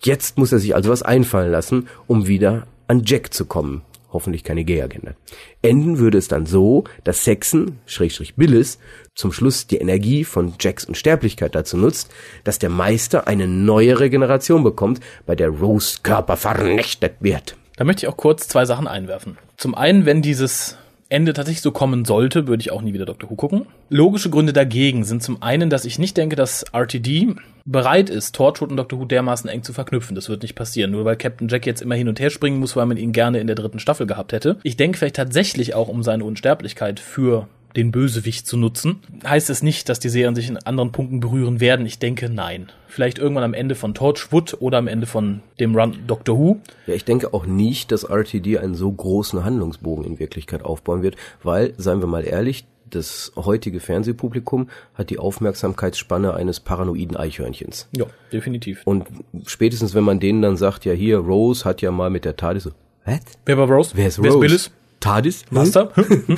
Jetzt 0.00 0.38
muss 0.38 0.52
er 0.52 0.60
sich 0.60 0.76
also 0.76 0.90
was 0.90 1.02
einfallen 1.02 1.50
lassen, 1.50 1.88
um 2.06 2.28
wieder 2.28 2.68
an 2.86 3.02
Jack 3.04 3.34
zu 3.34 3.46
kommen. 3.46 3.82
Hoffentlich 4.14 4.44
keine 4.44 4.62
Gay-Agenda. 4.64 5.14
Enden 5.60 5.98
würde 5.98 6.18
es 6.18 6.28
dann 6.28 6.46
so, 6.46 6.84
dass 7.02 7.24
Saxon, 7.24 7.80
Schrägstrich 7.84 8.36
Billis, 8.36 8.78
zum 9.16 9.32
Schluss 9.32 9.66
die 9.66 9.78
Energie 9.78 10.22
von 10.22 10.54
Jacks 10.60 10.84
Unsterblichkeit 10.84 11.56
dazu 11.56 11.76
nutzt, 11.76 12.12
dass 12.44 12.60
der 12.60 12.70
Meister 12.70 13.26
eine 13.26 13.48
neue 13.48 13.98
Regeneration 13.98 14.62
bekommt, 14.62 15.00
bei 15.26 15.34
der 15.34 15.48
Rose 15.48 15.98
Körper 16.04 16.36
vernichtet 16.36 17.16
wird. 17.18 17.56
Da 17.76 17.82
möchte 17.82 18.06
ich 18.06 18.08
auch 18.08 18.16
kurz 18.16 18.46
zwei 18.46 18.64
Sachen 18.66 18.86
einwerfen. 18.86 19.36
Zum 19.56 19.74
einen, 19.74 20.06
wenn 20.06 20.22
dieses 20.22 20.78
Ende 21.14 21.32
tatsächlich 21.32 21.62
so 21.62 21.70
kommen 21.70 22.04
sollte, 22.04 22.48
würde 22.48 22.60
ich 22.60 22.72
auch 22.72 22.82
nie 22.82 22.92
wieder 22.92 23.06
Doctor 23.06 23.30
Who 23.30 23.36
gucken. 23.36 23.66
Logische 23.88 24.30
Gründe 24.30 24.52
dagegen 24.52 25.04
sind 25.04 25.22
zum 25.22 25.42
einen, 25.42 25.70
dass 25.70 25.84
ich 25.84 26.00
nicht 26.00 26.16
denke, 26.16 26.34
dass 26.34 26.64
RTD 26.72 27.36
bereit 27.64 28.10
ist, 28.10 28.34
Torchwood 28.34 28.70
und 28.70 28.76
Doctor 28.76 28.98
Who 28.98 29.04
dermaßen 29.04 29.48
eng 29.48 29.62
zu 29.62 29.72
verknüpfen. 29.72 30.16
Das 30.16 30.28
wird 30.28 30.42
nicht 30.42 30.56
passieren, 30.56 30.90
nur 30.90 31.04
weil 31.04 31.16
Captain 31.16 31.46
Jack 31.48 31.66
jetzt 31.66 31.82
immer 31.82 31.94
hin 31.94 32.08
und 32.08 32.18
her 32.18 32.30
springen 32.30 32.58
muss, 32.58 32.74
weil 32.74 32.86
man 32.86 32.96
ihn 32.96 33.12
gerne 33.12 33.38
in 33.38 33.46
der 33.46 33.54
dritten 33.54 33.78
Staffel 33.78 34.08
gehabt 34.08 34.32
hätte. 34.32 34.58
Ich 34.64 34.76
denke 34.76 34.98
vielleicht 34.98 35.16
tatsächlich 35.16 35.74
auch 35.74 35.86
um 35.86 36.02
seine 36.02 36.24
Unsterblichkeit 36.24 36.98
für 36.98 37.46
den 37.76 37.90
Bösewicht 37.90 38.46
zu 38.46 38.56
nutzen. 38.56 39.00
Heißt 39.26 39.50
es 39.50 39.62
nicht, 39.62 39.88
dass 39.88 39.98
die 39.98 40.08
Serien 40.08 40.34
sich 40.34 40.48
in 40.48 40.56
anderen 40.58 40.92
Punkten 40.92 41.20
berühren 41.20 41.60
werden? 41.60 41.86
Ich 41.86 41.98
denke, 41.98 42.28
nein. 42.28 42.70
Vielleicht 42.86 43.18
irgendwann 43.18 43.44
am 43.44 43.54
Ende 43.54 43.74
von 43.74 43.94
Torchwood 43.94 44.56
oder 44.60 44.78
am 44.78 44.86
Ende 44.86 45.06
von 45.06 45.40
dem 45.58 45.74
Run 45.74 45.98
Doctor 46.06 46.38
Who. 46.38 46.60
Ja, 46.86 46.94
ich 46.94 47.04
denke 47.04 47.34
auch 47.34 47.46
nicht, 47.46 47.90
dass 47.90 48.04
RTD 48.04 48.58
einen 48.58 48.74
so 48.74 48.90
großen 48.90 49.44
Handlungsbogen 49.44 50.04
in 50.04 50.18
Wirklichkeit 50.18 50.64
aufbauen 50.64 51.02
wird, 51.02 51.16
weil, 51.42 51.74
seien 51.76 52.00
wir 52.00 52.06
mal 52.06 52.24
ehrlich, 52.24 52.66
das 52.90 53.32
heutige 53.34 53.80
Fernsehpublikum 53.80 54.68
hat 54.94 55.10
die 55.10 55.18
Aufmerksamkeitsspanne 55.18 56.34
eines 56.34 56.60
paranoiden 56.60 57.16
Eichhörnchens. 57.16 57.88
Ja, 57.96 58.06
definitiv. 58.32 58.82
Und 58.84 59.06
spätestens, 59.46 59.94
wenn 59.94 60.04
man 60.04 60.20
denen 60.20 60.42
dann 60.42 60.56
sagt, 60.56 60.84
ja 60.84 60.92
hier, 60.92 61.18
Rose 61.18 61.64
hat 61.64 61.82
ja 61.82 61.90
mal 61.90 62.10
mit 62.10 62.24
der 62.24 62.36
TARDIS 62.36 62.64
so, 62.64 62.70
was? 63.04 63.20
Wer 63.44 63.58
war 63.58 63.68
Rose? 63.68 63.92
Wer 63.94 64.06
ist 64.06 64.22
Wer 64.22 64.30
ist 64.30 64.36
Rose? 64.36 64.70
TARDIS? 65.04 65.44
Master? 65.50 65.86
Bin 65.94 66.36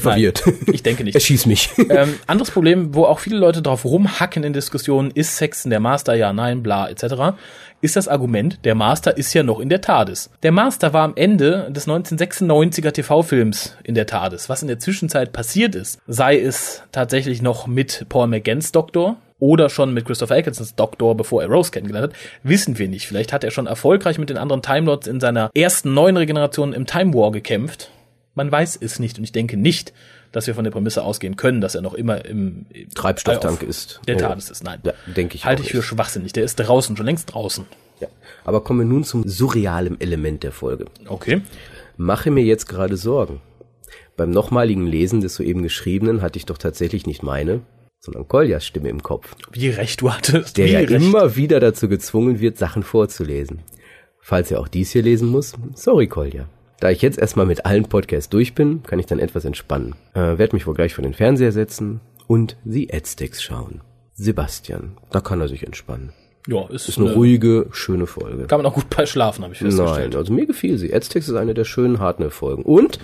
verwirrt. 0.00 0.44
Ich 0.70 0.82
denke 0.82 1.04
nicht. 1.04 1.14
Erschieß 1.14 1.46
mich. 1.46 1.70
ähm, 1.88 2.16
anderes 2.26 2.50
Problem, 2.50 2.94
wo 2.94 3.06
auch 3.06 3.18
viele 3.18 3.38
Leute 3.38 3.62
drauf 3.62 3.86
rumhacken 3.86 4.44
in 4.44 4.52
Diskussionen, 4.52 5.10
ist 5.10 5.36
Sexton 5.36 5.70
der 5.70 5.80
Master, 5.80 6.14
ja, 6.14 6.34
nein, 6.34 6.62
bla, 6.62 6.88
etc., 6.88 7.34
ist 7.80 7.96
das 7.96 8.08
Argument, 8.08 8.64
der 8.64 8.74
Master 8.74 9.16
ist 9.16 9.32
ja 9.34 9.42
noch 9.42 9.60
in 9.60 9.68
der 9.68 9.80
TARDIS. 9.80 10.30
Der 10.42 10.52
Master 10.52 10.92
war 10.92 11.04
am 11.04 11.12
Ende 11.16 11.70
des 11.70 11.86
1996er 11.86 12.92
TV-Films 12.92 13.76
in 13.84 13.94
der 13.94 14.06
TARDIS. 14.06 14.48
Was 14.48 14.62
in 14.62 14.68
der 14.68 14.78
Zwischenzeit 14.78 15.32
passiert 15.32 15.74
ist, 15.74 15.98
sei 16.06 16.38
es 16.38 16.82
tatsächlich 16.92 17.42
noch 17.42 17.66
mit 17.66 18.06
Paul 18.08 18.26
McGanns 18.26 18.72
Doktor, 18.72 19.16
oder 19.40 19.68
schon 19.68 19.92
mit 19.92 20.06
Christopher 20.06 20.36
Ecclestons 20.36 20.74
Doktor, 20.74 21.14
bevor 21.16 21.42
er 21.42 21.48
Rose 21.48 21.70
kennengelernt 21.70 22.12
hat, 22.12 22.20
wissen 22.44 22.78
wir 22.78 22.88
nicht. 22.88 23.06
Vielleicht 23.06 23.32
hat 23.32 23.44
er 23.44 23.50
schon 23.50 23.66
erfolgreich 23.66 24.18
mit 24.18 24.30
den 24.30 24.38
anderen 24.38 24.62
Time 24.62 24.86
Lords 24.86 25.06
in 25.06 25.20
seiner 25.20 25.50
ersten 25.54 25.92
neuen 25.92 26.16
Regeneration 26.16 26.72
im 26.72 26.86
Time 26.86 27.12
War 27.12 27.32
gekämpft. 27.32 27.90
Man 28.34 28.50
weiß 28.50 28.78
es 28.80 28.98
nicht 28.98 29.18
und 29.18 29.24
ich 29.24 29.32
denke 29.32 29.56
nicht, 29.56 29.92
dass 30.32 30.46
wir 30.46 30.54
von 30.54 30.64
der 30.64 30.72
Prämisse 30.72 31.02
ausgehen 31.04 31.36
können, 31.36 31.60
dass 31.60 31.74
er 31.74 31.82
noch 31.82 31.94
immer 31.94 32.24
im 32.24 32.66
Treibstofftank 32.94 33.62
ist. 33.62 34.00
Der. 34.08 34.18
TARDIS 34.18 34.50
ist, 34.50 34.64
nein. 34.64 34.80
Ja, 34.84 34.92
denke 35.14 35.36
ich 35.36 35.44
Halte 35.44 35.62
ich 35.62 35.70
für 35.70 35.76
nicht. 35.78 35.86
schwachsinnig. 35.86 36.32
Der 36.32 36.44
ist 36.44 36.56
draußen, 36.56 36.96
schon 36.96 37.06
längst 37.06 37.32
draußen. 37.32 37.64
Ja. 38.00 38.08
Aber 38.44 38.62
kommen 38.64 38.80
wir 38.80 38.86
nun 38.86 39.04
zum 39.04 39.26
surrealen 39.28 40.00
Element 40.00 40.42
der 40.42 40.50
Folge. 40.52 40.86
Okay. 41.06 41.42
Mache 41.96 42.32
mir 42.32 42.42
jetzt 42.42 42.68
gerade 42.68 42.96
Sorgen. 42.96 43.40
Beim 44.16 44.30
nochmaligen 44.30 44.86
Lesen 44.86 45.20
des 45.20 45.36
soeben 45.36 45.62
geschriebenen 45.62 46.20
hatte 46.22 46.38
ich 46.38 46.46
doch 46.46 46.58
tatsächlich 46.58 47.06
nicht 47.06 47.22
meine, 47.22 47.60
sondern 48.00 48.26
Koljas 48.26 48.66
Stimme 48.66 48.88
im 48.88 49.02
Kopf, 49.02 49.34
Wie 49.52 49.68
recht 49.68 50.00
du 50.00 50.12
hattest. 50.12 50.56
der 50.56 50.66
Wie 50.66 50.72
ja 50.72 50.78
recht. 50.80 50.90
immer 50.90 51.36
wieder 51.36 51.60
dazu 51.60 51.88
gezwungen 51.88 52.40
wird, 52.40 52.58
Sachen 52.58 52.82
vorzulesen. 52.82 53.60
Falls 54.20 54.50
er 54.50 54.60
auch 54.60 54.68
dies 54.68 54.90
hier 54.90 55.02
lesen 55.02 55.28
muss, 55.28 55.52
sorry 55.74 56.06
Kolja. 56.08 56.48
Da 56.80 56.90
ich 56.90 57.02
jetzt 57.02 57.18
erstmal 57.18 57.46
mit 57.46 57.66
allen 57.66 57.84
Podcasts 57.84 58.28
durch 58.28 58.54
bin, 58.54 58.82
kann 58.82 58.98
ich 58.98 59.06
dann 59.06 59.18
etwas 59.18 59.44
entspannen. 59.44 59.94
Äh, 60.14 60.38
werd 60.38 60.52
mich 60.52 60.66
wohl 60.66 60.74
gleich 60.74 60.94
vor 60.94 61.02
den 61.02 61.14
Fernseher 61.14 61.52
setzen 61.52 62.00
und 62.26 62.56
The 62.64 62.92
Aztecs 62.92 63.42
schauen. 63.42 63.80
Sebastian, 64.14 64.96
da 65.10 65.20
kann 65.20 65.40
er 65.40 65.48
sich 65.48 65.64
entspannen. 65.64 66.12
Ja, 66.46 66.66
ist, 66.68 66.88
Ist 66.88 66.98
eine 66.98 67.06
eine, 67.06 67.16
ruhige, 67.16 67.68
schöne 67.72 68.06
Folge. 68.06 68.46
kann 68.46 68.58
man 68.58 68.66
auch 68.66 68.74
gut 68.74 68.90
bei 68.90 69.06
schlafen, 69.06 69.44
habe 69.44 69.54
ich 69.54 69.60
festgestellt. 69.60 70.10
Nein, 70.10 70.18
also 70.18 70.32
mir 70.32 70.46
gefiel 70.46 70.76
sie. 70.76 70.92
Aztecs 70.92 71.28
ist 71.28 71.34
eine 71.36 71.54
der 71.54 71.64
schönen 71.64 72.00
Hartnell-Folgen. 72.00 72.62
Und 72.64 72.98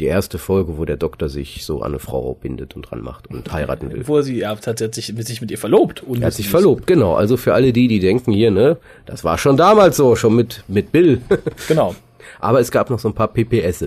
die 0.00 0.06
erste 0.06 0.38
Folge, 0.38 0.78
wo 0.78 0.84
der 0.84 0.96
Doktor 0.96 1.28
sich 1.28 1.64
so 1.64 1.82
an 1.82 1.90
eine 1.90 1.98
Frau 1.98 2.32
bindet 2.34 2.76
und 2.76 2.82
dran 2.82 3.02
macht 3.02 3.26
und 3.26 3.52
heiraten 3.52 3.92
will. 3.92 4.06
Wo 4.06 4.18
er 4.18 4.22
sie 4.22 4.38
ja 4.38 4.54
tatsächlich 4.54 5.16
mit 5.16 5.26
sich 5.26 5.40
mit 5.40 5.50
ihr 5.50 5.58
verlobt. 5.58 6.04
Er 6.20 6.26
hat 6.26 6.32
sich 6.32 6.48
verlobt, 6.48 6.86
genau. 6.86 7.14
Also 7.14 7.36
für 7.36 7.52
alle 7.52 7.72
die, 7.72 7.88
die 7.88 7.98
denken 7.98 8.32
hier, 8.32 8.50
ne, 8.50 8.78
das 9.06 9.24
war 9.24 9.38
schon 9.38 9.56
damals 9.56 9.96
so, 9.96 10.14
schon 10.16 10.36
mit, 10.36 10.62
mit 10.68 10.92
Bill. 10.92 11.20
Genau. 11.66 11.94
Aber 12.40 12.60
es 12.60 12.70
gab 12.70 12.90
noch 12.90 12.98
so 12.98 13.08
ein 13.08 13.14
paar 13.14 13.28
PPS. 13.28 13.86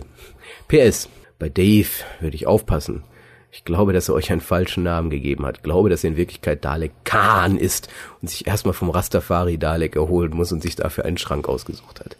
PS. 0.67 1.09
Bei 1.39 1.49
Dave 1.49 1.89
würde 2.19 2.35
ich 2.35 2.47
aufpassen. 2.47 3.03
Ich 3.51 3.65
glaube, 3.65 3.91
dass 3.91 4.07
er 4.07 4.15
euch 4.15 4.31
einen 4.31 4.39
falschen 4.39 4.83
Namen 4.83 5.09
gegeben 5.09 5.45
hat. 5.45 5.57
Ich 5.57 5.63
glaube, 5.63 5.89
dass 5.89 6.03
er 6.03 6.11
in 6.11 6.17
Wirklichkeit 6.17 6.63
Dalek 6.63 6.91
Khan 7.03 7.57
ist 7.57 7.89
und 8.21 8.29
sich 8.29 8.47
erstmal 8.47 8.73
vom 8.73 8.89
Rastafari 8.89 9.57
Dalek 9.57 9.97
erholen 9.97 10.31
muss 10.33 10.51
und 10.51 10.61
sich 10.61 10.75
dafür 10.75 11.03
einen 11.03 11.17
Schrank 11.17 11.49
ausgesucht 11.49 11.99
hat. 11.99 12.15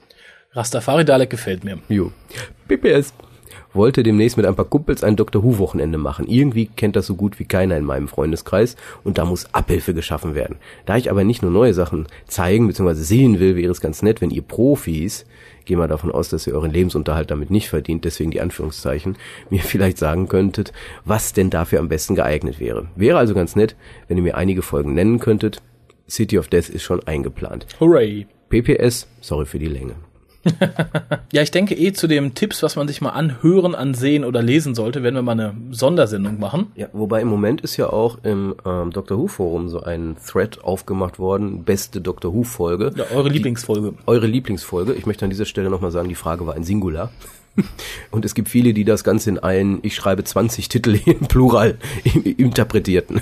Rastafari 0.53 1.05
Dalek 1.05 1.29
gefällt 1.29 1.63
mir. 1.63 1.79
Jo. 1.88 2.12
PPS. 2.67 3.13
Wollte 3.73 4.03
demnächst 4.03 4.36
mit 4.36 4.45
ein 4.45 4.55
paar 4.55 4.65
Kumpels 4.65 5.03
ein 5.03 5.15
Dr. 5.15 5.43
Who 5.43 5.57
Wochenende 5.57 5.97
machen. 5.97 6.27
Irgendwie 6.27 6.65
kennt 6.65 6.95
das 6.95 7.07
so 7.07 7.15
gut 7.15 7.39
wie 7.39 7.45
keiner 7.45 7.77
in 7.77 7.86
meinem 7.86 8.10
Freundeskreis 8.10 8.75
und 9.03 9.17
da 9.17 9.25
muss 9.25 9.53
Abhilfe 9.53 9.93
geschaffen 9.93 10.36
werden. 10.36 10.57
Da 10.86 10.97
ich 10.97 11.10
aber 11.10 11.23
nicht 11.23 11.41
nur 11.41 11.51
neue 11.51 11.73
Sachen 11.73 12.07
zeigen 12.27 12.67
bzw. 12.67 12.93
sehen 12.95 13.39
will, 13.39 13.55
wäre 13.55 13.71
es 13.71 13.79
ganz 13.79 14.01
nett, 14.01 14.19
wenn 14.19 14.29
ihr 14.29 14.41
Profis, 14.41 15.25
gehen 15.65 15.79
wir 15.79 15.88
davon 15.88 16.12
aus, 16.12 16.29
dass 16.29 16.47
ihr 16.47 16.53
euren 16.53 16.71
Lebensunterhalt 16.71 17.31
damit 17.31 17.49
nicht 17.49 17.69
verdient, 17.69 18.03
deswegen 18.03 18.31
die 18.31 18.41
Anführungszeichen, 18.41 19.15
mir 19.49 19.62
vielleicht 19.62 19.97
sagen 19.97 20.27
könntet, 20.27 20.73
was 21.05 21.31
denn 21.31 21.49
dafür 21.49 21.79
am 21.79 21.89
besten 21.89 22.15
geeignet 22.15 22.60
wäre. 22.60 22.88
Wäre 22.95 23.17
also 23.17 23.34
ganz 23.34 23.55
nett, 23.55 23.75
wenn 24.07 24.17
ihr 24.17 24.23
mir 24.23 24.36
einige 24.36 24.62
Folgen 24.62 24.93
nennen 24.93 25.19
könntet. 25.19 25.62
City 26.10 26.38
of 26.38 26.49
Death 26.49 26.69
ist 26.69 26.84
schon 26.84 27.01
eingeplant. 27.07 27.67
Hooray. 27.79 28.27
PPS, 28.49 29.07
sorry 29.21 29.45
für 29.45 29.60
die 29.60 29.67
Länge. 29.67 29.95
Ja, 31.32 31.41
ich 31.41 31.51
denke 31.51 31.75
eh 31.75 31.93
zu 31.93 32.08
den 32.08 32.34
Tipps, 32.34 32.63
was 32.63 32.75
man 32.75 32.88
sich 32.88 32.99
mal 32.99 33.12
anhören, 33.12 33.75
ansehen 33.75 34.25
oder 34.25 34.41
lesen 34.41 34.75
sollte, 34.75 35.04
werden 35.04 35.15
wir 35.15 35.21
mal 35.21 35.34
eine 35.34 35.56
Sondersendung 35.71 36.39
machen. 36.39 36.67
Ja, 36.75 36.88
wobei 36.93 37.21
im 37.21 37.27
Moment 37.27 37.62
ist 37.62 37.77
ja 37.77 37.89
auch 37.89 38.17
im 38.23 38.56
ähm, 38.65 38.91
Doctor 38.91 39.17
Who 39.17 39.27
Forum 39.27 39.69
so 39.69 39.82
ein 39.82 40.17
Thread 40.25 40.63
aufgemacht 40.63 41.19
worden, 41.19 41.63
beste 41.63 42.01
Doctor 42.01 42.34
Who 42.34 42.43
Folge. 42.43 42.91
Ja, 42.95 43.06
eure 43.13 43.30
Lieblingsfolge. 43.30 43.93
Eure 44.06 44.27
Lieblingsfolge. 44.27 44.93
Ich 44.93 45.06
möchte 45.06 45.25
an 45.25 45.30
dieser 45.30 45.45
Stelle 45.45 45.69
nochmal 45.69 45.91
sagen, 45.91 46.10
die 46.10 46.15
Frage 46.15 46.45
war 46.45 46.56
ein 46.56 46.63
Singular. 46.63 47.12
Und 48.12 48.25
es 48.25 48.34
gibt 48.34 48.49
viele, 48.49 48.73
die 48.73 48.84
das 48.84 49.04
Ganze 49.04 49.30
in 49.30 49.39
einen, 49.39 49.80
ich 49.84 49.95
schreibe 49.95 50.23
20 50.23 50.69
Titel 50.69 50.99
in 51.06 51.19
Plural 51.19 51.77
interpretierten. 52.38 53.21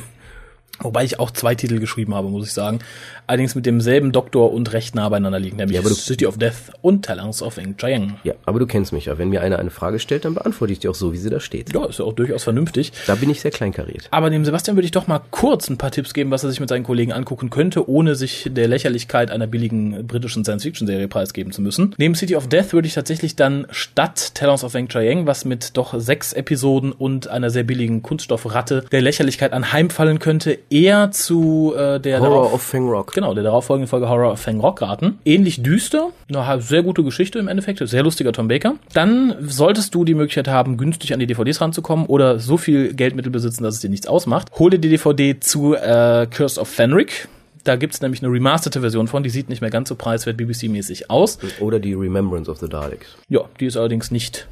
Wobei 0.81 1.03
ich 1.03 1.19
auch 1.19 1.31
zwei 1.31 1.55
Titel 1.55 1.79
geschrieben 1.79 2.13
habe, 2.15 2.29
muss 2.29 2.47
ich 2.47 2.53
sagen. 2.53 2.79
Allerdings 3.27 3.53
mit 3.53 3.65
demselben 3.65 4.11
Doktor 4.11 4.51
und 4.53 4.73
recht 4.73 4.95
nah 4.95 5.07
beieinander 5.09 5.39
liegen, 5.39 5.57
nämlich 5.57 5.75
Ja, 5.75 5.81
aber 5.81 5.89
du- 5.89 5.95
City 5.95 6.25
of 6.25 6.37
Death 6.37 6.71
und 6.81 7.05
Talents 7.05 7.41
of 7.43 7.57
Eng 7.57 7.77
Chiang. 7.77 8.15
Ja, 8.23 8.33
aber 8.45 8.59
du 8.59 8.65
kennst 8.65 8.91
mich 8.91 9.05
ja. 9.05 9.17
Wenn 9.17 9.29
mir 9.29 9.41
einer 9.41 9.59
eine 9.59 9.69
Frage 9.69 9.99
stellt, 9.99 10.25
dann 10.25 10.33
beantworte 10.33 10.73
ich 10.73 10.79
die 10.79 10.87
auch 10.87 10.95
so, 10.95 11.13
wie 11.13 11.17
sie 11.17 11.29
da 11.29 11.39
steht. 11.39 11.73
Ja, 11.73 11.85
ist 11.85 11.99
ja 11.99 12.05
auch 12.05 12.13
durchaus 12.13 12.43
vernünftig. 12.43 12.91
Da 13.07 13.15
bin 13.15 13.29
ich 13.29 13.41
sehr 13.41 13.51
kleinkariert. 13.51 14.07
Aber 14.11 14.29
dem 14.29 14.45
Sebastian 14.45 14.75
würde 14.77 14.85
ich 14.85 14.91
doch 14.91 15.07
mal 15.07 15.19
kurz 15.31 15.69
ein 15.69 15.77
paar 15.77 15.91
Tipps 15.91 16.13
geben, 16.13 16.31
was 16.31 16.43
er 16.43 16.49
sich 16.49 16.59
mit 16.59 16.69
seinen 16.69 16.83
Kollegen 16.83 17.11
angucken 17.11 17.49
könnte, 17.49 17.87
ohne 17.89 18.15
sich 18.15 18.49
der 18.51 18.67
Lächerlichkeit 18.67 19.29
einer 19.31 19.47
billigen 19.47 20.07
britischen 20.07 20.43
Science-Fiction-Serie 20.43 21.07
preisgeben 21.07 21.51
zu 21.51 21.61
müssen. 21.61 21.93
Neben 21.97 22.15
City 22.15 22.35
of 22.35 22.47
Death 22.47 22.73
würde 22.73 22.87
ich 22.87 22.93
tatsächlich 22.95 23.35
dann 23.35 23.67
statt 23.69 24.33
Talents 24.33 24.63
of 24.63 24.73
Wang 24.73 24.87
Chiang, 24.87 25.27
was 25.27 25.45
mit 25.45 25.77
doch 25.77 25.93
sechs 25.99 26.33
Episoden 26.33 26.91
und 26.91 27.27
einer 27.27 27.49
sehr 27.51 27.63
billigen 27.63 28.01
Kunststoffratte 28.01 28.85
der 28.91 29.01
Lächerlichkeit 29.01 29.53
anheimfallen 29.53 30.19
könnte, 30.19 30.57
eher 30.69 31.11
zu 31.11 31.73
äh, 31.75 31.99
der 31.99 32.19
Horror 32.19 32.29
darauf- 32.35 32.53
of 32.53 32.61
Fang 32.61 32.87
Rock. 32.89 33.13
Genau, 33.13 33.33
der 33.33 33.43
darauffolgenden 33.43 33.87
Folge 33.87 34.09
Horror 34.09 34.31
of 34.33 34.39
Fang 34.39 34.59
Rock 34.59 34.81
raten. 34.81 35.19
Ähnlich 35.25 35.61
düster, 35.63 36.09
eine 36.33 36.61
sehr 36.61 36.83
gute 36.83 37.03
Geschichte 37.03 37.39
im 37.39 37.47
Endeffekt, 37.47 37.79
sehr 37.87 38.03
lustiger 38.03 38.31
Tom 38.31 38.47
Baker. 38.47 38.75
Dann 38.93 39.35
solltest 39.41 39.95
du 39.95 40.05
die 40.05 40.13
Möglichkeit 40.15 40.47
haben, 40.47 40.77
günstig 40.77 41.13
an 41.13 41.19
die 41.19 41.27
DVDs 41.27 41.61
ranzukommen 41.61 42.05
oder 42.05 42.39
so 42.39 42.57
viel 42.57 42.93
Geldmittel 42.93 43.31
besitzen, 43.31 43.63
dass 43.63 43.75
es 43.75 43.81
dir 43.81 43.89
nichts 43.89 44.07
ausmacht. 44.07 44.49
Hol 44.59 44.69
dir 44.69 44.79
die 44.79 44.89
DVD 44.89 45.39
zu 45.39 45.75
äh, 45.75 46.27
Curse 46.29 46.59
of 46.59 46.67
Fenric. 46.67 47.27
Da 47.65 47.75
gibt's 47.75 48.01
nämlich 48.01 48.23
eine 48.23 48.31
remasterte 48.31 48.79
Version 48.81 49.07
von, 49.07 49.21
die 49.21 49.29
sieht 49.29 49.49
nicht 49.49 49.61
mehr 49.61 49.69
ganz 49.69 49.89
so 49.89 49.95
preiswert 49.95 50.39
BBC-mäßig 50.39 51.09
aus. 51.09 51.39
Oder 51.59 51.79
die 51.79 51.93
Remembrance 51.93 52.49
of 52.49 52.57
the 52.59 52.69
Daleks. 52.69 53.17
Ja, 53.27 53.41
die 53.59 53.65
ist 53.65 53.75
allerdings 53.75 54.11
nicht 54.11 54.47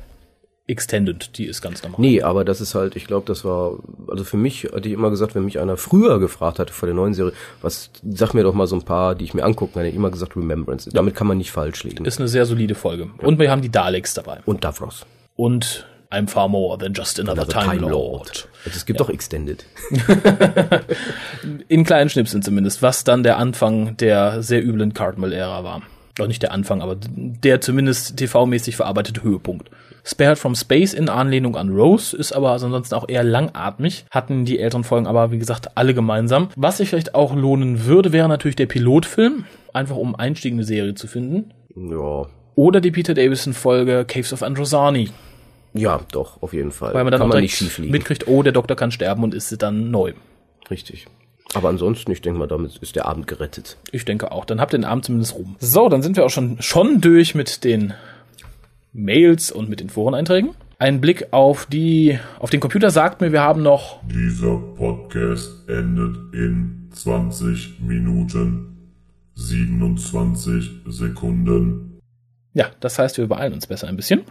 extended, 0.67 1.37
die 1.37 1.45
ist 1.45 1.61
ganz 1.61 1.81
normal. 1.81 1.99
Nee, 2.01 2.21
aber 2.21 2.43
das 2.43 2.59
ist 2.59 2.75
halt, 2.75 2.95
ich 2.97 3.07
glaube, 3.07 3.25
das 3.25 3.45
war, 3.45 3.77
also 4.09 4.25
für 4.25 4.37
mich 4.37 4.65
hatte 4.65 4.87
ich 4.87 4.93
immer 4.93 5.09
gesagt, 5.09 5.33
wenn 5.33 5.45
mich 5.45 5.59
einer 5.59 5.77
früher 5.77 6.19
gefragt 6.19 6.59
hatte 6.59 6.73
vor 6.73 6.87
der 6.87 6.95
neuen 6.95 7.13
Serie, 7.13 7.31
was, 7.61 7.89
sag 8.07 8.33
mir 8.33 8.43
doch 8.43 8.53
mal 8.53 8.67
so 8.67 8.75
ein 8.75 8.83
paar, 8.83 9.15
die 9.15 9.23
ich 9.23 9.33
mir 9.33 9.43
angucken 9.43 9.79
hätte 9.79 9.89
ich 9.89 9.95
immer 9.95 10.11
gesagt 10.11 10.35
Remembrance. 10.35 10.89
Damit 10.91 11.15
kann 11.15 11.27
man 11.27 11.37
nicht 11.37 11.51
falsch 11.51 11.83
liegen. 11.83 12.03
Ist 12.05 12.19
eine 12.19 12.27
sehr 12.27 12.45
solide 12.45 12.75
Folge. 12.75 13.09
Und 13.19 13.39
wir 13.39 13.49
haben 13.49 13.61
die 13.61 13.71
Daleks 13.71 14.13
dabei. 14.13 14.39
Und 14.45 14.63
Davros. 14.65 15.05
Und 15.35 15.87
I'm 16.11 16.27
far 16.27 16.49
more 16.49 16.77
than 16.77 16.93
just 16.93 17.19
another, 17.19 17.41
Also 17.41 17.51
Time, 17.51 17.89
Lord. 17.89 18.49
Also 18.65 18.77
es 18.77 18.85
gibt 18.85 18.99
doch 18.99 19.09
Extended. 19.09 19.65
In 21.67 21.83
kleinen 21.83 22.09
Schnipseln 22.09 22.41
zumindest, 22.41 22.81
was 22.81 23.03
dann 23.03 23.23
der 23.23 23.37
Anfang 23.37 23.97
der 23.97 24.41
sehr 24.41 24.65
üblen 24.65 24.93
Cardinal-Ära 24.93 25.63
war. 25.63 25.81
Doch 26.15 26.27
nicht 26.27 26.41
der 26.41 26.51
Anfang, 26.51 26.81
aber 26.81 26.97
der 26.99 27.61
zumindest 27.61 28.17
TV-mäßig 28.17 28.75
verarbeitete 28.75 29.21
Höhepunkt. 29.23 29.69
Spared 30.09 30.37
from 30.37 30.55
Space 30.55 30.93
in 30.93 31.09
Anlehnung 31.09 31.57
an 31.57 31.69
Rose 31.69 32.15
ist 32.15 32.31
aber 32.31 32.51
ansonsten 32.51 32.95
auch 32.95 33.09
eher 33.09 33.25
langatmig, 33.25 34.05
hatten 34.09 34.45
die 34.45 34.57
älteren 34.57 34.85
Folgen 34.85 35.05
aber, 35.05 35.31
wie 35.31 35.37
gesagt, 35.37 35.75
alle 35.75 35.93
gemeinsam. 35.93 36.47
Was 36.55 36.77
sich 36.77 36.87
vielleicht 36.89 37.13
auch 37.13 37.35
lohnen 37.35 37.85
würde, 37.85 38.13
wäre 38.13 38.29
natürlich 38.29 38.55
der 38.55 38.67
Pilotfilm, 38.67 39.43
einfach 39.73 39.97
um 39.97 40.15
Einstieg 40.15 40.53
in 40.53 40.59
eine 40.59 40.65
Serie 40.65 40.95
zu 40.95 41.07
finden. 41.07 41.51
Ja. 41.75 42.25
Oder 42.55 42.79
die 42.79 42.91
Peter 42.91 43.13
Davison-Folge 43.13 44.05
Caves 44.07 44.31
of 44.31 44.43
Androsani, 44.43 45.09
Ja, 45.73 45.99
doch, 46.13 46.41
auf 46.41 46.53
jeden 46.53 46.71
Fall. 46.71 46.93
weil 46.93 47.03
man 47.03 47.11
dann 47.11 47.19
kann 47.19 47.29
auch 47.29 47.33
man 47.33 47.41
nicht 47.43 47.57
schief 47.57 47.77
liegen. 47.77 47.91
mitkriegt, 47.91 48.27
oh, 48.29 48.41
der 48.43 48.53
Doktor 48.53 48.75
kann 48.77 48.91
sterben 48.91 49.23
und 49.23 49.33
ist 49.33 49.61
dann 49.61 49.91
neu. 49.91 50.13
Richtig. 50.71 51.05
Aber 51.53 51.69
ansonsten, 51.69 52.11
ich 52.11 52.21
denke 52.21 52.39
mal, 52.39 52.47
damit 52.47 52.77
ist 52.77 52.95
der 52.95 53.05
Abend 53.07 53.27
gerettet. 53.27 53.77
Ich 53.91 54.05
denke 54.05 54.31
auch. 54.31 54.45
Dann 54.45 54.59
habt 54.59 54.73
ihr 54.73 54.79
den 54.79 54.85
Abend 54.85 55.05
zumindest 55.05 55.35
rum. 55.35 55.55
So, 55.59 55.87
dann 55.89 56.01
sind 56.01 56.15
wir 56.17 56.25
auch 56.25 56.29
schon, 56.29 56.57
schon 56.61 56.99
durch 57.01 57.35
mit 57.35 57.63
den 57.63 57.93
Mails 58.97 59.51
und 59.51 59.69
mit 59.69 59.79
den 59.79 59.89
Foreneinträgen. 59.89 60.51
Ein 60.79 60.99
Blick 61.01 61.27
auf 61.31 61.65
die, 61.65 62.19
auf 62.39 62.49
den 62.49 62.59
Computer 62.59 62.91
sagt 62.91 63.21
mir, 63.21 63.31
wir 63.31 63.41
haben 63.41 63.63
noch, 63.63 64.01
Dieser 64.07 64.57
Podcast 64.57 65.69
endet 65.69 66.33
in 66.33 66.89
20 66.91 67.79
Minuten 67.79 68.91
27 69.35 70.81
Sekunden. 70.87 71.99
ja, 72.53 72.71
das 72.79 72.97
heißt, 72.99 73.17
wir 73.17 73.27
beeilen 73.27 73.53
uns 73.53 73.67
besser 73.67 73.87
ein 73.87 73.95
bisschen. 73.95 74.23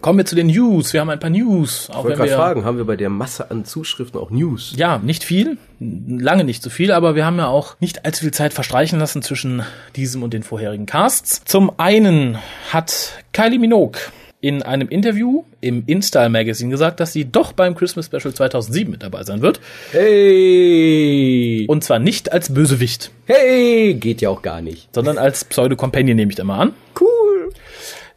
Kommen 0.00 0.18
wir 0.18 0.24
zu 0.24 0.34
den 0.34 0.46
News. 0.46 0.94
Wir 0.94 1.00
haben 1.02 1.10
ein 1.10 1.20
paar 1.20 1.28
News. 1.30 1.90
Auch 1.90 1.98
Ich 1.98 2.04
wollte 2.04 2.16
gerade 2.16 2.32
fragen, 2.32 2.64
haben 2.64 2.78
wir 2.78 2.86
bei 2.86 2.96
der 2.96 3.10
Masse 3.10 3.50
an 3.50 3.66
Zuschriften 3.66 4.18
auch 4.18 4.30
News? 4.30 4.72
Ja, 4.76 4.98
nicht 4.98 5.22
viel, 5.22 5.58
lange 5.80 6.44
nicht 6.44 6.62
so 6.62 6.70
viel, 6.70 6.92
aber 6.92 7.14
wir 7.14 7.26
haben 7.26 7.36
ja 7.36 7.48
auch 7.48 7.76
nicht 7.78 8.06
allzu 8.06 8.22
viel 8.22 8.32
Zeit 8.32 8.54
verstreichen 8.54 8.98
lassen 8.98 9.20
zwischen 9.20 9.62
diesem 9.94 10.22
und 10.22 10.32
den 10.32 10.42
vorherigen 10.44 10.86
Casts. 10.86 11.42
Zum 11.44 11.78
einen 11.78 12.38
hat 12.72 13.12
Kylie 13.34 13.58
Minogue 13.58 14.00
in 14.40 14.62
einem 14.62 14.88
Interview 14.88 15.44
im 15.60 15.84
InStyle 15.86 16.30
Magazine 16.30 16.70
gesagt, 16.70 16.98
dass 16.98 17.12
sie 17.12 17.26
doch 17.26 17.52
beim 17.52 17.74
Christmas 17.76 18.06
Special 18.06 18.32
2007 18.32 18.90
mit 18.90 19.02
dabei 19.02 19.24
sein 19.24 19.42
wird. 19.42 19.60
Hey! 19.92 21.66
Und 21.68 21.84
zwar 21.84 21.98
nicht 21.98 22.32
als 22.32 22.52
Bösewicht, 22.52 23.10
hey! 23.26 23.94
Geht 23.94 24.22
ja 24.22 24.30
auch 24.30 24.40
gar 24.42 24.62
nicht. 24.62 24.88
sondern 24.94 25.18
als 25.18 25.44
Pseudo-Companion 25.44 26.16
nehme 26.16 26.30
ich 26.30 26.36
da 26.36 26.44
mal 26.44 26.58
an. 26.58 26.72
Cool! 26.98 27.50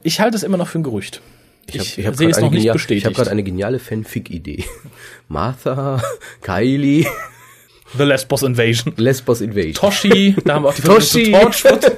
Ich 0.04 0.22
halte 0.22 0.38
es 0.38 0.44
immer 0.44 0.58
noch 0.58 0.68
für 0.70 0.80
ein 0.80 0.84
Gerücht. 0.84 1.22
Ich, 1.68 1.97
hab- 1.99 2.05
hab 2.05 2.16
sehe 2.16 2.28
grad 2.28 2.38
es 2.38 2.41
noch 2.41 2.51
eine 2.51 2.59
nicht 2.59 2.72
bestätigt. 2.74 2.99
Ich 2.99 3.05
habe 3.05 3.16
gerade 3.16 3.32
eine 3.32 3.43
geniale 3.43 3.80
Fanfic-Idee. 3.80 4.63
Martha, 5.28 6.01
Kylie, 6.41 7.05
The 7.97 8.03
Lesbos 8.03 8.43
Invasion. 8.43 8.93
Lesbos 8.97 9.41
Invasion. 9.41 9.74
Toshi, 9.74 10.36
da 10.45 10.55
haben 10.55 10.63
wir 10.63 10.70
auch 10.70 10.74
die 10.76 10.82
Toshi. 10.82 11.32
Torchwood. 11.32 11.91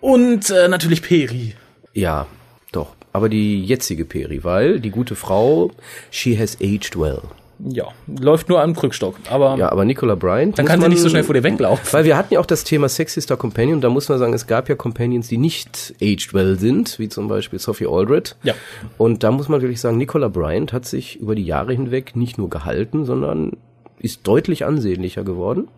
Und 0.00 0.50
äh, 0.50 0.68
natürlich 0.68 1.02
Peri. 1.02 1.54
Ja, 1.92 2.26
doch. 2.72 2.94
Aber 3.12 3.28
die 3.28 3.64
jetzige 3.64 4.04
Peri, 4.04 4.44
weil 4.44 4.78
die 4.80 4.90
gute 4.90 5.16
Frau, 5.16 5.70
she 6.10 6.38
has 6.38 6.56
aged 6.60 6.98
well. 6.98 7.22
Ja, 7.58 7.86
läuft 8.20 8.48
nur 8.48 8.60
am 8.60 8.74
Krückstock. 8.74 9.16
Aber 9.30 9.56
Ja, 9.56 9.72
aber 9.72 9.84
Nicola 9.84 10.14
Bryant. 10.14 10.58
dann 10.58 10.66
kann 10.66 10.78
sie 10.78 10.82
man- 10.82 10.90
nicht 10.90 11.00
so 11.00 11.08
schnell 11.08 11.22
vor 11.24 11.34
dir 11.34 11.42
weglaufen. 11.42 11.86
Weil 11.92 12.04
wir 12.04 12.16
hatten 12.16 12.34
ja 12.34 12.40
auch 12.40 12.46
das 12.46 12.64
Thema 12.64 12.88
Sexy 12.88 13.20
Star 13.20 13.36
Companion, 13.36 13.80
da 13.80 13.88
muss 13.88 14.08
man 14.08 14.18
sagen, 14.18 14.34
es 14.34 14.46
gab 14.46 14.68
ja 14.68 14.74
Companions, 14.74 15.28
die 15.28 15.38
nicht 15.38 15.94
aged 16.02 16.34
well 16.34 16.58
sind, 16.58 16.98
wie 16.98 17.08
zum 17.08 17.28
Beispiel 17.28 17.58
Sophie 17.58 17.86
Aldred. 17.86 18.36
Ja. 18.42 18.54
Und 18.98 19.22
da 19.22 19.30
muss 19.30 19.48
man 19.48 19.62
wirklich 19.62 19.80
sagen, 19.80 19.96
Nicola 19.96 20.28
Bryant 20.28 20.72
hat 20.72 20.84
sich 20.84 21.16
über 21.18 21.34
die 21.34 21.44
Jahre 21.46 21.72
hinweg 21.72 22.14
nicht 22.14 22.36
nur 22.38 22.50
gehalten, 22.50 23.04
sondern 23.06 23.52
ist 23.98 24.26
deutlich 24.26 24.66
ansehnlicher 24.66 25.24
geworden 25.24 25.68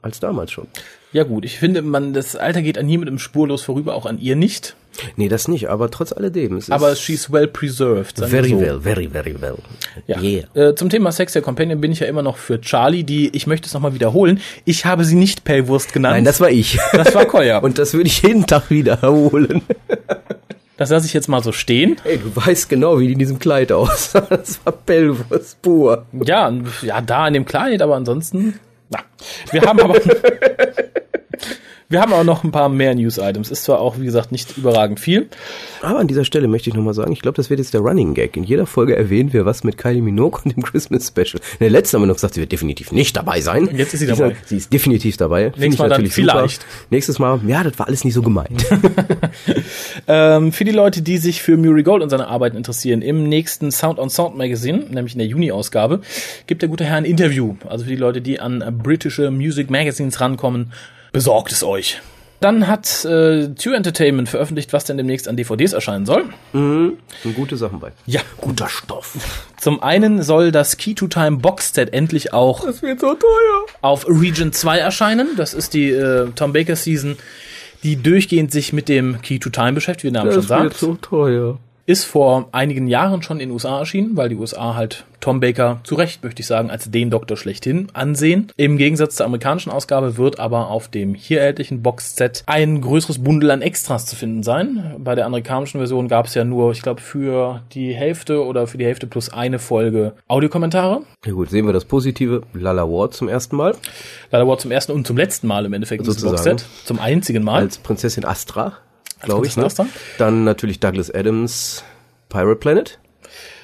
als 0.00 0.20
damals 0.20 0.52
schon. 0.52 0.66
Ja 1.12 1.24
gut, 1.24 1.44
ich 1.44 1.58
finde, 1.58 1.82
man 1.82 2.12
das 2.14 2.36
Alter 2.36 2.62
geht 2.62 2.78
an 2.78 2.86
niemandem 2.86 3.18
spurlos 3.18 3.62
vorüber, 3.62 3.94
auch 3.94 4.06
an 4.06 4.18
ihr 4.18 4.36
nicht. 4.36 4.76
Nee, 5.16 5.28
das 5.28 5.48
nicht, 5.48 5.68
aber 5.68 5.90
trotz 5.90 6.12
alledem. 6.12 6.56
Es 6.56 6.70
Aber 6.70 6.92
ist 6.92 7.00
she's 7.02 7.32
well 7.32 7.46
preserved. 7.46 8.18
very 8.18 8.50
so. 8.50 8.60
well, 8.60 8.80
very, 8.80 9.08
very 9.08 9.34
well. 9.40 9.56
Ja. 10.06 10.20
Yeah. 10.20 10.44
Äh, 10.54 10.74
zum 10.74 10.90
Thema 10.90 11.12
Sex 11.12 11.32
der 11.32 11.42
Companion 11.42 11.80
bin 11.80 11.92
ich 11.92 12.00
ja 12.00 12.06
immer 12.06 12.22
noch 12.22 12.36
für 12.36 12.60
Charlie, 12.60 13.04
die, 13.04 13.34
ich 13.34 13.46
möchte 13.46 13.66
es 13.66 13.74
nochmal 13.74 13.94
wiederholen, 13.94 14.40
ich 14.64 14.84
habe 14.84 15.04
sie 15.04 15.14
nicht 15.14 15.44
Pellwurst 15.44 15.92
genannt. 15.92 16.14
Nein, 16.14 16.24
das 16.24 16.40
war 16.40 16.50
ich. 16.50 16.78
das 16.92 17.14
war 17.14 17.24
Koya. 17.24 17.58
Und 17.66 17.78
das 17.78 17.94
würde 17.94 18.08
ich 18.08 18.22
jeden 18.22 18.46
Tag 18.46 18.70
wiederholen. 18.70 19.62
das 20.76 20.90
lasse 20.90 21.06
ich 21.06 21.14
jetzt 21.14 21.28
mal 21.28 21.42
so 21.42 21.52
stehen. 21.52 21.96
Ey, 22.04 22.18
du 22.18 22.34
weißt 22.34 22.68
genau, 22.68 22.98
wie 22.98 23.06
die 23.06 23.12
in 23.14 23.18
diesem 23.18 23.38
Kleid 23.38 23.72
aussah. 23.72 24.20
Das 24.30 24.60
war 24.64 24.72
Bellwurst 24.72 25.60
pur. 25.62 26.06
Ja, 26.24 26.52
ja, 26.82 27.00
da 27.00 27.28
in 27.28 27.34
dem 27.34 27.44
Kleid, 27.44 27.82
aber 27.82 27.96
ansonsten, 27.96 28.58
na. 28.90 29.00
Wir 29.50 29.62
haben 29.62 29.80
aber, 29.80 29.98
wir 31.88 32.00
haben 32.00 32.12
auch 32.12 32.24
noch 32.24 32.44
ein 32.44 32.50
paar 32.50 32.68
mehr 32.68 32.94
News-Items. 32.94 33.50
Ist 33.50 33.64
zwar 33.64 33.80
auch, 33.80 33.98
wie 33.98 34.04
gesagt, 34.04 34.32
nicht 34.32 34.56
überragend 34.56 34.98
viel. 35.00 35.28
Aber 35.82 35.98
an 35.98 36.08
dieser 36.08 36.24
Stelle 36.24 36.48
möchte 36.48 36.68
ich 36.68 36.74
nochmal 36.74 36.94
sagen, 36.94 37.12
ich 37.12 37.20
glaube, 37.20 37.36
das 37.36 37.50
wird 37.50 37.60
jetzt 37.60 37.74
der 37.74 37.80
Running 37.80 38.14
Gag. 38.14 38.36
In 38.36 38.44
jeder 38.44 38.66
Folge 38.66 38.96
erwähnen 38.96 39.32
wir 39.32 39.46
was 39.46 39.62
mit 39.64 39.78
Kylie 39.78 40.02
Minogue 40.02 40.40
und 40.44 40.56
dem 40.56 40.62
Christmas 40.62 41.08
Special. 41.08 41.40
In 41.52 41.58
der 41.60 41.70
letzten 41.70 41.96
haben 41.96 42.02
wir 42.02 42.08
noch 42.08 42.14
gesagt, 42.14 42.34
sie 42.34 42.40
wird 42.40 42.52
definitiv 42.52 42.92
nicht 42.92 43.16
dabei 43.16 43.40
sein. 43.40 43.68
Jetzt 43.76 43.94
ist 43.94 44.00
sie 44.00 44.06
dabei. 44.06 44.36
Sie 44.44 44.56
ist 44.56 44.72
definitiv 44.72 45.16
dabei. 45.16 45.52
Nächstes 45.56 45.74
ich 45.74 45.78
Mal 45.78 45.88
dann 45.88 45.90
natürlich 45.90 46.14
vielleicht. 46.14 46.62
Super. 46.62 46.74
Nächstes 46.90 47.18
Mal, 47.18 47.40
ja, 47.46 47.62
das 47.62 47.78
war 47.78 47.86
alles 47.86 48.04
nicht 48.04 48.14
so 48.14 48.22
gemeint. 48.22 48.66
Ähm, 50.08 50.52
für 50.52 50.64
die 50.64 50.72
Leute, 50.72 51.02
die 51.02 51.18
sich 51.18 51.42
für 51.42 51.56
Murray 51.56 51.82
Gold 51.82 52.02
und 52.02 52.10
seine 52.10 52.28
Arbeiten 52.28 52.56
interessieren, 52.56 53.02
im 53.02 53.28
nächsten 53.28 53.72
Sound 53.72 53.98
on 53.98 54.10
Sound 54.10 54.36
Magazine, 54.36 54.84
nämlich 54.90 55.14
in 55.14 55.18
der 55.18 55.26
Juni-Ausgabe, 55.26 56.00
gibt 56.46 56.62
der 56.62 56.68
gute 56.68 56.84
Herr 56.84 56.96
ein 56.96 57.04
Interview. 57.04 57.56
Also 57.66 57.84
für 57.84 57.90
die 57.90 57.96
Leute, 57.96 58.20
die 58.20 58.38
an 58.38 58.62
britische 58.82 59.30
Music 59.30 59.70
Magazines 59.70 60.20
rankommen, 60.20 60.72
besorgt 61.16 61.52
es 61.52 61.62
euch. 61.64 62.00
Dann 62.40 62.66
hat 62.66 63.04
äh, 63.06 63.48
Two 63.54 63.70
Entertainment 63.70 64.28
veröffentlicht, 64.28 64.74
was 64.74 64.84
denn 64.84 64.98
demnächst 64.98 65.26
an 65.26 65.36
DVDs 65.38 65.72
erscheinen 65.72 66.04
soll. 66.04 66.24
Sind 66.52 66.98
gute 67.34 67.56
Sachen 67.56 67.80
bei. 67.80 67.92
Ja, 68.04 68.20
guter 68.42 68.68
Stoff. 68.68 69.16
Zum 69.58 69.82
einen 69.82 70.22
soll 70.22 70.52
das 70.52 70.76
Key 70.76 70.92
to 70.94 71.06
Time 71.06 71.38
Box 71.38 71.72
Set 71.72 71.94
endlich 71.94 72.34
auch 72.34 72.62
Das 72.64 72.82
wird 72.82 73.00
so 73.00 73.14
teuer. 73.14 73.64
auf 73.80 74.06
Region 74.06 74.52
2 74.52 74.76
erscheinen. 74.78 75.28
Das 75.38 75.54
ist 75.54 75.72
die 75.72 75.88
äh, 75.90 76.28
Tom 76.34 76.52
Baker 76.52 76.76
Season, 76.76 77.16
die 77.82 77.96
durchgehend 77.96 78.52
sich 78.52 78.74
mit 78.74 78.90
dem 78.90 79.22
Key 79.22 79.38
to 79.38 79.48
Time 79.48 79.72
beschäftigt, 79.72 80.04
wie 80.04 80.12
der 80.12 80.20
Name 80.22 80.32
schon 80.34 80.42
Das 80.42 80.50
wird 80.50 80.70
sagt. 80.72 80.76
so 80.78 80.94
teuer. 80.96 81.58
Ist 81.86 82.04
vor 82.04 82.48
einigen 82.52 82.88
Jahren 82.88 83.22
schon 83.22 83.38
in 83.38 83.48
den 83.48 83.52
USA 83.52 83.78
erschienen, 83.78 84.16
weil 84.16 84.28
die 84.28 84.36
USA 84.36 84.74
halt 84.74 85.04
Tom 85.20 85.40
Baker 85.40 85.80
zu 85.82 85.94
Recht, 85.94 86.22
möchte 86.22 86.40
ich 86.40 86.46
sagen, 86.46 86.70
als 86.70 86.90
den 86.90 87.10
Doktor 87.10 87.36
schlechthin 87.36 87.88
ansehen. 87.94 88.52
Im 88.56 88.76
Gegensatz 88.76 89.16
zur 89.16 89.26
amerikanischen 89.26 89.70
Ausgabe 89.70 90.16
wird 90.16 90.38
aber 90.38 90.68
auf 90.68 90.88
dem 90.88 91.14
hier 91.14 91.40
erhältlichen 91.40 91.82
Boxset 91.82 92.42
ein 92.46 92.80
größeres 92.80 93.22
Bundel 93.22 93.50
an 93.50 93.62
Extras 93.62 94.06
zu 94.06 94.14
finden 94.14 94.42
sein. 94.42 94.96
Bei 94.98 95.14
der 95.14 95.26
amerikanischen 95.26 95.78
Version 95.78 96.08
gab 96.08 96.26
es 96.26 96.34
ja 96.34 96.44
nur, 96.44 96.72
ich 96.72 96.82
glaube, 96.82 97.00
für 97.00 97.62
die 97.72 97.94
Hälfte 97.94 98.44
oder 98.44 98.66
für 98.66 98.78
die 98.78 98.84
Hälfte 98.84 99.06
plus 99.06 99.30
eine 99.30 99.58
Folge 99.58 100.12
Audiokommentare. 100.28 101.02
Ja 101.24 101.32
gut, 101.32 101.50
sehen 101.50 101.66
wir 101.66 101.72
das 101.72 101.84
Positive. 101.84 102.42
Lala 102.52 102.82
Ward 102.88 103.14
zum 103.14 103.28
ersten 103.28 103.56
Mal 103.56 103.74
Leider 104.30 104.46
war 104.46 104.58
zum 104.58 104.70
ersten 104.70 104.92
und 104.92 105.06
zum 105.06 105.16
letzten 105.16 105.46
Mal 105.46 105.64
im 105.64 105.72
Endeffekt 105.72 106.06
diesem 106.06 106.20
Sozusagen. 106.20 106.56
Boxset. 106.56 106.68
Zum 106.84 107.00
einzigen 107.00 107.42
Mal. 107.44 107.62
als 107.62 107.78
Prinzessin 107.78 108.24
Astra, 108.24 108.74
glaube 109.22 109.46
ich. 109.46 109.56
Ne? 109.56 109.68
Dann 110.18 110.44
natürlich 110.44 110.80
Douglas 110.80 111.10
Adams, 111.14 111.84
Pirate 112.28 112.56
Planet. 112.56 112.98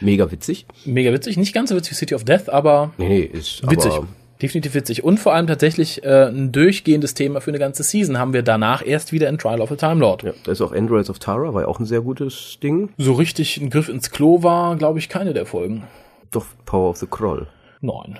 Mega 0.00 0.30
witzig. 0.30 0.66
Mega 0.84 1.12
witzig. 1.12 1.36
Nicht 1.36 1.54
ganz 1.54 1.70
so 1.70 1.76
witzig 1.76 1.92
wie 1.92 1.96
City 1.96 2.14
of 2.14 2.24
Death, 2.24 2.48
aber 2.48 2.92
Nee, 2.98 3.08
nee, 3.08 3.20
ist 3.20 3.68
Witzig. 3.70 3.92
aber 3.92 4.06
Definitiv 4.42 4.74
witzig. 4.74 5.04
Und 5.04 5.20
vor 5.20 5.34
allem 5.34 5.46
tatsächlich 5.46 6.02
äh, 6.02 6.26
ein 6.26 6.50
durchgehendes 6.50 7.14
Thema 7.14 7.40
für 7.40 7.52
eine 7.52 7.60
ganze 7.60 7.84
Season 7.84 8.18
haben 8.18 8.32
wir 8.32 8.42
danach 8.42 8.84
erst 8.84 9.12
wieder 9.12 9.28
in 9.28 9.38
Trial 9.38 9.60
of 9.60 9.70
a 9.70 9.76
Time 9.76 10.00
Lord. 10.00 10.24
Ja, 10.24 10.32
da 10.42 10.50
ist 10.50 10.60
auch 10.60 10.72
Androids 10.72 11.08
of 11.10 11.20
Tara, 11.20 11.54
war 11.54 11.62
ja 11.62 11.68
auch 11.68 11.78
ein 11.78 11.86
sehr 11.86 12.00
gutes 12.00 12.58
Ding. 12.60 12.88
So 12.98 13.12
richtig 13.12 13.58
ein 13.58 13.70
Griff 13.70 13.88
ins 13.88 14.10
Klo 14.10 14.42
war, 14.42 14.74
glaube 14.74 14.98
ich, 14.98 15.08
keine 15.08 15.32
der 15.32 15.46
Folgen. 15.46 15.84
Doch, 16.32 16.46
Power 16.66 16.90
of 16.90 16.96
the 16.96 17.06
Kroll. 17.06 17.46
Nein. 17.80 18.18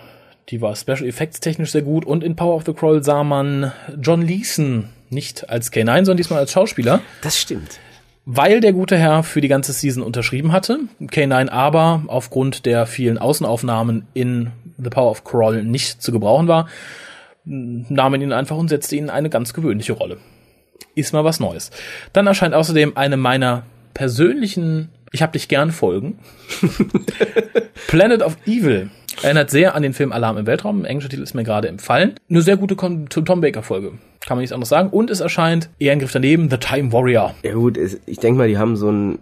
Die 0.51 0.61
war 0.61 0.77
Special 0.77 1.07
Effects 1.07 1.41
technisch 1.41 1.73
sehr 1.73 1.83
gut 1.83 2.05
und 2.05 2.23
in 2.23 2.37
Power 2.37 2.55
of 2.55 2.65
the 2.67 2.73
Crawl 2.73 3.03
sah 3.03 3.25
man 3.25 3.73
John 4.01 4.23
Leeson 4.23 4.91
nicht 5.13 5.49
als 5.51 5.73
K9, 5.73 6.05
sondern 6.05 6.17
diesmal 6.17 6.39
als 6.41 6.53
Schauspieler, 6.53 7.01
Das 7.23 7.39
stimmt. 7.39 7.79
weil 8.25 8.61
der 8.61 8.73
gute 8.73 8.97
Herr 8.99 9.23
für 9.23 9.41
die 9.41 9.49
ganze 9.49 9.73
Season 9.73 10.03
unterschrieben 10.03 10.53
hatte. 10.53 10.81
K9 11.01 11.49
aber 11.51 12.03
aufgrund 12.07 12.67
der 12.67 12.87
vielen 12.87 13.19
Außenaufnahmen 13.19 14.07
in 14.15 14.51
The 14.79 14.91
Power 14.91 15.11
of 15.11 15.25
Crawl 15.25 15.63
nicht 15.63 16.03
zu 16.03 16.13
gebrauchen 16.13 16.49
war, 16.49 16.69
nahm 17.45 18.13
man 18.13 18.21
ihn 18.23 18.33
einfach 18.33 18.57
und 18.57 18.69
setzte 18.69 18.97
ihn 18.97 19.05
in 19.05 19.11
eine 19.11 19.31
ganz 19.31 19.53
gewöhnliche 19.55 19.93
Rolle. 19.93 20.19
Ist 20.95 21.13
mal 21.13 21.25
was 21.25 21.41
Neues. 21.41 21.71
Dann 22.13 22.27
erscheint 22.27 22.55
außerdem 22.55 22.97
eine 22.97 23.17
meiner 23.17 23.65
persönlichen 23.95 24.89
Ich 25.13 25.23
hab 25.23 25.33
dich 25.33 25.49
gern 25.49 25.71
Folgen. 25.73 26.19
Planet 27.89 28.23
of 28.23 28.37
Evil 28.47 28.91
erinnert 29.23 29.51
sehr 29.51 29.75
an 29.75 29.83
den 29.83 29.93
Film 29.93 30.13
Alarm 30.13 30.39
im 30.39 30.47
Weltraum. 30.47 30.85
Englischer 30.85 31.11
Titel 31.11 31.23
ist 31.23 31.35
mir 31.35 31.45
gerade 31.45 31.69
empfallen. 31.69 32.15
Eine 32.31 32.43
sehr 32.43 32.57
gute 32.57 32.77
Tom 32.77 33.41
Baker 33.41 33.63
Folge. 33.63 33.93
Kann 34.27 34.37
man 34.37 34.43
nichts 34.43 34.53
anderes 34.53 34.69
sagen. 34.69 34.91
Und 34.91 35.11
es 35.11 35.21
erscheint 35.21 35.71
eher 35.79 35.93
ein 35.93 35.99
Griff 35.99 36.13
daneben, 36.13 36.51
The 36.51 36.59
Time 36.59 36.93
Warrior. 36.93 37.35
Ja 37.43 37.55
gut, 37.55 37.79
ich 37.79 38.19
denke 38.19 38.37
mal, 38.39 38.49
die 38.49 38.59
haben 38.59 38.77
so 38.77 38.91
ein 38.91 39.19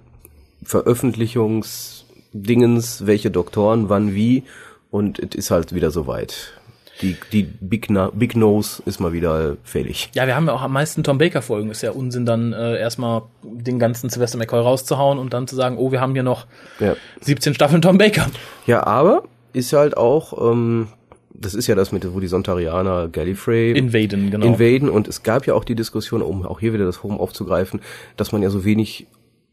Veröffentlichungsdingens, 0.62 3.06
welche 3.06 3.30
Doktoren, 3.30 3.88
wann, 3.88 4.14
wie 4.14 4.42
und 4.90 5.18
es 5.18 5.34
ist 5.36 5.50
halt 5.50 5.74
wieder 5.74 5.90
soweit. 5.90 6.52
Die, 7.00 7.16
die 7.32 7.44
Big, 7.44 7.88
Na 7.88 8.10
Big 8.12 8.36
Nose 8.36 8.82
ist 8.84 9.00
mal 9.00 9.14
wieder 9.14 9.56
fällig. 9.64 10.10
Ja, 10.14 10.26
wir 10.26 10.36
haben 10.36 10.46
ja 10.46 10.52
auch 10.52 10.60
am 10.60 10.74
meisten 10.74 11.02
Tom 11.02 11.16
Baker 11.16 11.40
Folgen. 11.40 11.70
Ist 11.70 11.80
ja 11.80 11.92
Unsinn, 11.92 12.26
dann 12.26 12.52
äh, 12.52 12.78
erstmal 12.78 13.22
den 13.42 13.78
ganzen 13.78 14.10
Sylvester 14.10 14.36
McCoy 14.36 14.60
rauszuhauen 14.60 15.18
und 15.18 15.32
dann 15.32 15.48
zu 15.48 15.56
sagen, 15.56 15.78
oh, 15.78 15.92
wir 15.92 16.02
haben 16.02 16.12
hier 16.12 16.24
noch 16.24 16.46
Ja. 16.78 16.94
17 17.22 17.54
Staffeln 17.54 17.80
Tom 17.80 17.96
Baker. 17.96 18.26
Ja, 18.66 18.86
aber 18.86 19.22
ist 19.54 19.72
halt 19.72 19.96
auch, 19.96 20.52
ähm, 20.52 20.88
das 21.34 21.54
ist 21.54 21.66
ja 21.66 21.74
das 21.74 21.92
mit, 21.92 22.12
wo 22.12 22.20
die 22.20 22.26
Sontarianer 22.26 23.08
Gallifrey 23.08 23.72
Invaden, 23.72 24.30
genau. 24.30 24.46
invaden 24.46 24.88
und 24.88 25.08
es 25.08 25.22
gab 25.22 25.46
ja 25.46 25.54
auch 25.54 25.64
die 25.64 25.74
Diskussion, 25.74 26.22
um 26.22 26.44
auch 26.44 26.60
hier 26.60 26.72
wieder 26.72 26.84
das 26.84 27.02
Home 27.02 27.18
aufzugreifen, 27.18 27.80
dass 28.16 28.32
man 28.32 28.42
ja 28.42 28.50
so 28.50 28.64
wenig 28.64 29.06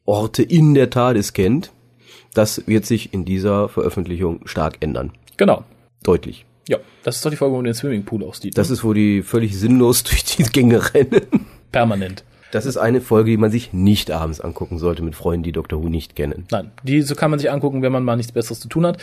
Orte 0.05 0.43
in 0.43 0.73
der 0.73 0.89
TARDIS 0.89 1.33
kennt. 1.33 1.71
Das 2.33 2.67
wird 2.67 2.85
sich 2.85 3.13
in 3.13 3.25
dieser 3.25 3.69
Veröffentlichung 3.69 4.41
stark 4.45 4.77
ändern. 4.79 5.11
Genau. 5.37 5.63
Deutlich. 6.03 6.45
Ja, 6.67 6.77
das 7.03 7.17
ist 7.17 7.25
doch 7.25 7.29
die 7.29 7.37
Folge, 7.37 7.53
wo 7.53 7.57
man 7.57 7.65
den 7.65 7.73
Swimmingpool 7.73 8.23
aussieht. 8.23 8.57
Das 8.57 8.69
ist, 8.69 8.83
wo 8.83 8.93
die 8.93 9.21
völlig 9.21 9.57
sinnlos 9.57 10.03
durch 10.03 10.23
die 10.23 10.43
Gänge 10.43 10.93
rennen. 10.93 11.45
permanent. 11.71 12.23
Das 12.51 12.65
ist 12.65 12.77
eine 12.77 13.01
Folge, 13.01 13.31
die 13.31 13.37
man 13.37 13.51
sich 13.51 13.73
nicht 13.73 14.11
abends 14.11 14.39
angucken 14.39 14.77
sollte 14.77 15.03
mit 15.03 15.15
Freunden, 15.15 15.43
die 15.43 15.51
Dr. 15.51 15.83
Who 15.83 15.89
nicht 15.89 16.15
kennen. 16.15 16.45
Nein, 16.51 16.71
die 16.83 17.01
so 17.01 17.15
kann 17.15 17.29
man 17.29 17.39
sich 17.39 17.51
angucken, 17.51 17.81
wenn 17.81 17.91
man 17.91 18.03
mal 18.03 18.15
nichts 18.15 18.31
Besseres 18.31 18.59
zu 18.59 18.69
tun 18.69 18.85
hat. 18.85 18.97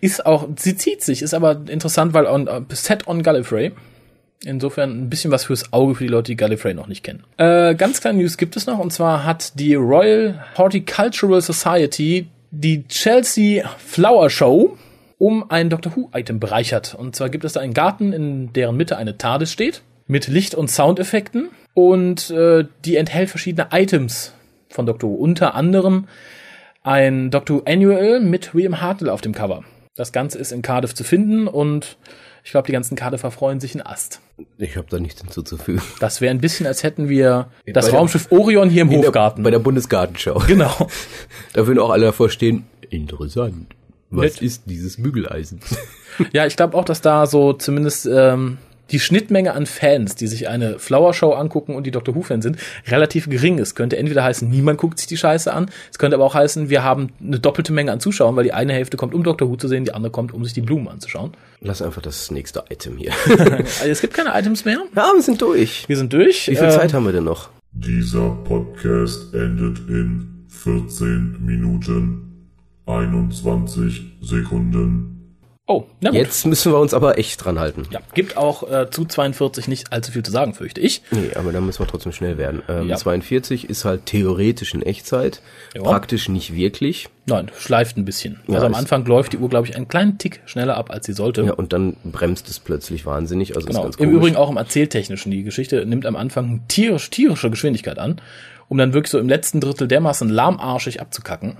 Ist 0.00 0.26
auch, 0.26 0.48
sie 0.56 0.76
zieht 0.76 1.02
sich, 1.02 1.22
ist 1.22 1.34
aber 1.34 1.62
interessant, 1.68 2.12
weil 2.12 2.26
on, 2.26 2.48
uh, 2.48 2.60
set 2.70 3.06
on 3.06 3.22
Gallifrey. 3.22 3.72
Insofern 4.44 5.04
ein 5.04 5.08
bisschen 5.08 5.30
was 5.30 5.44
fürs 5.44 5.72
Auge 5.72 5.94
für 5.94 6.04
die 6.04 6.10
Leute, 6.10 6.32
die 6.32 6.36
Gallifrey 6.36 6.74
noch 6.74 6.88
nicht 6.88 7.04
kennen. 7.04 7.22
Äh, 7.36 7.76
ganz 7.76 8.00
kleine 8.00 8.18
News 8.18 8.36
gibt 8.36 8.56
es 8.56 8.66
noch, 8.66 8.78
und 8.78 8.92
zwar 8.92 9.24
hat 9.24 9.58
die 9.58 9.74
Royal 9.74 10.44
Horticultural 10.58 11.40
Society 11.40 12.26
die 12.50 12.86
Chelsea 12.88 13.66
Flower 13.78 14.28
Show 14.28 14.76
um 15.18 15.48
ein 15.50 15.70
Doctor 15.70 15.94
Who-Item 15.94 16.40
bereichert. 16.40 16.96
Und 16.96 17.14
zwar 17.14 17.28
gibt 17.28 17.44
es 17.44 17.52
da 17.52 17.60
einen 17.60 17.74
Garten, 17.74 18.12
in 18.12 18.52
deren 18.52 18.76
Mitte 18.76 18.96
eine 18.96 19.16
TARDIS 19.16 19.52
steht, 19.52 19.82
mit 20.08 20.26
Licht- 20.26 20.56
und 20.56 20.68
Soundeffekten. 20.68 21.50
Und 21.74 22.30
äh, 22.30 22.66
die 22.84 22.96
enthält 22.96 23.30
verschiedene 23.30 23.68
Items 23.72 24.32
von 24.68 24.86
Doctor 24.86 25.10
Who. 25.10 25.14
Unter 25.14 25.54
anderem 25.54 26.06
ein 26.82 27.30
Doctor 27.30 27.58
Who 27.58 27.62
Annual 27.66 28.20
mit 28.20 28.54
William 28.54 28.80
Hartnell 28.80 29.10
auf 29.10 29.20
dem 29.20 29.32
Cover. 29.32 29.64
Das 29.94 30.12
Ganze 30.12 30.38
ist 30.38 30.52
in 30.52 30.62
Cardiff 30.62 30.94
zu 30.94 31.04
finden 31.04 31.46
und 31.46 31.96
ich 32.44 32.50
glaube, 32.50 32.66
die 32.66 32.72
ganzen 32.72 32.96
Cardiffer 32.96 33.30
freuen 33.30 33.60
sich 33.60 33.74
ein 33.74 33.82
Ast. 33.84 34.20
Ich 34.58 34.76
habe 34.76 34.86
da 34.90 34.98
nichts 34.98 35.20
hinzuzufügen. 35.20 35.82
Das 36.00 36.20
wäre 36.20 36.34
ein 36.34 36.40
bisschen, 36.40 36.66
als 36.66 36.82
hätten 36.82 37.08
wir 37.08 37.48
das 37.66 37.90
bei 37.90 37.96
Raumschiff 37.96 38.26
der, 38.26 38.38
Orion 38.40 38.68
hier 38.68 38.82
im 38.82 38.90
Hofgarten. 38.90 39.42
Der, 39.42 39.44
bei 39.44 39.50
der 39.50 39.60
Bundesgartenschau. 39.60 40.42
Genau. 40.46 40.88
da 41.52 41.66
würden 41.66 41.78
auch 41.78 41.90
alle 41.90 42.06
davor 42.06 42.30
stehen, 42.30 42.64
interessant. 42.90 43.74
Was 44.10 44.34
Nett. 44.34 44.42
ist 44.42 44.62
dieses 44.66 45.00
Bügeleisen? 45.00 45.60
ja, 46.32 46.46
ich 46.46 46.56
glaube 46.56 46.76
auch, 46.76 46.84
dass 46.84 47.00
da 47.00 47.26
so 47.26 47.52
zumindest 47.52 48.06
ähm, 48.06 48.58
die 48.90 49.00
Schnittmenge 49.00 49.54
an 49.54 49.66
Fans, 49.66 50.16
die 50.16 50.26
sich 50.26 50.48
eine 50.48 50.78
Flower 50.78 51.14
Show 51.14 51.32
angucken 51.32 51.74
und 51.74 51.86
die 51.86 51.90
Doctor 51.90 52.14
Who-Fans 52.14 52.42
sind, 52.42 52.58
relativ 52.88 53.28
gering 53.28 53.58
ist. 53.58 53.74
Könnte 53.74 53.96
entweder 53.96 54.22
heißen, 54.24 54.48
niemand 54.48 54.78
guckt 54.78 54.98
sich 54.98 55.06
die 55.06 55.16
Scheiße 55.16 55.52
an. 55.52 55.70
Es 55.90 55.98
könnte 55.98 56.16
aber 56.16 56.24
auch 56.24 56.34
heißen, 56.34 56.68
wir 56.68 56.82
haben 56.82 57.08
eine 57.20 57.38
doppelte 57.40 57.72
Menge 57.72 57.92
an 57.92 58.00
Zuschauern, 58.00 58.36
weil 58.36 58.44
die 58.44 58.52
eine 58.52 58.72
Hälfte 58.72 58.96
kommt, 58.96 59.14
um 59.14 59.22
Doctor 59.22 59.48
Who 59.48 59.56
zu 59.56 59.68
sehen, 59.68 59.84
die 59.84 59.94
andere 59.94 60.10
kommt, 60.10 60.34
um 60.34 60.44
sich 60.44 60.52
die 60.52 60.60
Blumen 60.60 60.88
anzuschauen. 60.88 61.32
Lass 61.60 61.80
einfach 61.80 62.02
das 62.02 62.30
nächste 62.30 62.64
Item 62.68 62.98
hier. 62.98 63.12
also 63.28 63.86
es 63.86 64.00
gibt 64.00 64.14
keine 64.14 64.38
Items 64.38 64.64
mehr. 64.64 64.78
Ja, 64.94 65.10
wir 65.14 65.22
sind 65.22 65.40
durch. 65.40 65.88
Wir 65.88 65.96
sind 65.96 66.12
durch. 66.12 66.48
Wie 66.48 66.56
viel 66.56 66.64
ähm, 66.64 66.70
Zeit 66.70 66.92
haben 66.92 67.04
wir 67.04 67.12
denn 67.12 67.24
noch? 67.24 67.50
Dieser 67.72 68.30
Podcast 68.44 69.32
endet 69.32 69.78
in 69.88 70.46
14 70.48 71.44
Minuten 71.44 72.50
21 72.86 74.18
Sekunden. 74.20 75.11
Oh, 75.72 75.86
na 76.00 76.10
gut. 76.10 76.18
Jetzt 76.18 76.44
müssen 76.44 76.70
wir 76.70 76.78
uns 76.78 76.92
aber 76.92 77.16
echt 77.16 77.42
dran 77.42 77.58
halten. 77.58 77.86
Ja, 77.90 78.00
gibt 78.12 78.36
auch 78.36 78.70
äh, 78.70 78.90
zu 78.90 79.06
42 79.06 79.68
nicht 79.68 79.90
allzu 79.90 80.12
viel 80.12 80.22
zu 80.22 80.30
sagen, 80.30 80.52
fürchte 80.52 80.82
ich. 80.82 81.00
Nee, 81.10 81.30
aber 81.34 81.50
da 81.50 81.62
müssen 81.62 81.78
wir 81.80 81.86
trotzdem 81.86 82.12
schnell 82.12 82.36
werden. 82.36 82.62
Ähm, 82.68 82.90
ja. 82.90 82.96
42 82.96 83.70
ist 83.70 83.86
halt 83.86 84.04
theoretisch 84.04 84.74
in 84.74 84.82
Echtzeit, 84.82 85.40
ja. 85.74 85.80
praktisch 85.82 86.28
nicht 86.28 86.54
wirklich. 86.54 87.08
Nein, 87.24 87.50
schleift 87.58 87.96
ein 87.96 88.04
bisschen. 88.04 88.40
Ja, 88.48 88.56
also 88.56 88.66
am 88.66 88.74
Anfang 88.74 89.06
läuft 89.06 89.32
die 89.32 89.38
Uhr, 89.38 89.48
glaube 89.48 89.66
ich, 89.66 89.74
einen 89.74 89.88
kleinen 89.88 90.18
Tick 90.18 90.42
schneller 90.44 90.76
ab, 90.76 90.90
als 90.90 91.06
sie 91.06 91.14
sollte. 91.14 91.42
Ja, 91.42 91.54
und 91.54 91.72
dann 91.72 91.96
bremst 92.04 92.50
es 92.50 92.58
plötzlich 92.58 93.06
wahnsinnig. 93.06 93.56
Also 93.56 93.66
genau. 93.66 93.88
Im 93.96 94.10
Übrigen 94.10 94.36
auch 94.36 94.50
im 94.50 94.58
Erzähltechnischen. 94.58 95.30
Die 95.30 95.42
Geschichte 95.42 95.86
nimmt 95.86 96.04
am 96.04 96.16
Anfang 96.16 96.62
tierisch, 96.68 97.08
tierische 97.08 97.48
Geschwindigkeit 97.48 97.98
an, 97.98 98.20
um 98.72 98.78
dann 98.78 98.94
wirklich 98.94 99.10
so 99.10 99.18
im 99.18 99.28
letzten 99.28 99.60
Drittel 99.60 99.86
dermaßen 99.86 100.30
lahmarschig 100.30 101.02
abzukacken. 101.02 101.58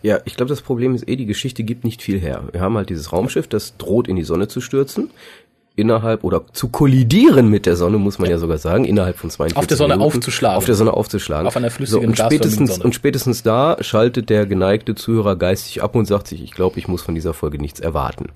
Ja, 0.00 0.20
ich 0.24 0.36
glaube, 0.36 0.48
das 0.48 0.62
Problem 0.62 0.94
ist 0.94 1.06
eh, 1.06 1.14
die 1.14 1.26
Geschichte 1.26 1.64
gibt 1.64 1.84
nicht 1.84 2.00
viel 2.00 2.18
her. 2.18 2.44
Wir 2.50 2.62
haben 2.62 2.78
halt 2.78 2.88
dieses 2.88 3.12
Raumschiff, 3.12 3.46
das 3.46 3.76
droht 3.76 4.08
in 4.08 4.16
die 4.16 4.22
Sonne 4.22 4.48
zu 4.48 4.62
stürzen. 4.62 5.10
Innerhalb 5.74 6.24
oder 6.24 6.46
zu 6.54 6.68
kollidieren 6.68 7.50
mit 7.50 7.66
der 7.66 7.76
Sonne, 7.76 7.98
muss 7.98 8.18
man 8.18 8.30
ja, 8.30 8.36
ja 8.36 8.38
sogar 8.38 8.56
sagen, 8.56 8.86
innerhalb 8.86 9.18
von 9.18 9.28
42 9.28 9.58
Auf 9.58 9.66
der 9.66 9.76
Sonne 9.76 9.96
Minuten, 9.98 10.16
aufzuschlagen. 10.16 10.56
Auf 10.56 10.64
der 10.64 10.74
Sonne 10.76 10.94
aufzuschlagen. 10.94 11.46
Auf 11.46 11.56
einer 11.58 11.70
flüssigen 11.70 12.00
so, 12.00 12.08
und 12.08 12.16
spätestens, 12.16 12.70
Sonne. 12.70 12.84
Und 12.84 12.94
spätestens 12.94 13.42
da 13.42 13.76
schaltet 13.80 14.30
der 14.30 14.46
geneigte 14.46 14.94
Zuhörer 14.94 15.36
geistig 15.36 15.82
ab 15.82 15.94
und 15.94 16.06
sagt 16.06 16.26
sich, 16.26 16.42
ich 16.42 16.52
glaube, 16.52 16.78
ich 16.78 16.88
muss 16.88 17.02
von 17.02 17.14
dieser 17.14 17.34
Folge 17.34 17.58
nichts 17.58 17.80
erwarten. 17.80 18.30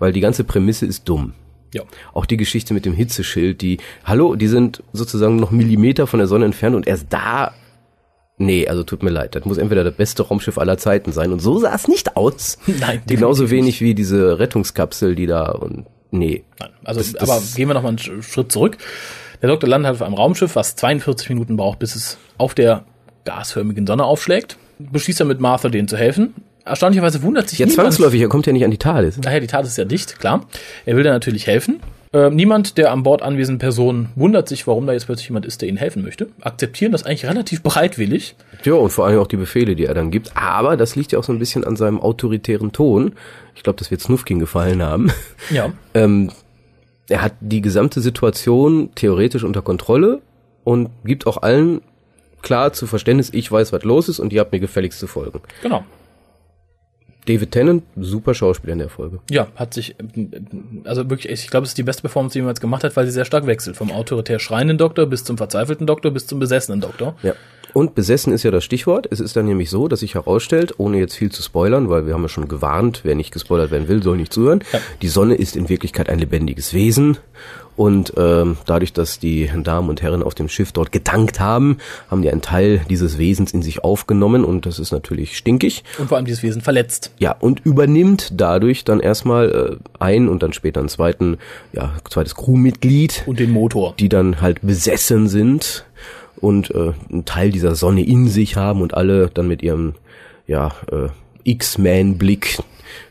Weil 0.00 0.12
die 0.12 0.20
ganze 0.20 0.42
Prämisse 0.42 0.84
ist 0.84 1.08
dumm. 1.08 1.34
Ja. 1.72 1.82
Auch 2.12 2.26
die 2.26 2.36
Geschichte 2.36 2.74
mit 2.74 2.84
dem 2.84 2.92
Hitzeschild, 2.92 3.62
die, 3.62 3.78
hallo, 4.04 4.34
die 4.34 4.48
sind 4.48 4.82
sozusagen 4.92 5.36
noch 5.36 5.50
Millimeter 5.50 6.06
von 6.06 6.18
der 6.18 6.26
Sonne 6.26 6.44
entfernt 6.44 6.76
und 6.76 6.86
erst 6.86 7.06
da 7.10 7.52
Nee, 8.38 8.66
also 8.66 8.82
tut 8.82 9.02
mir 9.02 9.10
leid. 9.10 9.34
Das 9.36 9.44
muss 9.44 9.58
entweder 9.58 9.84
das 9.84 9.94
beste 9.94 10.22
Raumschiff 10.24 10.58
aller 10.58 10.76
Zeiten 10.78 11.12
sein. 11.12 11.32
Und 11.32 11.40
so 11.40 11.58
sah 11.58 11.74
es 11.74 11.86
nicht 11.86 12.16
aus. 12.16 12.58
Nein. 12.66 13.02
Genauso 13.06 13.50
wenig 13.50 13.80
wie 13.80 13.94
diese 13.94 14.38
Rettungskapsel, 14.38 15.14
die 15.14 15.26
da 15.26 15.52
und 15.52 15.86
nee. 16.10 16.42
Nein. 16.58 16.70
Also, 16.82 17.00
das, 17.00 17.12
das 17.12 17.30
aber 17.30 17.40
gehen 17.54 17.68
wir 17.68 17.74
noch 17.74 17.82
mal 17.82 17.90
einen 17.90 17.98
Schritt 17.98 18.50
zurück. 18.50 18.78
Der 19.42 19.48
Doktor 19.48 19.68
landet 19.68 19.92
auf 19.92 20.02
einem 20.02 20.14
Raumschiff, 20.14 20.56
was 20.56 20.74
42 20.76 21.28
Minuten 21.28 21.56
braucht, 21.56 21.78
bis 21.78 21.94
es 21.94 22.18
auf 22.38 22.54
der 22.54 22.84
gasförmigen 23.24 23.86
Sonne 23.86 24.04
aufschlägt. 24.04 24.56
Beschließt 24.78 25.20
er 25.20 25.26
mit 25.26 25.40
Martha, 25.40 25.68
denen 25.68 25.86
zu 25.86 25.96
helfen. 25.96 26.34
Erstaunlicherweise 26.64 27.22
wundert 27.22 27.48
sich 27.48 27.58
Ja, 27.58 27.66
zwangsläufig, 27.66 28.20
er 28.20 28.28
kommt 28.28 28.46
ja 28.46 28.52
nicht 28.52 28.64
an 28.64 28.70
die 28.70 28.78
TARDIS. 28.78 29.18
Daher, 29.20 29.40
die 29.40 29.46
TARDIS 29.46 29.72
ist 29.72 29.78
ja 29.78 29.84
dicht, 29.84 30.18
klar. 30.18 30.46
Er 30.86 30.96
will 30.96 31.02
dann 31.02 31.12
natürlich 31.12 31.46
helfen. 31.46 31.80
Äh, 32.12 32.28
niemand 32.28 32.76
der 32.76 32.92
an 32.92 33.02
Bord 33.02 33.22
anwesenden 33.22 33.58
Personen 33.58 34.10
wundert 34.16 34.46
sich, 34.48 34.66
warum 34.66 34.86
da 34.86 34.92
jetzt 34.92 35.06
plötzlich 35.06 35.28
jemand 35.28 35.46
ist, 35.46 35.62
der 35.62 35.68
ihnen 35.68 35.78
helfen 35.78 36.02
möchte. 36.02 36.28
Akzeptieren 36.42 36.92
das 36.92 37.04
eigentlich 37.04 37.24
relativ 37.24 37.62
bereitwillig. 37.62 38.36
Ja, 38.64 38.74
und 38.74 38.90
vor 38.90 39.06
allem 39.06 39.18
auch 39.18 39.26
die 39.26 39.38
Befehle, 39.38 39.74
die 39.74 39.86
er 39.86 39.94
dann 39.94 40.10
gibt. 40.10 40.36
Aber 40.36 40.76
das 40.76 40.94
liegt 40.94 41.12
ja 41.12 41.18
auch 41.18 41.24
so 41.24 41.32
ein 41.32 41.38
bisschen 41.38 41.64
an 41.64 41.74
seinem 41.74 42.00
autoritären 42.00 42.72
Ton. 42.72 43.14
Ich 43.54 43.62
glaube, 43.62 43.78
das 43.78 43.90
wird 43.90 44.02
Snufkin 44.02 44.38
gefallen 44.38 44.82
haben. 44.82 45.10
Ja. 45.50 45.72
ähm, 45.94 46.30
er 47.08 47.22
hat 47.22 47.32
die 47.40 47.62
gesamte 47.62 48.00
Situation 48.00 48.90
theoretisch 48.94 49.42
unter 49.42 49.62
Kontrolle 49.62 50.20
und 50.64 50.90
gibt 51.04 51.26
auch 51.26 51.42
allen 51.42 51.80
klar 52.42 52.72
zu 52.72 52.86
Verständnis, 52.86 53.30
ich 53.32 53.50
weiß, 53.50 53.72
was 53.72 53.84
los 53.84 54.08
ist 54.08 54.20
und 54.20 54.32
ihr 54.32 54.40
habt 54.40 54.52
mir 54.52 54.60
gefälligst 54.60 54.98
zu 54.98 55.06
folgen. 55.06 55.40
Genau. 55.62 55.84
David 57.26 57.52
Tennant, 57.52 57.84
super 57.96 58.34
Schauspieler 58.34 58.72
in 58.72 58.80
der 58.80 58.88
Folge. 58.88 59.20
Ja, 59.30 59.46
hat 59.54 59.74
sich, 59.74 59.94
also 60.84 61.08
wirklich, 61.08 61.30
ich 61.30 61.48
glaube, 61.48 61.64
es 61.64 61.70
ist 61.70 61.78
die 61.78 61.84
beste 61.84 62.02
Performance, 62.02 62.32
die 62.32 62.40
jemals 62.40 62.60
gemacht 62.60 62.82
hat, 62.82 62.96
weil 62.96 63.06
sie 63.06 63.12
sehr 63.12 63.24
stark 63.24 63.46
wechselt. 63.46 63.76
Vom 63.76 63.92
autoritär 63.92 64.40
schreienden 64.40 64.76
Doktor 64.76 65.06
bis 65.06 65.22
zum 65.22 65.38
verzweifelten 65.38 65.86
Doktor 65.86 66.10
bis 66.10 66.26
zum 66.26 66.40
besessenen 66.40 66.80
Doktor. 66.80 67.14
Ja. 67.22 67.34
Und 67.74 67.94
besessen 67.94 68.32
ist 68.32 68.42
ja 68.42 68.50
das 68.50 68.64
Stichwort. 68.64 69.06
Es 69.10 69.20
ist 69.20 69.36
dann 69.36 69.46
nämlich 69.46 69.70
so, 69.70 69.88
dass 69.88 70.00
sich 70.00 70.14
herausstellt, 70.14 70.74
ohne 70.78 70.98
jetzt 70.98 71.14
viel 71.14 71.30
zu 71.30 71.42
spoilern, 71.42 71.88
weil 71.88 72.06
wir 72.06 72.14
haben 72.14 72.22
ja 72.22 72.28
schon 72.28 72.48
gewarnt, 72.48 73.00
wer 73.04 73.14
nicht 73.14 73.32
gespoilert 73.32 73.70
werden 73.70 73.88
will, 73.88 74.02
soll 74.02 74.16
nicht 74.16 74.32
zuhören. 74.32 74.62
Ja. 74.72 74.80
Die 75.00 75.08
Sonne 75.08 75.34
ist 75.34 75.56
in 75.56 75.68
Wirklichkeit 75.68 76.08
ein 76.08 76.18
lebendiges 76.18 76.74
Wesen 76.74 77.18
und 77.76 78.12
ähm, 78.18 78.58
dadurch, 78.66 78.92
dass 78.92 79.18
die 79.18 79.50
Damen 79.62 79.88
und 79.88 80.02
Herren 80.02 80.22
auf 80.22 80.34
dem 80.34 80.48
Schiff 80.48 80.72
dort 80.72 80.92
getankt 80.92 81.40
haben, 81.40 81.78
haben 82.10 82.22
die 82.22 82.30
einen 82.30 82.42
Teil 82.42 82.82
dieses 82.90 83.18
Wesens 83.18 83.52
in 83.52 83.62
sich 83.62 83.82
aufgenommen 83.82 84.44
und 84.44 84.66
das 84.66 84.78
ist 84.78 84.92
natürlich 84.92 85.36
stinkig. 85.36 85.82
Und 85.98 86.08
vor 86.08 86.18
allem 86.18 86.26
dieses 86.26 86.42
Wesen 86.42 86.60
verletzt. 86.60 87.12
Ja, 87.18 87.32
und 87.32 87.64
übernimmt 87.64 88.32
dadurch 88.36 88.84
dann 88.84 89.00
erstmal 89.00 89.50
äh, 89.50 89.76
ein 89.98 90.28
und 90.28 90.42
dann 90.42 90.52
später 90.52 90.80
einen 90.80 90.90
zweiten, 90.90 91.38
ja, 91.72 91.94
zweites 92.10 92.34
Crewmitglied. 92.34 93.24
Und 93.26 93.40
den 93.40 93.50
Motor. 93.50 93.94
Die 93.98 94.08
dann 94.08 94.40
halt 94.40 94.60
besessen 94.60 95.28
sind 95.28 95.86
und 96.42 96.70
äh, 96.72 96.92
einen 97.10 97.24
Teil 97.24 97.50
dieser 97.50 97.74
Sonne 97.74 98.04
in 98.04 98.28
sich 98.28 98.56
haben 98.56 98.82
und 98.82 98.94
alle 98.94 99.30
dann 99.32 99.48
mit 99.48 99.62
ihrem 99.62 99.94
ja, 100.46 100.72
äh, 100.90 101.08
X-Man-Blick 101.44 102.58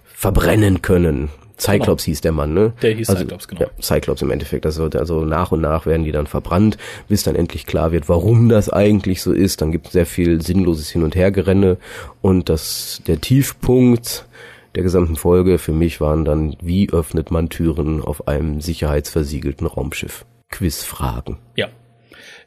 verbrennen 0.03 0.81
können. 0.81 1.29
Cyclops 1.57 2.03
genau. 2.03 2.11
hieß 2.11 2.21
der 2.21 2.31
Mann, 2.31 2.53
ne? 2.53 2.73
Der 2.81 2.93
hieß 2.93 3.09
also, 3.09 3.21
Cyclops, 3.21 3.47
genau. 3.47 3.61
Ja, 3.61 3.67
Cyclops 3.81 4.21
im 4.21 4.31
Endeffekt. 4.31 4.65
Also, 4.65 4.85
also 4.85 5.23
nach 5.25 5.51
und 5.51 5.61
nach 5.61 5.85
werden 5.85 6.03
die 6.03 6.11
dann 6.11 6.27
verbrannt, 6.27 6.77
bis 7.07 7.23
dann 7.23 7.35
endlich 7.35 7.65
klar 7.65 7.91
wird, 7.91 8.09
warum 8.09 8.49
das 8.49 8.69
eigentlich 8.69 9.21
so 9.21 9.31
ist. 9.31 9.61
Dann 9.61 9.71
gibt 9.71 9.87
es 9.87 9.93
sehr 9.93 10.05
viel 10.05 10.41
sinnloses 10.41 10.89
Hin- 10.89 11.03
und 11.03 11.15
Hergerenne 11.15 11.77
und 12.21 12.49
das 12.49 13.01
der 13.07 13.21
Tiefpunkt 13.21 14.25
der 14.75 14.83
gesamten 14.83 15.15
Folge 15.15 15.57
für 15.57 15.73
mich 15.73 16.01
waren 16.01 16.25
dann, 16.25 16.55
wie 16.61 16.89
öffnet 16.89 17.29
man 17.29 17.49
Türen 17.49 18.01
auf 18.01 18.27
einem 18.27 18.61
sicherheitsversiegelten 18.61 19.67
Raumschiff? 19.67 20.25
Quizfragen. 20.49 21.37
Ja. 21.55 21.67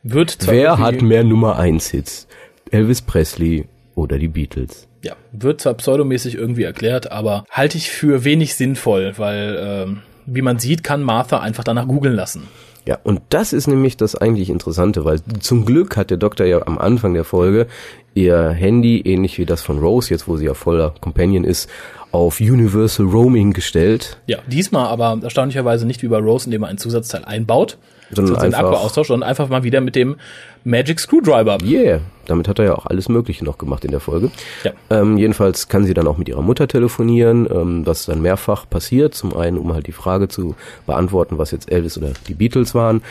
Wird 0.06 0.36
Wer 0.48 0.78
hat 0.78 1.00
mehr 1.00 1.24
Nummer 1.24 1.56
1 1.56 1.88
Hits? 1.88 2.28
Elvis 2.70 3.00
Presley 3.00 3.64
oder 3.94 4.18
die 4.18 4.28
Beatles? 4.28 4.86
Ja, 5.00 5.14
wird 5.32 5.62
zwar 5.62 5.72
pseudomäßig 5.72 6.34
irgendwie 6.34 6.64
erklärt, 6.64 7.10
aber 7.10 7.46
halte 7.50 7.78
ich 7.78 7.88
für 7.88 8.22
wenig 8.22 8.54
sinnvoll, 8.54 9.14
weil, 9.16 9.56
ähm, 9.58 10.02
wie 10.26 10.42
man 10.42 10.58
sieht, 10.58 10.84
kann 10.84 11.02
Martha 11.02 11.40
einfach 11.40 11.64
danach 11.64 11.88
googeln 11.88 12.14
lassen. 12.14 12.48
Ja, 12.84 12.98
und 13.02 13.22
das 13.30 13.54
ist 13.54 13.66
nämlich 13.66 13.96
das 13.96 14.14
eigentlich 14.14 14.50
Interessante, 14.50 15.06
weil 15.06 15.20
zum 15.40 15.64
Glück 15.64 15.96
hat 15.96 16.10
der 16.10 16.18
Doktor 16.18 16.44
ja 16.44 16.66
am 16.66 16.76
Anfang 16.76 17.14
der 17.14 17.24
Folge 17.24 17.66
ihr 18.12 18.50
Handy, 18.50 19.00
ähnlich 19.00 19.38
wie 19.38 19.46
das 19.46 19.62
von 19.62 19.78
Rose, 19.78 20.10
jetzt 20.10 20.28
wo 20.28 20.36
sie 20.36 20.44
ja 20.44 20.52
voller 20.52 20.92
Companion 21.00 21.44
ist, 21.44 21.70
auf 22.12 22.40
Universal 22.40 23.06
Roaming 23.06 23.54
gestellt. 23.54 24.18
Ja, 24.26 24.38
diesmal 24.48 24.86
aber 24.86 25.18
erstaunlicherweise 25.22 25.86
nicht 25.86 26.02
wie 26.02 26.08
bei 26.08 26.18
Rose, 26.18 26.44
indem 26.44 26.64
er 26.64 26.68
einen 26.68 26.78
Zusatzteil 26.78 27.24
einbaut, 27.24 27.78
sondern 28.16 28.36
einfach 28.36 28.58
Akku 28.58 28.74
austauscht, 28.74 29.08
sondern 29.08 29.28
einfach 29.28 29.48
mal 29.48 29.62
wieder 29.62 29.80
mit 29.80 29.96
dem 29.96 30.16
Magic 30.64 30.98
Screwdriver. 31.00 31.58
Yeah, 31.62 32.00
damit 32.26 32.48
hat 32.48 32.58
er 32.58 32.64
ja 32.66 32.74
auch 32.74 32.86
alles 32.86 33.08
Mögliche 33.08 33.44
noch 33.44 33.58
gemacht 33.58 33.84
in 33.84 33.90
der 33.90 34.00
Folge. 34.00 34.30
Ja. 34.62 34.72
Ähm, 34.90 35.18
jedenfalls 35.18 35.68
kann 35.68 35.84
sie 35.84 35.94
dann 35.94 36.06
auch 36.06 36.16
mit 36.16 36.28
ihrer 36.28 36.42
Mutter 36.42 36.68
telefonieren, 36.68 37.46
ähm, 37.50 37.86
was 37.86 38.06
dann 38.06 38.22
mehrfach 38.22 38.68
passiert. 38.68 39.14
Zum 39.14 39.36
einen, 39.36 39.58
um 39.58 39.72
halt 39.74 39.86
die 39.86 39.92
Frage 39.92 40.28
zu 40.28 40.54
beantworten, 40.86 41.38
was 41.38 41.50
jetzt 41.50 41.70
Elvis 41.70 41.98
oder 41.98 42.12
die 42.28 42.34
Beatles 42.34 42.74
waren. 42.74 43.02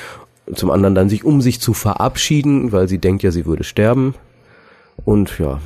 zum 0.56 0.72
anderen 0.72 0.94
dann 0.94 1.08
sich, 1.08 1.24
um 1.24 1.40
sich 1.42 1.62
zu 1.62 1.74
verabschieden, 1.74 2.74
weil 2.74 2.90
sie 2.90 2.98
denkt 2.98 3.24
ja, 3.24 3.32
sie 3.32 3.46
würde 3.46 3.64
sterben. 3.64 4.14
Und 5.06 5.40
ja, 5.40 5.60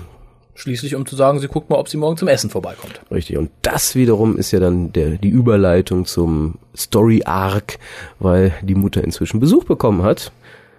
Schließlich, 0.58 0.96
um 0.96 1.06
zu 1.06 1.16
sagen, 1.16 1.40
sie 1.40 1.48
guckt 1.48 1.70
mal, 1.70 1.76
ob 1.78 1.88
sie 1.88 1.98
morgen 1.98 2.18
zum 2.18 2.28
Essen 2.28 2.50
vorbeikommt. 2.50 3.00
Richtig. 3.12 3.38
Und 3.38 3.52
das 3.62 3.94
wiederum 3.94 4.38
ist 4.38 4.52
ja 4.52 4.60
dann 4.60 4.92
der, 4.92 5.12
die 5.12 5.30
Überleitung 5.30 6.06
zum 6.08 6.56
Story 6.76 7.22
Arc, 7.26 7.78
weil 8.18 8.54
die 8.64 8.74
Mutter 8.74 9.04
inzwischen 9.04 9.40
Besuch 9.40 9.66
bekommen 9.66 10.02
hat 10.02 10.32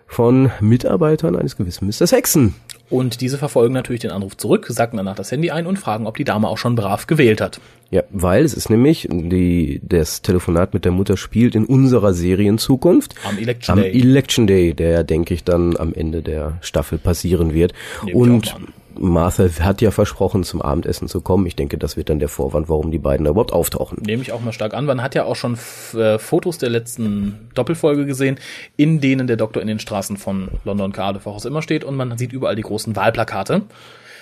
von 0.08 0.50
Mitarbeitern 0.60 1.36
eines 1.36 1.56
gewissen 1.56 1.86
Mr. 1.86 2.08
Sexton. 2.08 2.56
Und 2.90 3.20
diese 3.20 3.38
verfolgen 3.38 3.72
natürlich 3.72 4.00
den 4.00 4.10
Anruf 4.10 4.36
zurück, 4.36 4.66
sacken 4.68 4.96
danach 4.96 5.14
das 5.14 5.30
Handy 5.30 5.52
ein 5.52 5.66
und 5.66 5.78
fragen, 5.78 6.08
ob 6.08 6.16
die 6.16 6.24
Dame 6.24 6.48
auch 6.48 6.58
schon 6.58 6.74
brav 6.74 7.06
gewählt 7.06 7.40
hat. 7.40 7.60
Ja, 7.90 8.02
weil 8.10 8.44
es 8.44 8.54
ist 8.54 8.70
nämlich, 8.70 9.06
die, 9.08 9.80
das 9.84 10.22
Telefonat 10.22 10.74
mit 10.74 10.84
der 10.84 10.92
Mutter 10.92 11.16
spielt 11.16 11.54
in 11.54 11.66
unserer 11.66 12.14
Serienzukunft. 12.14 13.14
Am 13.24 13.38
Election 13.38 13.78
am 13.78 13.84
Day. 13.84 13.92
Election 13.92 14.46
Day, 14.48 14.74
der, 14.74 15.04
denke 15.04 15.34
ich, 15.34 15.44
dann 15.44 15.76
am 15.76 15.94
Ende 15.94 16.22
der 16.22 16.58
Staffel 16.62 16.98
passieren 16.98 17.54
wird. 17.54 17.74
Nehme 18.04 18.10
ich 18.10 18.16
Und. 18.16 18.56
Martha 18.98 19.48
hat 19.60 19.80
ja 19.80 19.90
versprochen, 19.90 20.44
zum 20.44 20.62
Abendessen 20.62 21.08
zu 21.08 21.20
kommen. 21.20 21.46
Ich 21.46 21.56
denke, 21.56 21.78
das 21.78 21.96
wird 21.96 22.08
dann 22.08 22.18
der 22.18 22.28
Vorwand, 22.28 22.68
warum 22.68 22.90
die 22.90 22.98
beiden 22.98 23.24
da 23.24 23.30
überhaupt 23.30 23.52
auftauchen. 23.52 24.02
Nehme 24.04 24.22
ich 24.22 24.32
auch 24.32 24.40
mal 24.40 24.52
stark 24.52 24.74
an. 24.74 24.84
Man 24.84 25.02
hat 25.02 25.14
ja 25.14 25.24
auch 25.24 25.36
schon 25.36 25.58
äh, 25.94 26.18
Fotos 26.18 26.58
der 26.58 26.70
letzten 26.70 27.48
Doppelfolge 27.54 28.06
gesehen, 28.06 28.38
in 28.76 29.00
denen 29.00 29.26
der 29.26 29.36
Doktor 29.36 29.60
in 29.60 29.68
den 29.68 29.78
Straßen 29.78 30.16
von 30.16 30.48
London 30.64 30.92
Cardiff 30.92 31.26
auch 31.26 31.44
immer 31.44 31.62
steht 31.62 31.84
und 31.84 31.96
man 31.96 32.18
sieht 32.18 32.32
überall 32.32 32.56
die 32.56 32.62
großen 32.62 32.96
Wahlplakate. 32.96 33.62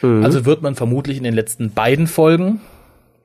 Also 0.03 0.45
wird 0.45 0.61
man 0.61 0.75
vermutlich 0.75 1.17
in 1.17 1.25
den 1.25 1.35
letzten 1.35 1.71
beiden 1.73 2.07
Folgen, 2.07 2.61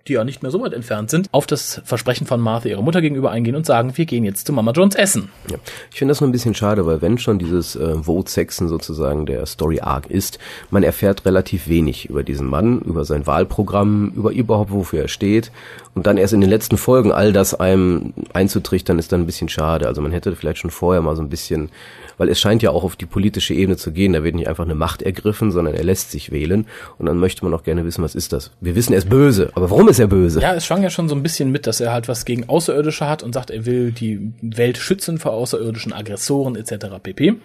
die 0.07 0.13
ja 0.13 0.23
nicht 0.23 0.41
mehr 0.41 0.51
so 0.51 0.61
weit 0.61 0.73
entfernt 0.73 1.09
sind, 1.09 1.27
auf 1.31 1.47
das 1.47 1.81
Versprechen 1.85 2.27
von 2.27 2.39
Martha 2.39 2.69
ihrer 2.69 2.81
Mutter 2.81 3.01
gegenüber 3.01 3.31
eingehen 3.31 3.55
und 3.55 3.65
sagen, 3.65 3.97
wir 3.97 4.05
gehen 4.05 4.23
jetzt 4.23 4.47
zu 4.47 4.53
Mama 4.53 4.71
Jones 4.71 4.95
essen. 4.95 5.29
Ja. 5.49 5.57
Ich 5.91 5.99
finde 5.99 6.11
das 6.11 6.21
nur 6.21 6.29
ein 6.29 6.31
bisschen 6.31 6.55
schade, 6.55 6.85
weil 6.85 7.01
wenn 7.01 7.17
schon 7.17 7.39
dieses 7.39 7.75
äh, 7.75 7.95
Vote 8.03 8.29
Sexen 8.31 8.67
sozusagen 8.67 9.25
der 9.25 9.45
Story 9.45 9.79
Arc 9.81 10.07
ist, 10.07 10.39
man 10.69 10.83
erfährt 10.83 11.25
relativ 11.25 11.67
wenig 11.67 12.09
über 12.09 12.23
diesen 12.23 12.47
Mann, 12.47 12.79
über 12.81 13.05
sein 13.05 13.27
Wahlprogramm, 13.27 14.11
über 14.15 14.31
überhaupt 14.31 14.71
wofür 14.71 15.03
er 15.03 15.07
steht 15.07 15.51
und 15.93 16.07
dann 16.07 16.17
erst 16.17 16.33
in 16.33 16.41
den 16.41 16.49
letzten 16.49 16.77
Folgen 16.77 17.11
all 17.11 17.33
das 17.33 17.53
einem 17.53 18.13
einzutrichtern 18.33 18.97
ist 18.97 19.11
dann 19.11 19.21
ein 19.21 19.25
bisschen 19.25 19.49
schade. 19.49 19.87
Also 19.87 20.01
man 20.01 20.11
hätte 20.11 20.35
vielleicht 20.35 20.59
schon 20.59 20.71
vorher 20.71 21.01
mal 21.01 21.15
so 21.15 21.21
ein 21.21 21.29
bisschen, 21.29 21.69
weil 22.17 22.29
es 22.29 22.39
scheint 22.39 22.61
ja 22.61 22.71
auch 22.71 22.83
auf 22.83 22.95
die 22.95 23.05
politische 23.05 23.53
Ebene 23.53 23.75
zu 23.77 23.91
gehen, 23.91 24.13
da 24.13 24.23
wird 24.23 24.35
nicht 24.35 24.47
einfach 24.47 24.63
eine 24.63 24.75
Macht 24.75 25.01
ergriffen, 25.01 25.51
sondern 25.51 25.73
er 25.73 25.83
lässt 25.83 26.11
sich 26.11 26.31
wählen 26.31 26.65
und 26.97 27.07
dann 27.07 27.17
möchte 27.17 27.43
man 27.43 27.53
auch 27.53 27.63
gerne 27.63 27.85
wissen, 27.85 28.03
was 28.03 28.15
ist 28.15 28.31
das? 28.31 28.51
Wir 28.61 28.75
wissen, 28.75 28.93
er 28.93 28.99
ist 28.99 29.09
böse, 29.09 29.49
aber 29.53 29.69
warum 29.69 29.89
ist 29.91 29.99
er 29.99 30.07
böse? 30.07 30.41
Ja, 30.41 30.55
es 30.55 30.65
schwang 30.65 30.81
ja 30.83 30.89
schon 30.89 31.07
so 31.07 31.15
ein 31.15 31.23
bisschen 31.23 31.51
mit, 31.51 31.67
dass 31.67 31.79
er 31.79 31.93
halt 31.93 32.07
was 32.07 32.25
gegen 32.25 32.49
Außerirdische 32.49 33.07
hat 33.07 33.23
und 33.23 33.33
sagt, 33.33 33.51
er 33.51 33.65
will 33.65 33.91
die 33.91 34.33
Welt 34.41 34.77
schützen 34.77 35.19
vor 35.19 35.33
außerirdischen 35.33 35.93
Aggressoren 35.93 36.55
etc. 36.55 36.87
pp. 37.01 37.35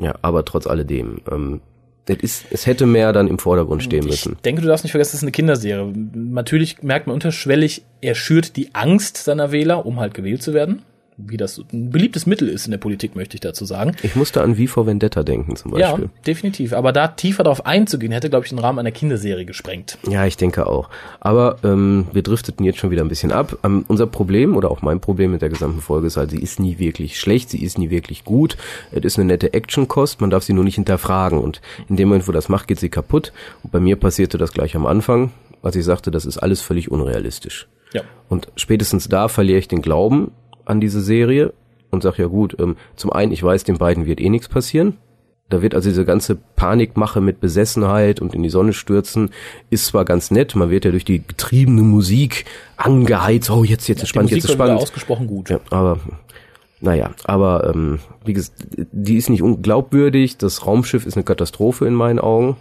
Ja, 0.00 0.14
aber 0.22 0.44
trotz 0.44 0.66
alledem, 0.66 1.20
ähm, 1.30 1.60
es, 2.06 2.16
ist, 2.22 2.44
es 2.50 2.66
hätte 2.66 2.86
mehr 2.86 3.12
dann 3.12 3.28
im 3.28 3.38
Vordergrund 3.38 3.82
stehen 3.82 4.04
müssen. 4.04 4.32
Ich 4.32 4.40
denke, 4.40 4.62
du 4.62 4.68
darfst 4.68 4.84
nicht 4.84 4.92
vergessen, 4.92 5.10
es 5.10 5.14
ist 5.18 5.22
eine 5.22 5.32
Kinderserie. 5.32 5.92
Natürlich 6.14 6.82
merkt 6.82 7.06
man 7.06 7.14
unterschwellig, 7.14 7.84
er 8.00 8.14
schürt 8.14 8.56
die 8.56 8.74
Angst 8.74 9.18
seiner 9.18 9.52
Wähler, 9.52 9.86
um 9.86 10.00
halt 10.00 10.14
gewählt 10.14 10.42
zu 10.42 10.52
werden. 10.52 10.82
Wie 11.26 11.36
das 11.36 11.58
ein 11.72 11.90
beliebtes 11.90 12.26
Mittel 12.26 12.48
ist 12.48 12.66
in 12.66 12.70
der 12.70 12.78
Politik, 12.78 13.16
möchte 13.16 13.36
ich 13.36 13.40
dazu 13.40 13.64
sagen. 13.64 13.92
Ich 14.02 14.16
musste 14.16 14.42
an 14.42 14.56
Wie 14.56 14.66
vor 14.66 14.86
Vendetta 14.86 15.22
denken 15.22 15.56
zum 15.56 15.76
Ja, 15.76 15.90
Beispiel. 15.92 16.10
definitiv. 16.26 16.72
Aber 16.72 16.92
da 16.92 17.08
tiefer 17.08 17.42
darauf 17.42 17.66
einzugehen, 17.66 18.12
hätte, 18.12 18.30
glaube 18.30 18.44
ich, 18.44 18.50
den 18.50 18.58
Rahmen 18.58 18.78
einer 18.78 18.90
Kinderserie 18.90 19.44
gesprengt. 19.44 19.98
Ja, 20.08 20.26
ich 20.26 20.36
denke 20.36 20.66
auch. 20.66 20.88
Aber 21.20 21.56
ähm, 21.64 22.06
wir 22.12 22.22
drifteten 22.22 22.64
jetzt 22.64 22.78
schon 22.78 22.90
wieder 22.90 23.02
ein 23.02 23.08
bisschen 23.08 23.32
ab. 23.32 23.58
Ähm, 23.64 23.84
unser 23.88 24.06
Problem 24.06 24.56
oder 24.56 24.70
auch 24.70 24.82
mein 24.82 25.00
Problem 25.00 25.32
mit 25.32 25.42
der 25.42 25.48
gesamten 25.48 25.80
Folge 25.80 26.06
ist 26.06 26.16
halt, 26.16 26.30
sie 26.30 26.40
ist 26.40 26.60
nie 26.60 26.78
wirklich 26.78 27.18
schlecht, 27.20 27.50
sie 27.50 27.62
ist 27.62 27.78
nie 27.78 27.90
wirklich 27.90 28.24
gut. 28.24 28.56
Es 28.92 29.04
ist 29.04 29.18
eine 29.18 29.26
nette 29.26 29.52
Action-Kost, 29.52 30.20
man 30.20 30.30
darf 30.30 30.44
sie 30.44 30.52
nur 30.52 30.64
nicht 30.64 30.76
hinterfragen. 30.76 31.38
Und 31.38 31.60
in 31.88 31.96
dem 31.96 32.08
Moment, 32.08 32.26
wo 32.28 32.32
das 32.32 32.48
macht, 32.48 32.68
geht 32.68 32.80
sie 32.80 32.88
kaputt. 32.88 33.32
Und 33.62 33.72
bei 33.72 33.80
mir 33.80 33.96
passierte 33.96 34.38
das 34.38 34.52
gleich 34.52 34.74
am 34.76 34.86
Anfang, 34.86 35.32
als 35.62 35.76
ich 35.76 35.84
sagte, 35.84 36.10
das 36.10 36.24
ist 36.24 36.38
alles 36.38 36.60
völlig 36.60 36.90
unrealistisch. 36.90 37.68
Ja. 37.92 38.02
Und 38.28 38.48
spätestens 38.56 39.08
da 39.08 39.28
verliere 39.28 39.58
ich 39.58 39.68
den 39.68 39.82
Glauben 39.82 40.30
an 40.70 40.80
diese 40.80 41.00
Serie 41.00 41.52
und 41.90 42.02
sag 42.02 42.18
ja 42.18 42.26
gut, 42.26 42.56
ähm, 42.58 42.76
zum 42.96 43.12
einen, 43.12 43.32
ich 43.32 43.42
weiß, 43.42 43.64
den 43.64 43.78
beiden 43.78 44.06
wird 44.06 44.20
eh 44.20 44.28
nichts 44.28 44.48
passieren. 44.48 44.96
Da 45.48 45.62
wird 45.62 45.74
also 45.74 45.88
diese 45.88 46.04
ganze 46.04 46.36
Panikmache 46.36 47.20
mit 47.20 47.40
Besessenheit 47.40 48.20
und 48.20 48.34
in 48.34 48.42
die 48.44 48.50
Sonne 48.50 48.72
stürzen, 48.72 49.30
ist 49.68 49.86
zwar 49.86 50.04
ganz 50.04 50.30
nett, 50.30 50.54
man 50.54 50.70
wird 50.70 50.84
ja 50.84 50.92
durch 50.92 51.04
die 51.04 51.26
getriebene 51.26 51.82
Musik 51.82 52.44
angeheizt, 52.76 53.50
oh 53.50 53.64
jetzt, 53.64 53.88
jetzt 53.88 54.04
ist 54.04 54.10
spannend, 54.10 54.30
jetzt 54.30 54.44
ist 54.44 54.52
spannend. 54.52 54.80
ausgesprochen 54.80 55.26
gut. 55.26 55.50
Ja, 55.50 55.58
aber 55.70 55.98
naja, 56.80 57.10
aber 57.24 57.68
ähm, 57.74 57.98
wie 58.24 58.32
gesagt, 58.32 58.52
die 58.92 59.16
ist 59.16 59.28
nicht 59.28 59.42
unglaubwürdig, 59.42 60.38
das 60.38 60.66
Raumschiff 60.66 61.04
ist 61.04 61.16
eine 61.16 61.24
Katastrophe 61.24 61.84
in 61.86 61.94
meinen 61.94 62.20
Augen. 62.20 62.56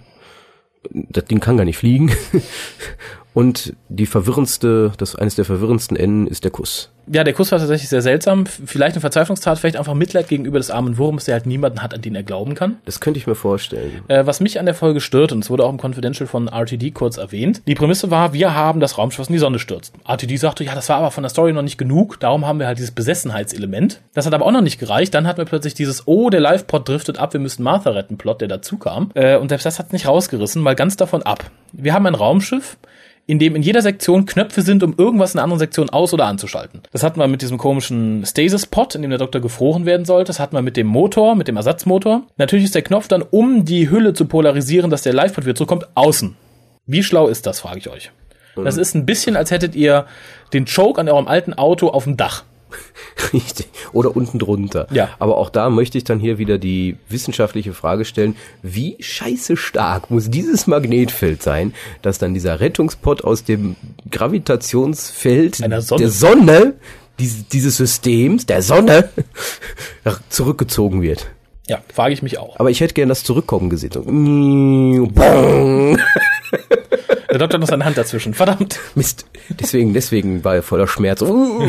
Das 0.91 1.25
Ding 1.25 1.39
kann 1.39 1.57
gar 1.57 1.65
nicht 1.65 1.77
fliegen. 1.77 2.11
Und 3.39 3.73
die 3.87 4.05
verwirrendste, 4.05 4.91
das 4.97 5.15
eines 5.15 5.35
der 5.35 5.45
verwirrendsten 5.45 5.95
Enden 5.95 6.27
ist 6.27 6.43
der 6.43 6.51
Kuss. 6.51 6.91
Ja, 7.09 7.23
der 7.23 7.33
Kuss 7.33 7.53
war 7.53 7.57
tatsächlich 7.57 7.87
sehr 7.87 8.01
seltsam. 8.01 8.45
Vielleicht 8.45 8.95
eine 8.95 9.01
Verzweiflungstat, 9.01 9.57
vielleicht 9.57 9.77
einfach 9.77 9.93
Mitleid 9.93 10.27
gegenüber 10.27 10.57
des 10.57 10.69
armen 10.69 10.97
Wurms, 10.97 11.23
der 11.23 11.35
halt 11.35 11.45
niemanden 11.45 11.81
hat, 11.81 11.93
an 11.93 12.01
den 12.01 12.15
er 12.15 12.23
glauben 12.23 12.53
kann. 12.53 12.79
Das 12.83 12.99
könnte 12.99 13.17
ich 13.17 13.27
mir 13.27 13.35
vorstellen. 13.35 14.01
Äh, 14.09 14.25
was 14.25 14.41
mich 14.41 14.59
an 14.59 14.65
der 14.65 14.75
Folge 14.75 14.99
stört, 14.99 15.31
und 15.31 15.41
es 15.41 15.49
wurde 15.49 15.63
auch 15.63 15.69
im 15.69 15.79
Confidential 15.81 16.27
von 16.27 16.49
RTD 16.49 16.91
kurz 16.91 17.15
erwähnt, 17.15 17.61
die 17.65 17.75
Prämisse 17.75 18.11
war, 18.11 18.33
wir 18.33 18.53
haben 18.55 18.81
das 18.81 18.97
Raumschiff 18.97 19.19
was 19.19 19.29
in 19.29 19.33
die 19.33 19.39
Sonne 19.39 19.57
stürzt. 19.57 19.93
RTD 20.05 20.35
sagte, 20.35 20.65
ja, 20.65 20.75
das 20.75 20.89
war 20.89 20.97
aber 20.97 21.11
von 21.11 21.23
der 21.23 21.29
Story 21.29 21.53
noch 21.53 21.61
nicht 21.61 21.77
genug, 21.77 22.19
darum 22.19 22.45
haben 22.45 22.59
wir 22.59 22.67
halt 22.67 22.77
dieses 22.77 22.91
Besessenheitselement. 22.91 24.01
Das 24.13 24.25
hat 24.25 24.33
aber 24.33 24.45
auch 24.45 24.51
noch 24.51 24.59
nicht 24.59 24.81
gereicht. 24.81 25.13
Dann 25.13 25.25
hatten 25.25 25.37
wir 25.37 25.45
plötzlich 25.45 25.75
dieses, 25.75 26.09
oh, 26.09 26.29
der 26.29 26.41
Live-Pod 26.41 26.89
driftet 26.89 27.17
ab, 27.19 27.31
wir 27.31 27.39
müssen 27.39 27.63
Martha 27.63 27.91
retten, 27.91 28.17
Plot, 28.17 28.41
der 28.41 28.49
dazu 28.49 28.77
kam. 28.77 29.11
Äh, 29.13 29.37
und 29.37 29.47
selbst 29.47 29.65
das 29.65 29.79
hat 29.79 29.93
nicht 29.93 30.07
rausgerissen, 30.07 30.61
mal 30.61 30.75
ganz 30.75 30.97
davon 30.97 31.23
ab. 31.23 31.49
Wir 31.71 31.93
haben 31.93 32.05
ein 32.05 32.15
Raumschiff, 32.15 32.77
in 33.29 33.37
dem 33.37 33.55
in 33.55 33.61
jeder 33.61 33.83
Sektion 33.83 34.25
Knöpfe 34.25 34.63
sind, 34.63 34.81
um 34.81 34.95
irgendwas 34.97 35.35
in 35.35 35.37
der 35.37 35.43
anderen 35.43 35.59
Sektion 35.59 35.91
aus- 35.91 36.15
oder 36.15 36.25
anzuschalten. 36.25 36.81
Das 36.91 37.03
hatten 37.03 37.19
wir 37.19 37.27
mit 37.27 37.43
diesem 37.43 37.59
komischen 37.59 38.25
Stasis-Pod, 38.25 38.95
in 38.95 39.03
dem 39.03 39.11
der 39.11 39.19
Doktor 39.19 39.39
gefroren 39.39 39.85
werden 39.85 40.03
sollte. 40.03 40.29
Das 40.29 40.39
hatten 40.39 40.55
wir 40.55 40.63
mit 40.63 40.75
dem 40.75 40.87
Motor, 40.87 41.35
mit 41.35 41.47
dem 41.47 41.55
Ersatzmotor. 41.55 42.23
Natürlich 42.37 42.65
ist 42.65 42.73
der 42.73 42.81
Knopf 42.81 43.07
dann, 43.07 43.21
um 43.21 43.65
die 43.65 43.91
Hülle 43.91 44.13
zu 44.13 44.25
polarisieren, 44.25 44.89
dass 44.89 45.03
der 45.03 45.13
Live-Pod 45.13 45.45
wieder 45.45 45.53
zurückkommt, 45.53 45.85
außen. 45.93 46.35
Wie 46.87 47.03
schlau 47.03 47.27
ist 47.27 47.45
das, 47.45 47.59
frage 47.59 47.77
ich 47.77 47.89
euch. 47.91 48.11
Das 48.55 48.77
ist 48.77 48.95
ein 48.95 49.05
bisschen, 49.05 49.35
als 49.35 49.51
hättet 49.51 49.75
ihr 49.75 50.07
den 50.51 50.65
Choke 50.65 50.99
an 50.99 51.07
eurem 51.07 51.27
alten 51.27 51.53
Auto 51.53 51.89
auf 51.89 52.05
dem 52.05 52.17
Dach. 52.17 52.45
Richtig. 53.33 53.67
Oder 53.91 54.15
unten 54.15 54.39
drunter. 54.39 54.87
Ja. 54.91 55.09
Aber 55.19 55.37
auch 55.37 55.49
da 55.49 55.69
möchte 55.69 55.97
ich 55.97 56.03
dann 56.03 56.19
hier 56.19 56.37
wieder 56.37 56.57
die 56.57 56.97
wissenschaftliche 57.09 57.73
Frage 57.73 58.05
stellen, 58.05 58.35
wie 58.61 58.97
scheiße 58.99 59.57
stark 59.57 60.09
muss 60.11 60.29
dieses 60.29 60.67
Magnetfeld 60.67 61.43
sein, 61.43 61.73
dass 62.01 62.17
dann 62.17 62.33
dieser 62.33 62.59
Rettungspot 62.59 63.23
aus 63.23 63.43
dem 63.43 63.75
Gravitationsfeld 64.09 65.55
Sonne. 65.55 66.01
der 66.01 66.09
Sonne, 66.09 66.73
dieses, 67.19 67.47
dieses 67.47 67.77
Systems, 67.77 68.45
der 68.45 68.61
Sonne, 68.61 69.09
zurückgezogen 70.29 71.01
wird. 71.01 71.27
Ja, 71.67 71.81
frage 71.93 72.13
ich 72.13 72.23
mich 72.23 72.39
auch. 72.39 72.59
Aber 72.59 72.71
ich 72.71 72.81
hätte 72.81 72.95
gern 72.95 73.09
das 73.09 73.23
Zurückkommen 73.23 73.69
gesehen. 73.69 73.91
So, 73.93 74.01
Der 77.29 77.37
Doktor 77.37 77.55
hat 77.55 77.61
noch 77.61 77.67
seine 77.67 77.85
Hand 77.85 77.97
dazwischen. 77.97 78.33
Verdammt. 78.33 78.79
Mist. 78.95 79.25
Deswegen, 79.59 79.93
deswegen 79.93 80.43
war 80.43 80.55
er 80.55 80.63
voller 80.63 80.87
Schmerz. 80.87 81.21
Uh. 81.21 81.59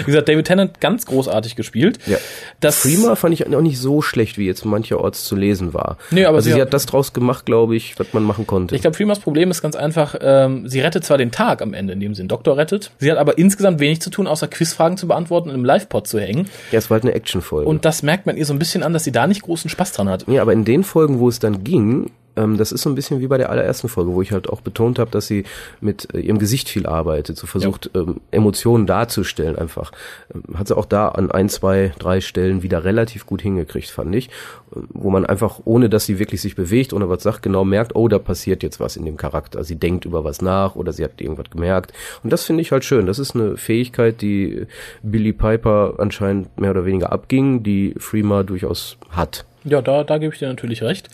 Wie 0.00 0.04
gesagt, 0.06 0.28
David 0.28 0.46
Tennant 0.46 0.80
ganz 0.80 1.06
großartig 1.06 1.56
gespielt. 1.56 1.98
Ja. 2.06 2.18
Das 2.60 2.80
Freema 2.82 3.16
fand 3.16 3.34
ich 3.34 3.46
auch 3.46 3.60
nicht 3.60 3.78
so 3.78 4.02
schlecht, 4.02 4.38
wie 4.38 4.46
jetzt 4.46 4.64
mancherorts 4.64 5.24
zu 5.24 5.34
lesen 5.36 5.74
war. 5.74 5.96
Nee, 6.10 6.24
aber 6.24 6.36
also 6.36 6.46
sie 6.46 6.52
sie, 6.54 6.60
hat- 6.60 6.68
hat 6.68 6.74
das 6.74 6.86
draus 6.86 7.12
gemacht, 7.12 7.44
glaube 7.46 7.76
ich, 7.76 7.98
was 7.98 8.12
man 8.12 8.22
machen 8.22 8.46
konnte. 8.46 8.74
Ich 8.74 8.82
glaube, 8.82 8.96
Freemas 8.96 9.18
Problem 9.20 9.50
ist 9.50 9.62
ganz 9.62 9.74
einfach, 9.76 10.14
ähm, 10.20 10.68
sie 10.68 10.80
rettet 10.80 11.04
zwar 11.04 11.18
den 11.18 11.30
Tag 11.30 11.60
am 11.62 11.74
Ende, 11.74 11.92
indem 11.94 12.14
sie 12.14 12.22
den 12.22 12.28
Doktor 12.28 12.56
rettet, 12.56 12.90
sie 12.98 13.10
hat 13.10 13.18
aber 13.18 13.38
insgesamt 13.38 13.80
wenig 13.80 14.00
zu 14.00 14.10
tun, 14.10 14.26
außer 14.26 14.48
Quizfragen 14.48 14.96
zu 14.96 15.08
beantworten 15.08 15.48
und 15.50 15.54
im 15.54 15.64
Live-Pod 15.64 16.06
zu 16.06 16.20
hängen. 16.20 16.48
ja, 16.72 16.78
es 16.78 16.90
war 16.90 16.96
halt 16.96 17.04
eine 17.04 17.14
Actionfolge. 17.14 17.68
Und 17.68 17.84
das 17.84 18.02
merkt 18.02 18.26
man 18.26 18.36
ihr 18.36 18.46
so 18.46 18.52
ein 18.52 18.58
bisschen 18.58 18.82
an, 18.82 18.92
dass 18.92 19.04
sie 19.04 19.12
da 19.12 19.26
nicht 19.26 19.42
großen 19.42 19.70
Spaß 19.70 19.92
dran 19.92 20.08
hat. 20.08 20.24
ja, 20.28 20.42
aber 20.42 20.52
in 20.52 20.64
den 20.64 20.84
Folgen, 20.84 21.18
wo 21.18 21.28
es 21.28 21.38
dann 21.38 21.64
ging, 21.64 22.10
ähm, 22.38 22.56
das 22.56 22.72
ist 22.72 22.82
so 22.82 22.90
ein 22.90 22.94
bisschen 22.94 23.20
wie 23.20 23.26
bei 23.26 23.38
der 23.38 23.50
allerersten 23.50 23.88
Folge, 23.88 24.12
wo 24.12 24.22
ich 24.22 24.32
halt 24.32 24.48
auch 24.48 24.60
betont 24.60 24.98
habe, 24.98 25.10
dass 25.10 25.26
sie 25.26 25.44
mit 25.80 26.14
äh, 26.14 26.20
ihrem 26.20 26.38
Gesicht 26.38 26.68
viel 26.68 26.86
arbeitet, 26.86 27.36
so 27.36 27.46
versucht, 27.46 27.90
ähm, 27.94 28.20
Emotionen 28.30 28.86
darzustellen 28.86 29.56
einfach. 29.56 29.92
Ähm, 30.32 30.58
hat 30.58 30.68
sie 30.68 30.76
auch 30.76 30.84
da 30.84 31.08
an 31.08 31.30
ein, 31.30 31.48
zwei, 31.48 31.92
drei 31.98 32.20
Stellen 32.20 32.62
wieder 32.62 32.84
relativ 32.84 33.26
gut 33.26 33.42
hingekriegt, 33.42 33.90
fand 33.90 34.14
ich. 34.14 34.30
Ähm, 34.74 34.88
Wo 34.90 35.10
man 35.10 35.26
einfach, 35.26 35.60
ohne 35.64 35.88
dass 35.88 36.06
sie 36.06 36.18
wirklich 36.18 36.40
sich 36.40 36.54
bewegt, 36.54 36.92
ohne 36.92 37.08
was 37.08 37.22
sagt, 37.22 37.42
genau 37.42 37.64
merkt, 37.64 37.96
oh, 37.96 38.08
da 38.08 38.18
passiert 38.18 38.62
jetzt 38.62 38.80
was 38.80 38.96
in 38.96 39.04
dem 39.04 39.16
Charakter. 39.16 39.64
Sie 39.64 39.76
denkt 39.76 40.04
über 40.04 40.24
was 40.24 40.40
nach 40.40 40.76
oder 40.76 40.92
sie 40.92 41.04
hat 41.04 41.20
irgendwas 41.20 41.50
gemerkt. 41.50 41.92
Und 42.22 42.32
das 42.32 42.44
finde 42.44 42.62
ich 42.62 42.72
halt 42.72 42.84
schön. 42.84 43.06
Das 43.06 43.18
ist 43.18 43.34
eine 43.34 43.56
Fähigkeit, 43.56 44.22
die 44.22 44.66
Billy 45.02 45.32
Piper 45.32 45.94
anscheinend 45.98 46.58
mehr 46.60 46.70
oder 46.70 46.84
weniger 46.84 47.12
abging, 47.12 47.62
die 47.62 47.94
Freema 47.98 48.42
durchaus 48.42 48.96
hat. 49.10 49.44
Ja, 49.64 49.82
da, 49.82 50.04
da 50.04 50.18
gebe 50.18 50.32
ich 50.32 50.38
dir 50.38 50.48
natürlich 50.48 50.82
recht. 50.82 51.08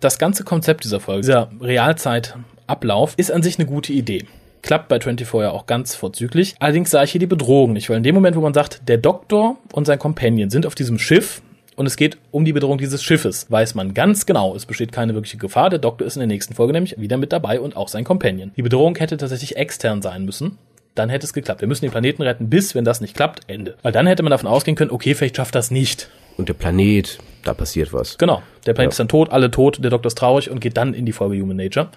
Das 0.00 0.18
ganze 0.18 0.44
Konzept 0.44 0.84
dieser 0.84 1.00
Folge, 1.00 1.22
dieser 1.22 1.50
Realzeitablauf, 1.58 3.14
ist 3.16 3.32
an 3.32 3.42
sich 3.42 3.58
eine 3.58 3.66
gute 3.66 3.94
Idee. 3.94 4.26
Klappt 4.60 4.88
bei 4.88 5.00
24 5.00 5.40
ja 5.40 5.50
auch 5.52 5.64
ganz 5.66 5.94
vorzüglich. 5.94 6.54
Allerdings 6.58 6.90
sah 6.90 7.02
ich 7.02 7.12
hier 7.12 7.18
die 7.18 7.26
Bedrohung 7.26 7.72
nicht, 7.72 7.88
weil 7.88 7.96
in 7.96 8.02
dem 8.02 8.14
Moment, 8.14 8.36
wo 8.36 8.40
man 8.40 8.52
sagt, 8.52 8.88
der 8.88 8.98
Doktor 8.98 9.56
und 9.72 9.86
sein 9.86 9.98
Companion 9.98 10.50
sind 10.50 10.66
auf 10.66 10.74
diesem 10.74 10.98
Schiff 10.98 11.40
und 11.76 11.86
es 11.86 11.96
geht 11.96 12.18
um 12.30 12.44
die 12.44 12.52
Bedrohung 12.52 12.76
dieses 12.76 13.02
Schiffes. 13.02 13.50
Weiß 13.50 13.74
man 13.74 13.94
ganz 13.94 14.26
genau, 14.26 14.54
es 14.54 14.66
besteht 14.66 14.92
keine 14.92 15.14
wirkliche 15.14 15.38
Gefahr. 15.38 15.70
Der 15.70 15.78
Doktor 15.78 16.06
ist 16.06 16.16
in 16.16 16.20
der 16.20 16.26
nächsten 16.26 16.54
Folge 16.54 16.74
nämlich 16.74 16.98
wieder 16.98 17.16
mit 17.16 17.32
dabei 17.32 17.58
und 17.58 17.76
auch 17.76 17.88
sein 17.88 18.04
Companion. 18.04 18.52
Die 18.54 18.62
Bedrohung 18.62 18.96
hätte 18.96 19.16
tatsächlich 19.16 19.56
extern 19.56 20.02
sein 20.02 20.26
müssen. 20.26 20.58
Dann 20.94 21.08
hätte 21.08 21.26
es 21.26 21.32
geklappt. 21.32 21.60
Wir 21.60 21.68
müssen 21.68 21.84
den 21.84 21.90
Planeten 21.90 22.22
retten, 22.22 22.50
bis, 22.50 22.74
wenn 22.74 22.84
das 22.84 23.00
nicht 23.00 23.14
klappt, 23.14 23.48
Ende. 23.48 23.76
Weil 23.82 23.92
dann 23.92 24.06
hätte 24.06 24.22
man 24.22 24.30
davon 24.30 24.48
ausgehen 24.48 24.76
können, 24.76 24.90
okay, 24.90 25.14
vielleicht 25.14 25.36
schafft 25.36 25.54
das 25.54 25.70
nicht. 25.70 26.10
Und 26.36 26.48
der 26.48 26.54
Planet, 26.54 27.18
da 27.46 27.54
passiert 27.54 27.92
was. 27.92 28.18
Genau. 28.18 28.42
Der 28.66 28.72
Planet 28.74 28.88
Ja. 28.90 28.94
ist 28.94 29.00
dann 29.00 29.08
tot, 29.08 29.30
alle 29.30 29.50
tot, 29.50 29.78
der 29.82 29.90
Doktor 29.90 30.08
ist 30.08 30.18
traurig 30.18 30.50
und 30.50 30.60
geht 30.60 30.76
dann 30.76 30.94
in 30.94 31.06
die 31.06 31.12
Folge 31.12 31.40
Human 31.40 31.56
Nature. 31.56 31.88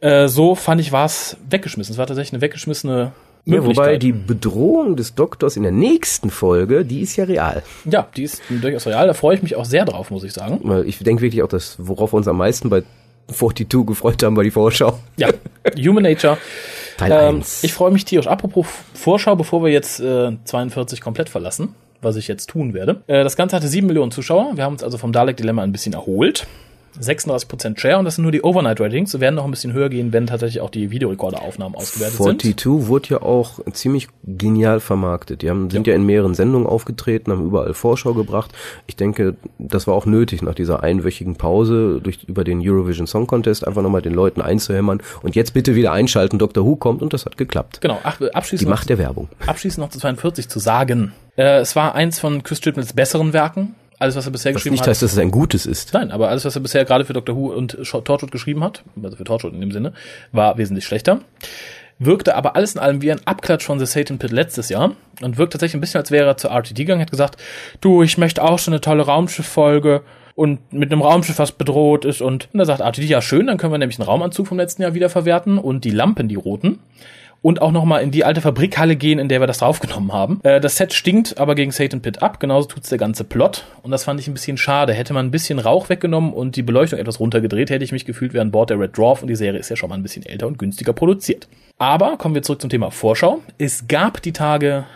Äh, 0.00 0.28
so 0.28 0.54
fand 0.54 0.80
ich, 0.80 0.92
war 0.92 1.06
es 1.06 1.36
weggeschmissen. 1.48 1.92
Es 1.92 1.98
war 1.98 2.06
tatsächlich 2.06 2.32
eine 2.32 2.42
weggeschmissene 2.42 3.12
Ja, 3.44 3.64
wobei 3.64 3.96
die 3.98 4.12
Bedrohung 4.12 4.96
des 4.96 5.14
Doktors 5.14 5.56
in 5.56 5.62
der 5.62 5.72
nächsten 5.72 6.30
Folge, 6.30 6.84
die 6.84 7.00
ist 7.00 7.16
ja 7.16 7.24
real. 7.24 7.62
ja, 7.84 8.08
die 8.16 8.24
ist 8.24 8.42
durchaus 8.50 8.86
real. 8.86 9.06
Da 9.06 9.14
freue 9.14 9.36
ich 9.36 9.42
mich 9.42 9.54
auch 9.56 9.64
sehr 9.64 9.84
drauf, 9.84 10.10
muss 10.10 10.24
ich 10.24 10.32
sagen. 10.32 10.84
Ich 10.86 10.98
denke 10.98 11.22
wirklich 11.22 11.42
auch, 11.42 11.48
dass 11.48 11.76
worauf 11.78 12.12
wir 12.12 12.16
uns 12.16 12.28
am 12.28 12.36
meisten 12.38 12.68
bei 12.70 12.82
42 13.28 13.86
gefreut 13.86 14.22
haben, 14.24 14.36
war 14.36 14.42
die 14.44 14.50
Vorschau. 14.50 14.98
Ja, 15.16 15.28
Human 15.78 16.02
Nature. 16.02 16.36
Teil 16.98 17.12
Ähm, 17.12 17.36
1. 17.36 17.62
ich 17.64 17.72
freue 17.72 17.90
mich 17.92 18.04
tierisch. 18.04 18.26
Apropos 18.26 18.66
Vorschau, 18.94 19.36
bevor 19.36 19.64
wir 19.64 19.70
jetzt 19.72 20.00
äh, 20.00 20.32
42 20.44 21.00
komplett 21.00 21.28
verlassen, 21.28 21.74
was 22.02 22.16
ich 22.16 22.28
jetzt 22.28 22.50
tun 22.50 22.74
werde. 22.74 23.02
Äh, 23.06 23.24
das 23.24 23.36
Ganze 23.36 23.56
hatte 23.56 23.68
7 23.68 23.86
Millionen 23.86 24.10
Zuschauer. 24.10 24.56
Wir 24.56 24.64
haben 24.64 24.74
uns 24.74 24.82
also 24.82 24.98
vom 24.98 25.12
Dalek-Dilemma 25.12 25.62
ein 25.62 25.72
bisschen 25.72 25.94
erholt. 25.94 26.46
36% 27.00 27.78
Share 27.78 27.98
und 27.98 28.04
das 28.04 28.16
sind 28.16 28.22
nur 28.22 28.32
die 28.32 28.42
Overnight-Ratings. 28.42 29.12
Sie 29.12 29.20
werden 29.20 29.34
noch 29.34 29.44
ein 29.44 29.50
bisschen 29.50 29.72
höher 29.72 29.88
gehen, 29.88 30.12
wenn 30.12 30.26
tatsächlich 30.26 30.60
auch 30.60 30.70
die 30.70 30.90
Videorekorderaufnahmen 30.90 31.76
ausgewertet 31.76 32.16
sind. 32.16 32.42
42 32.42 32.88
wurde 32.88 33.08
ja 33.10 33.22
auch 33.22 33.60
ziemlich 33.72 34.08
genial 34.24 34.80
vermarktet. 34.80 35.42
Die 35.42 35.50
haben, 35.50 35.70
sind 35.70 35.86
ja. 35.86 35.94
in 35.94 36.04
mehreren 36.04 36.34
Sendungen 36.34 36.66
aufgetreten, 36.66 37.32
haben 37.32 37.44
überall 37.46 37.74
Vorschau 37.74 38.14
gebracht. 38.14 38.52
Ich 38.86 38.96
denke, 38.96 39.36
das 39.58 39.86
war 39.86 39.94
auch 39.94 40.06
nötig 40.06 40.42
nach 40.42 40.54
dieser 40.54 40.82
einwöchigen 40.82 41.36
Pause 41.36 42.00
durch, 42.02 42.24
über 42.24 42.44
den 42.44 42.60
Eurovision 42.62 43.06
Song 43.06 43.26
Contest 43.26 43.66
einfach 43.66 43.82
nochmal 43.82 44.02
den 44.02 44.14
Leuten 44.14 44.42
einzuhämmern 44.42 45.02
und 45.22 45.34
jetzt 45.34 45.54
bitte 45.54 45.74
wieder 45.74 45.92
einschalten, 45.92 46.38
Dr. 46.38 46.64
Who 46.64 46.76
kommt 46.76 47.02
und 47.02 47.12
das 47.12 47.26
hat 47.26 47.36
geklappt. 47.36 47.80
Genau, 47.80 47.98
ach, 48.02 48.18
Die 48.18 48.34
abschließend, 48.34 48.68
noch, 48.68 48.76
Macht 48.76 48.88
der 48.88 48.98
Werbung. 48.98 49.28
abschließend 49.46 49.84
noch 49.84 49.90
zu 49.90 49.98
42 49.98 50.48
zu 50.48 50.58
sagen. 50.58 51.12
Äh, 51.36 51.60
es 51.60 51.76
war 51.76 51.94
eins 51.94 52.18
von 52.18 52.42
Chris 52.42 52.60
Chibnalls 52.60 52.92
besseren 52.92 53.32
Werken. 53.32 53.74
Alles, 54.02 54.16
was 54.16 54.26
er 54.26 54.32
bisher 54.32 54.52
Was 54.52 54.56
geschrieben 54.56 54.74
nicht 54.74 54.80
hat. 54.82 54.88
heißt, 54.88 55.02
dass 55.02 55.12
es 55.12 55.18
ein 55.18 55.30
gutes 55.30 55.64
ist. 55.64 55.94
Nein, 55.94 56.10
aber 56.10 56.28
alles, 56.28 56.44
was 56.44 56.56
er 56.56 56.60
bisher 56.60 56.84
gerade 56.84 57.04
für 57.04 57.12
Dr. 57.12 57.36
Who 57.36 57.52
und 57.52 57.78
Torchwood 57.84 58.32
geschrieben 58.32 58.64
hat, 58.64 58.82
also 59.00 59.16
für 59.16 59.22
Torchwood 59.22 59.52
in 59.52 59.60
dem 59.60 59.70
Sinne, 59.70 59.92
war 60.32 60.58
wesentlich 60.58 60.84
schlechter. 60.84 61.20
Wirkte 62.00 62.34
aber 62.34 62.56
alles 62.56 62.74
in 62.74 62.80
allem 62.80 63.00
wie 63.00 63.12
ein 63.12 63.20
Abklatsch 63.26 63.64
von 63.64 63.78
The 63.78 63.86
Satan 63.86 64.18
Pit 64.18 64.32
letztes 64.32 64.70
Jahr 64.70 64.96
und 65.20 65.38
wirkt 65.38 65.52
tatsächlich 65.52 65.76
ein 65.76 65.80
bisschen, 65.80 66.00
als 66.00 66.10
wäre 66.10 66.26
er 66.26 66.36
zur 66.36 66.50
RTD 66.50 66.78
gegangen, 66.78 67.00
hat 67.00 67.12
gesagt, 67.12 67.40
du, 67.80 68.02
ich 68.02 68.18
möchte 68.18 68.42
auch 68.42 68.58
so 68.58 68.72
eine 68.72 68.80
tolle 68.80 69.04
Raumschiff-Folge 69.04 70.02
und 70.34 70.72
mit 70.72 70.90
einem 70.90 71.02
Raumschiff, 71.02 71.38
was 71.38 71.52
bedroht 71.52 72.04
ist 72.04 72.22
und, 72.22 72.48
und 72.52 72.58
da 72.58 72.64
sagt 72.64 72.80
RTD, 72.80 73.06
ja 73.06 73.22
schön, 73.22 73.46
dann 73.46 73.56
können 73.56 73.72
wir 73.72 73.78
nämlich 73.78 74.00
einen 74.00 74.08
Raumanzug 74.08 74.48
vom 74.48 74.58
letzten 74.58 74.82
Jahr 74.82 74.94
wieder 74.94 75.10
verwerten 75.10 75.58
und 75.58 75.84
die 75.84 75.90
Lampen, 75.90 76.26
die 76.26 76.34
roten 76.34 76.80
und 77.42 77.60
auch 77.60 77.72
nochmal 77.72 78.02
in 78.02 78.12
die 78.12 78.24
alte 78.24 78.40
Fabrikhalle 78.40 78.96
gehen, 78.96 79.18
in 79.18 79.28
der 79.28 79.40
wir 79.40 79.46
das 79.46 79.58
draufgenommen 79.58 80.12
haben. 80.12 80.40
Äh, 80.44 80.60
das 80.60 80.76
Set 80.76 80.94
stinkt 80.94 81.38
aber 81.38 81.54
gegen 81.54 81.72
Satan 81.72 82.00
Pit 82.00 82.22
ab, 82.22 82.40
genauso 82.40 82.68
tut's 82.68 82.88
der 82.88 82.98
ganze 82.98 83.24
Plot. 83.24 83.64
Und 83.82 83.90
das 83.90 84.04
fand 84.04 84.20
ich 84.20 84.28
ein 84.28 84.34
bisschen 84.34 84.56
schade. 84.56 84.94
Hätte 84.94 85.12
man 85.12 85.26
ein 85.26 85.30
bisschen 85.30 85.58
Rauch 85.58 85.88
weggenommen 85.88 86.32
und 86.32 86.56
die 86.56 86.62
Beleuchtung 86.62 86.98
etwas 86.98 87.20
runtergedreht, 87.20 87.70
hätte 87.70 87.84
ich 87.84 87.92
mich 87.92 88.06
gefühlt 88.06 88.32
wie 88.32 88.38
an 88.38 88.52
Bord 88.52 88.70
der 88.70 88.78
Red 88.78 88.96
Dwarf 88.96 89.22
und 89.22 89.28
die 89.28 89.36
Serie 89.36 89.60
ist 89.60 89.68
ja 89.68 89.76
schon 89.76 89.90
mal 89.90 89.96
ein 89.96 90.02
bisschen 90.02 90.24
älter 90.24 90.46
und 90.46 90.58
günstiger 90.58 90.92
produziert. 90.92 91.48
Aber 91.78 92.16
kommen 92.16 92.34
wir 92.34 92.42
zurück 92.42 92.60
zum 92.60 92.70
Thema 92.70 92.90
Vorschau. 92.90 93.40
Es 93.58 93.88
gab 93.88 94.22
die 94.22 94.32
Tage 94.32 94.86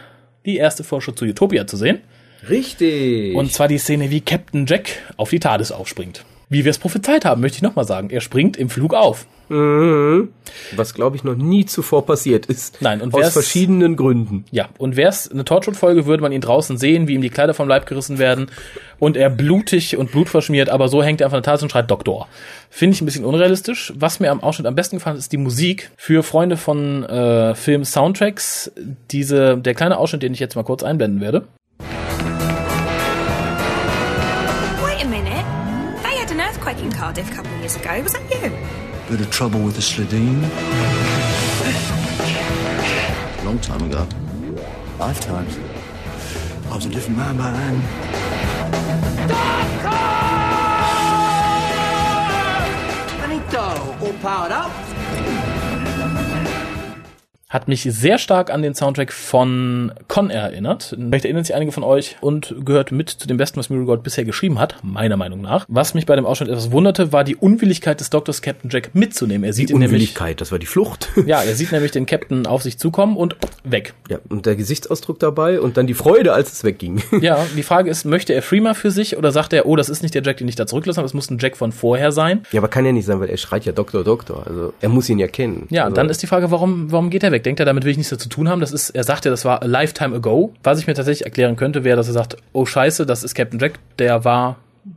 die 0.44 0.56
erste 0.56 0.84
Vorschau 0.84 1.12
zu 1.12 1.24
Utopia 1.24 1.66
zu 1.66 1.76
sehen. 1.76 2.00
Richtig. 2.48 3.34
Und 3.34 3.52
zwar 3.52 3.66
die 3.66 3.78
Szene, 3.78 4.10
wie 4.10 4.20
Captain 4.20 4.66
Jack 4.66 4.90
auf 5.16 5.30
die 5.30 5.40
TARDIS 5.40 5.72
aufspringt. 5.72 6.24
Wie 6.48 6.64
wir 6.64 6.70
es 6.70 6.78
prophezeit 6.78 7.24
haben, 7.24 7.40
möchte 7.40 7.56
ich 7.56 7.62
nochmal 7.62 7.86
sagen. 7.86 8.10
Er 8.10 8.20
springt 8.20 8.56
im 8.56 8.70
Flug 8.70 8.94
auf. 8.94 9.26
Mhm. 9.48 10.30
Was, 10.74 10.94
glaube 10.94 11.16
ich, 11.16 11.24
noch 11.24 11.36
nie 11.36 11.66
zuvor 11.66 12.06
passiert 12.06 12.46
ist. 12.46 12.80
Nein, 12.80 13.00
und 13.00 13.14
Aus 13.14 13.32
verschiedenen 13.32 13.96
Gründen. 13.96 14.44
Ja, 14.50 14.68
und 14.78 14.96
wär's 14.96 15.30
eine 15.30 15.44
Torchwood-Folge, 15.44 16.06
würde 16.06 16.22
man 16.22 16.32
ihn 16.32 16.40
draußen 16.40 16.78
sehen, 16.78 17.08
wie 17.08 17.14
ihm 17.14 17.20
die 17.20 17.30
Kleider 17.30 17.54
vom 17.54 17.68
Leib 17.68 17.86
gerissen 17.86 18.18
werden 18.18 18.50
und 18.98 19.16
er 19.16 19.30
blutig 19.30 19.96
und 19.96 20.10
blutverschmiert, 20.12 20.68
aber 20.68 20.88
so 20.88 21.02
hängt 21.02 21.20
er 21.20 21.26
einfach 21.26 21.38
an 21.38 21.42
der 21.42 21.52
Tat 21.52 21.62
und 21.62 21.70
schreit 21.70 21.90
Doktor. 21.90 22.28
Finde 22.70 22.94
ich 22.94 23.02
ein 23.02 23.06
bisschen 23.06 23.24
unrealistisch. 23.24 23.92
Was 23.96 24.20
mir 24.20 24.30
am 24.30 24.40
Ausschnitt 24.40 24.66
am 24.66 24.74
besten 24.74 24.96
gefallen 24.96 25.14
hat, 25.14 25.20
ist 25.20 25.32
die 25.32 25.38
Musik. 25.38 25.90
Für 25.96 26.22
Freunde 26.22 26.56
von 26.56 27.04
äh, 27.04 27.54
Film-Soundtracks, 27.54 28.72
diese, 29.10 29.58
der 29.58 29.74
kleine 29.74 29.98
Ausschnitt, 29.98 30.22
den 30.22 30.32
ich 30.32 30.40
jetzt 30.40 30.56
mal 30.56 30.64
kurz 30.64 30.82
einblenden 30.82 31.20
werde. 31.20 31.46
In 36.86 36.92
Cardiff 36.92 37.30
a 37.30 37.34
couple 37.34 37.52
of 37.52 37.58
years 37.60 37.76
ago. 37.76 38.02
Was 38.02 38.12
that 38.12 38.22
you? 38.30 38.50
Bit 39.08 39.20
of 39.20 39.30
trouble 39.30 39.60
with 39.60 39.74
the 39.74 39.80
Slidine. 39.80 40.42
Long 43.44 43.58
time 43.58 43.82
ago. 43.82 44.06
Lifetimes. 44.98 45.58
I 46.70 46.74
was 46.74 46.86
a 46.86 46.88
different 46.88 47.18
man 47.18 47.36
by 47.36 47.50
then. 47.52 47.80
Benito, 53.20 53.96
all 54.00 54.12
powered 54.20 54.52
up. 54.52 55.45
Hat 57.48 57.68
mich 57.68 57.82
sehr 57.82 58.18
stark 58.18 58.52
an 58.52 58.62
den 58.62 58.74
Soundtrack 58.74 59.12
von 59.12 59.92
Con 60.08 60.30
Air 60.30 60.42
erinnert. 60.42 60.96
Vielleicht 60.98 61.24
erinnern 61.24 61.44
sich 61.44 61.54
einige 61.54 61.70
von 61.70 61.84
euch 61.84 62.16
und 62.20 62.56
gehört 62.64 62.90
mit 62.90 63.08
zu 63.08 63.28
dem 63.28 63.36
Besten, 63.36 63.60
was 63.60 63.70
Muriel 63.70 63.86
Gold 63.86 64.02
bisher 64.02 64.24
geschrieben 64.24 64.58
hat, 64.58 64.74
meiner 64.82 65.16
Meinung 65.16 65.42
nach. 65.42 65.64
Was 65.68 65.94
mich 65.94 66.06
bei 66.06 66.16
dem 66.16 66.26
Ausschnitt 66.26 66.48
etwas 66.48 66.72
wunderte, 66.72 67.12
war 67.12 67.22
die 67.22 67.36
Unwilligkeit 67.36 68.00
des 68.00 68.10
Doktors 68.10 68.42
Captain 68.42 68.68
Jack 68.68 68.96
mitzunehmen. 68.96 69.44
Er 69.44 69.52
sieht 69.52 69.68
Die 69.68 69.74
ihn 69.74 69.78
nämlich, 69.78 69.92
Unwilligkeit, 69.92 70.40
das 70.40 70.50
war 70.50 70.58
die 70.58 70.66
Flucht. 70.66 71.08
ja, 71.26 71.40
er 71.40 71.54
sieht 71.54 71.70
nämlich 71.70 71.92
den 71.92 72.04
Captain 72.06 72.46
auf 72.48 72.64
sich 72.64 72.78
zukommen 72.78 73.16
und 73.16 73.36
weg. 73.62 73.94
ja, 74.08 74.18
und 74.28 74.44
der 74.44 74.56
Gesichtsausdruck 74.56 75.20
dabei 75.20 75.60
und 75.60 75.76
dann 75.76 75.86
die 75.86 75.94
Freude, 75.94 76.32
als 76.32 76.52
es 76.52 76.64
wegging. 76.64 77.00
Ja, 77.20 77.46
die 77.56 77.62
Frage 77.62 77.90
ist, 77.90 78.04
möchte 78.04 78.34
er 78.34 78.42
Freema 78.42 78.74
für 78.74 78.90
sich 78.90 79.16
oder 79.16 79.30
sagt 79.30 79.52
er, 79.52 79.66
oh, 79.66 79.76
das 79.76 79.88
ist 79.88 80.02
nicht 80.02 80.14
der 80.16 80.22
Jack, 80.22 80.38
den 80.38 80.48
ich 80.48 80.56
da 80.56 80.66
zurücklassen 80.66 80.98
habe, 80.98 81.06
es 81.06 81.14
muss 81.14 81.30
ein 81.30 81.38
Jack 81.38 81.56
von 81.56 81.70
vorher 81.70 82.10
sein? 82.10 82.42
Ja, 82.50 82.60
aber 82.60 82.68
kann 82.68 82.84
ja 82.84 82.90
nicht 82.92 83.06
sein, 83.06 83.20
weil 83.20 83.30
er 83.30 83.36
schreit 83.36 83.64
ja 83.64 83.72
Doktor, 83.72 84.02
Doktor. 84.02 84.44
Also 84.46 84.72
er 84.80 84.88
muss 84.88 85.08
ihn 85.08 85.18
ja 85.20 85.28
kennen. 85.28 85.66
Ja, 85.70 85.84
also, 85.84 85.94
dann 85.94 86.08
ist 86.10 86.20
die 86.22 86.26
Frage, 86.26 86.50
warum, 86.50 86.90
warum 86.90 87.08
geht 87.08 87.22
er 87.22 87.30
weg? 87.32 87.36
Denkt 87.46 87.60
er, 87.60 87.66
damit 87.66 87.84
will 87.84 87.92
ich 87.92 87.96
nichts 87.96 88.16
zu 88.18 88.28
tun 88.28 88.48
haben? 88.48 88.60
Das 88.60 88.72
ist, 88.72 88.90
er 88.90 89.04
sagt 89.04 89.24
ja, 89.24 89.30
das 89.30 89.44
war 89.44 89.62
a 89.62 89.66
lifetime 89.66 90.16
ago. 90.16 90.52
Was 90.64 90.80
ich 90.80 90.88
mir 90.88 90.94
tatsächlich 90.94 91.24
erklären 91.24 91.54
könnte, 91.54 91.84
wäre, 91.84 91.96
dass 91.96 92.08
er 92.08 92.12
sagt, 92.12 92.36
oh 92.52 92.66
scheiße, 92.66 93.06
das 93.06 93.22
ist 93.22 93.36
Captain 93.36 93.60
Jack, 93.60 93.78
der 94.00 94.24
war 94.24 94.56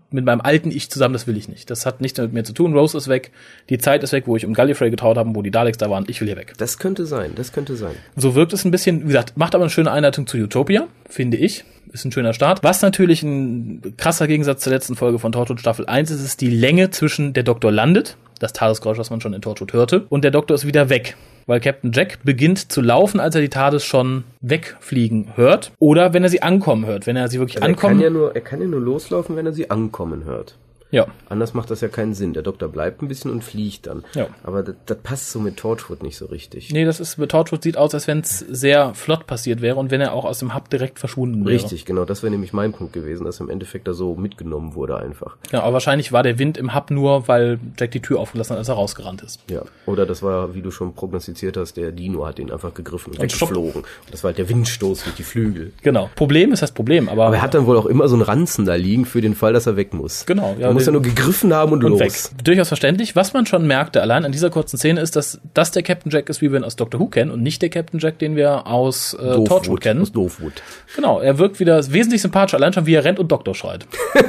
mit 0.10 0.26
meinem 0.26 0.42
alten 0.42 0.72
Ich 0.72 0.90
zusammen, 0.90 1.14
das 1.14 1.28
will 1.28 1.38
ich 1.38 1.48
nicht. 1.48 1.70
Das 1.70 1.86
hat 1.86 2.02
nichts 2.02 2.18
mehr 2.18 2.26
mit 2.26 2.34
mir 2.34 2.44
zu 2.44 2.54
tun. 2.54 2.74
Rose 2.74 2.98
ist 2.98 3.08
weg, 3.08 3.32
die 3.70 3.78
Zeit 3.78 4.02
ist 4.02 4.14
weg, 4.14 4.24
wo 4.26 4.36
ich 4.36 4.48
um 4.48 4.56
Gallifrey 4.56 4.90
getraut 4.90 5.18
habe, 5.18 5.30
wo 5.36 5.44
die 5.44 5.52
Daleks 5.52 5.78
da 5.78 5.92
waren. 5.92 6.06
Ich 6.08 6.22
will 6.22 6.28
hier 6.28 6.38
weg. 6.38 6.54
Das 6.58 6.80
könnte 6.80 7.06
sein, 7.06 7.34
das 7.36 7.52
könnte 7.52 7.76
sein. 7.76 7.92
So 8.16 8.34
wirkt 8.34 8.54
es 8.54 8.66
ein 8.66 8.72
bisschen, 8.72 9.04
wie 9.04 9.08
gesagt, 9.08 9.38
macht 9.38 9.54
aber 9.54 9.64
eine 9.64 9.70
schöne 9.70 9.92
Einleitung 9.92 10.26
zu 10.26 10.38
Utopia, 10.38 10.88
finde 11.08 11.38
ich. 11.38 11.66
Ist 11.92 12.06
ein 12.06 12.12
schöner 12.12 12.34
Start. 12.34 12.64
Was 12.64 12.82
natürlich 12.82 13.22
ein 13.22 13.94
krasser 13.98 14.28
Gegensatz 14.28 14.64
zur 14.64 14.74
letzten 14.74 14.96
Folge 14.96 15.20
von 15.20 15.32
Torchwood 15.32 15.60
Staffel 15.60 15.86
1 15.86 16.10
ist, 16.10 16.24
ist 16.24 16.42
die 16.42 16.50
Länge 16.50 16.90
zwischen 16.90 17.34
der 17.34 17.44
Doktor 17.44 17.72
landet, 17.72 18.18
das 18.40 18.54
Tagesgeräusch, 18.54 18.98
was 18.98 19.12
man 19.12 19.22
schon 19.22 19.34
in 19.34 19.42
Torchwood 19.42 19.74
hörte, 19.74 20.06
und 20.10 20.24
der 20.24 20.32
Doktor 20.32 20.56
ist 20.56 20.66
wieder 20.66 20.90
weg. 20.90 21.16
Weil 21.50 21.62
Captain 21.62 21.92
Jack 21.92 22.20
beginnt 22.24 22.72
zu 22.72 22.80
laufen, 22.80 23.20
als 23.20 23.34
er 23.34 23.42
die 23.42 23.50
TARDIS 23.50 23.84
schon 23.84 24.24
wegfliegen 24.40 25.32
hört. 25.36 25.72
Oder 25.80 26.14
wenn 26.14 26.22
er 26.22 26.30
sie 26.30 26.44
ankommen 26.44 26.86
hört. 26.86 27.08
Wenn 27.08 27.16
er 27.16 27.28
sie 27.28 27.40
wirklich 27.40 27.56
Also 27.56 27.66
er, 27.66 27.70
ankommen. 27.70 27.94
kann 27.96 28.02
ja 28.04 28.12
nur, 28.12 28.36
er 28.36 28.42
kann 28.42 28.62
ja 28.62 28.68
nur 28.68 28.80
loslaufen, 28.80 29.36
wenn 29.36 29.48
er 29.48 29.52
sie 29.54 29.72
ankommen 29.72 30.26
hört. 30.26 30.54
Ja. 30.92 31.08
Anders 31.30 31.54
macht 31.54 31.70
das 31.70 31.82
ja 31.82 31.88
keinen 31.88 32.14
Sinn. 32.14 32.34
Der 32.34 32.44
Doktor 32.44 32.68
bleibt 32.68 33.02
ein 33.02 33.08
bisschen 33.08 33.32
und 33.32 33.44
fliegt 33.44 33.88
dann. 33.88 34.04
Ja. 34.16 34.28
Aber 34.44 34.64
das, 34.64 34.76
das 34.86 34.98
passt 34.98 35.32
so 35.32 35.40
mit 35.40 35.58
Torchwood 35.58 36.02
nicht 36.02 36.18
so 36.18 36.26
richtig. 36.26 36.72
Nee, 36.72 36.86
das 36.86 37.00
ist, 37.00 37.18
bei 37.18 37.28
Torchwood 37.28 37.64
sieht 37.64 37.78
aus, 37.78 37.94
als 37.94 38.08
wenn 38.08 38.20
es 38.20 38.40
sehr 38.40 38.94
flott 38.96 39.28
passiert 39.28 39.62
wäre 39.62 39.76
und 39.76 39.92
wenn 39.92 40.02
er 40.02 40.14
auch 40.14 40.26
aus 40.26 40.40
dem 40.40 40.56
Hub 40.56 40.70
direkt 40.70 41.00
verschwunden 41.00 41.46
wäre. 41.46 41.56
Richtig, 41.56 41.86
genau. 41.86 42.06
Das 42.06 42.24
wäre 42.24 42.32
nämlich 42.32 42.54
mein 42.54 42.74
Punkt 42.74 42.94
gewesen, 42.94 43.26
dass 43.26 43.40
im 43.40 43.50
Endeffekt 43.50 43.88
da 43.88 43.94
so 43.94 44.16
mitgenommen 44.16 44.74
wurde 44.74 44.98
einfach. 44.98 45.38
Ja, 45.52 45.62
aber 45.62 45.74
wahrscheinlich 45.74 46.12
war 46.12 46.24
der 46.24 46.40
Wind 46.40 46.58
im 46.58 46.74
Hub 46.74 46.90
nur, 46.90 47.28
weil 47.28 47.60
Jack 47.78 47.92
die 47.92 48.02
Tür 48.02 48.20
aufgelassen 48.20 48.54
hat, 48.54 48.60
als 48.60 48.70
er 48.70 48.76
rausgerannt 48.76 49.22
ist. 49.22 49.42
Ja. 49.50 49.62
Oder 49.86 50.06
das 50.06 50.24
war, 50.24 50.56
wie 50.56 50.62
du 50.62 50.72
schon 50.72 50.94
prognostiziert 50.94 51.56
hast, 51.58 51.78
der 51.78 51.92
Dino 51.92 52.26
hat 52.26 52.40
ihn 52.40 52.52
einfach 52.52 52.74
gegriffen 52.74 53.12
und 53.12 53.20
Und 53.20 53.24
weggeflogen. 53.24 53.82
Und 53.82 53.86
das 54.12 54.24
war 54.24 54.30
halt 54.30 54.40
der 54.40 54.50
Windstoß 54.50 55.04
durch 55.04 55.16
die 55.16 55.24
Flügel. 55.24 55.74
Genau. 55.84 56.10
Problem 56.16 56.52
ist 56.52 56.62
das 56.62 56.72
Problem, 56.72 57.10
aber, 57.10 57.28
Aber 57.28 57.36
er 57.36 57.42
hat 57.42 57.54
dann 57.54 57.68
wohl 57.68 57.78
auch 57.78 57.86
immer 57.86 58.08
so 58.08 58.16
einen 58.16 58.24
Ranzen 58.24 58.66
da 58.66 58.76
liegen 58.76 59.06
für 59.06 59.22
den 59.22 59.36
Fall, 59.36 59.54
dass 59.54 59.68
er 59.68 59.76
weg 59.76 59.94
muss. 59.94 60.26
Genau, 60.26 60.56
ja, 60.60 60.79
muss 60.80 60.86
ja 60.88 60.92
nur 60.92 61.02
gegriffen 61.02 61.54
haben 61.54 61.72
und, 61.72 61.84
und 61.84 61.92
los. 61.92 62.00
weg. 62.00 62.14
Durchaus 62.44 62.68
verständlich. 62.68 63.16
Was 63.16 63.34
man 63.34 63.46
schon 63.46 63.68
merkte, 63.68 64.02
allein 64.02 64.26
an 64.26 64.32
dieser 64.32 64.50
kurzen 64.50 64.78
Szene, 64.78 65.02
ist, 65.02 65.16
dass 65.16 65.40
das 65.54 65.72
der 65.72 65.84
Captain 65.84 66.12
Jack 66.12 66.30
ist, 66.30 66.42
wie 66.42 66.52
wir 66.52 66.60
ihn 66.60 66.64
aus 66.64 66.76
Doctor 66.76 67.00
Who 67.00 67.08
kennen 67.08 67.32
und 67.32 67.42
nicht 67.42 67.62
der 67.62 67.70
Captain 67.70 68.00
Jack, 68.00 68.20
den 68.20 68.36
wir 68.36 68.68
aus 68.68 69.14
äh, 69.14 69.18
Torchwood 69.18 69.50
Doofwood, 69.50 69.82
kennen. 69.82 70.02
aus 70.02 70.12
Doofwood. 70.12 70.62
Genau, 70.96 71.20
er 71.20 71.38
wirkt 71.38 71.60
wieder 71.60 71.78
wesentlich 71.92 72.22
sympathisch, 72.22 72.54
allein 72.56 72.74
schon 72.74 72.86
wie 72.86 72.94
er 72.94 73.04
rennt 73.06 73.20
und 73.20 73.32
Doktor 73.32 73.56
schreit. 73.56 73.86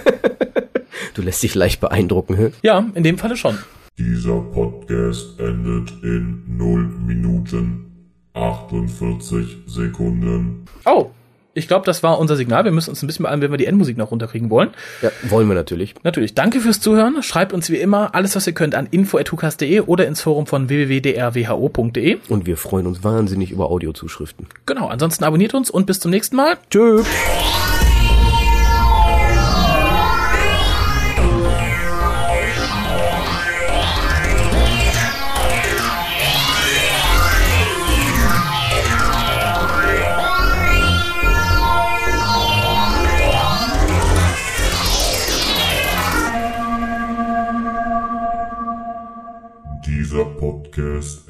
Du 1.15 1.23
lässt 1.23 1.43
dich 1.43 1.55
leicht 1.55 1.81
beeindrucken, 1.81 2.37
hä? 2.37 2.51
Ja, 2.63 2.85
in 2.95 3.03
dem 3.03 3.19
Falle 3.19 3.37
schon. 3.37 3.59
Dieser 3.99 4.39
Podcast 4.41 5.41
endet 5.41 5.91
in 6.03 6.45
0 6.57 6.85
Minuten 7.07 7.87
48 8.35 9.59
Sekunden. 9.67 10.65
Oh, 10.85 11.11
Ich 11.53 11.67
glaube, 11.67 11.85
das 11.85 12.03
war 12.03 12.19
unser 12.19 12.37
Signal. 12.37 12.65
Wir 12.65 12.71
müssen 12.71 12.91
uns 12.91 13.03
ein 13.03 13.07
bisschen 13.07 13.25
beeilen, 13.25 13.41
wenn 13.41 13.51
wir 13.51 13.59
die 13.59 13.67
Endmusik 13.67 13.97
noch 13.97 14.13
runterkriegen 14.13 14.51
wollen. 14.51 14.71
Ja, 15.03 15.11
wollen 15.29 15.49
wir 15.49 15.55
natürlich. 15.55 15.95
Natürlich. 16.05 16.35
Danke 16.35 16.61
fürs 16.61 16.81
Zuhören. 16.81 17.23
Schreibt 17.23 17.53
uns 17.53 17.71
wie 17.71 17.77
immer 17.77 18.15
alles, 18.15 18.37
was 18.37 18.47
ihr 18.47 18.53
könnt, 18.53 18.75
an 18.75 18.87
info.hukas.de 18.91 19.81
oder 19.81 20.07
ins 20.07 20.21
Forum 20.21 20.47
von 20.47 20.69
www.drwho.de. 20.69 22.19
Und 22.29 22.47
wir 22.47 22.57
freuen 22.57 22.87
uns 22.87 23.03
wahnsinnig 23.03 23.51
über 23.51 23.71
Audiozuschriften. 23.71 24.47
Genau. 24.67 24.87
Ansonsten 24.89 25.25
abonniert 25.25 25.55
uns 25.55 25.71
und 25.71 25.87
bis 25.87 25.99
zum 25.99 26.11
nächsten 26.11 26.37
Mal. 26.37 26.57
Tschüss. 26.71 27.07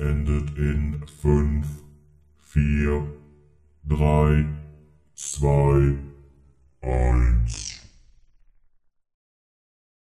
Endet 0.00 0.56
in 0.56 1.02
5, 1.20 1.66
4, 2.38 3.06
3, 3.86 4.46
2, 5.14 5.98
1. 6.80 7.69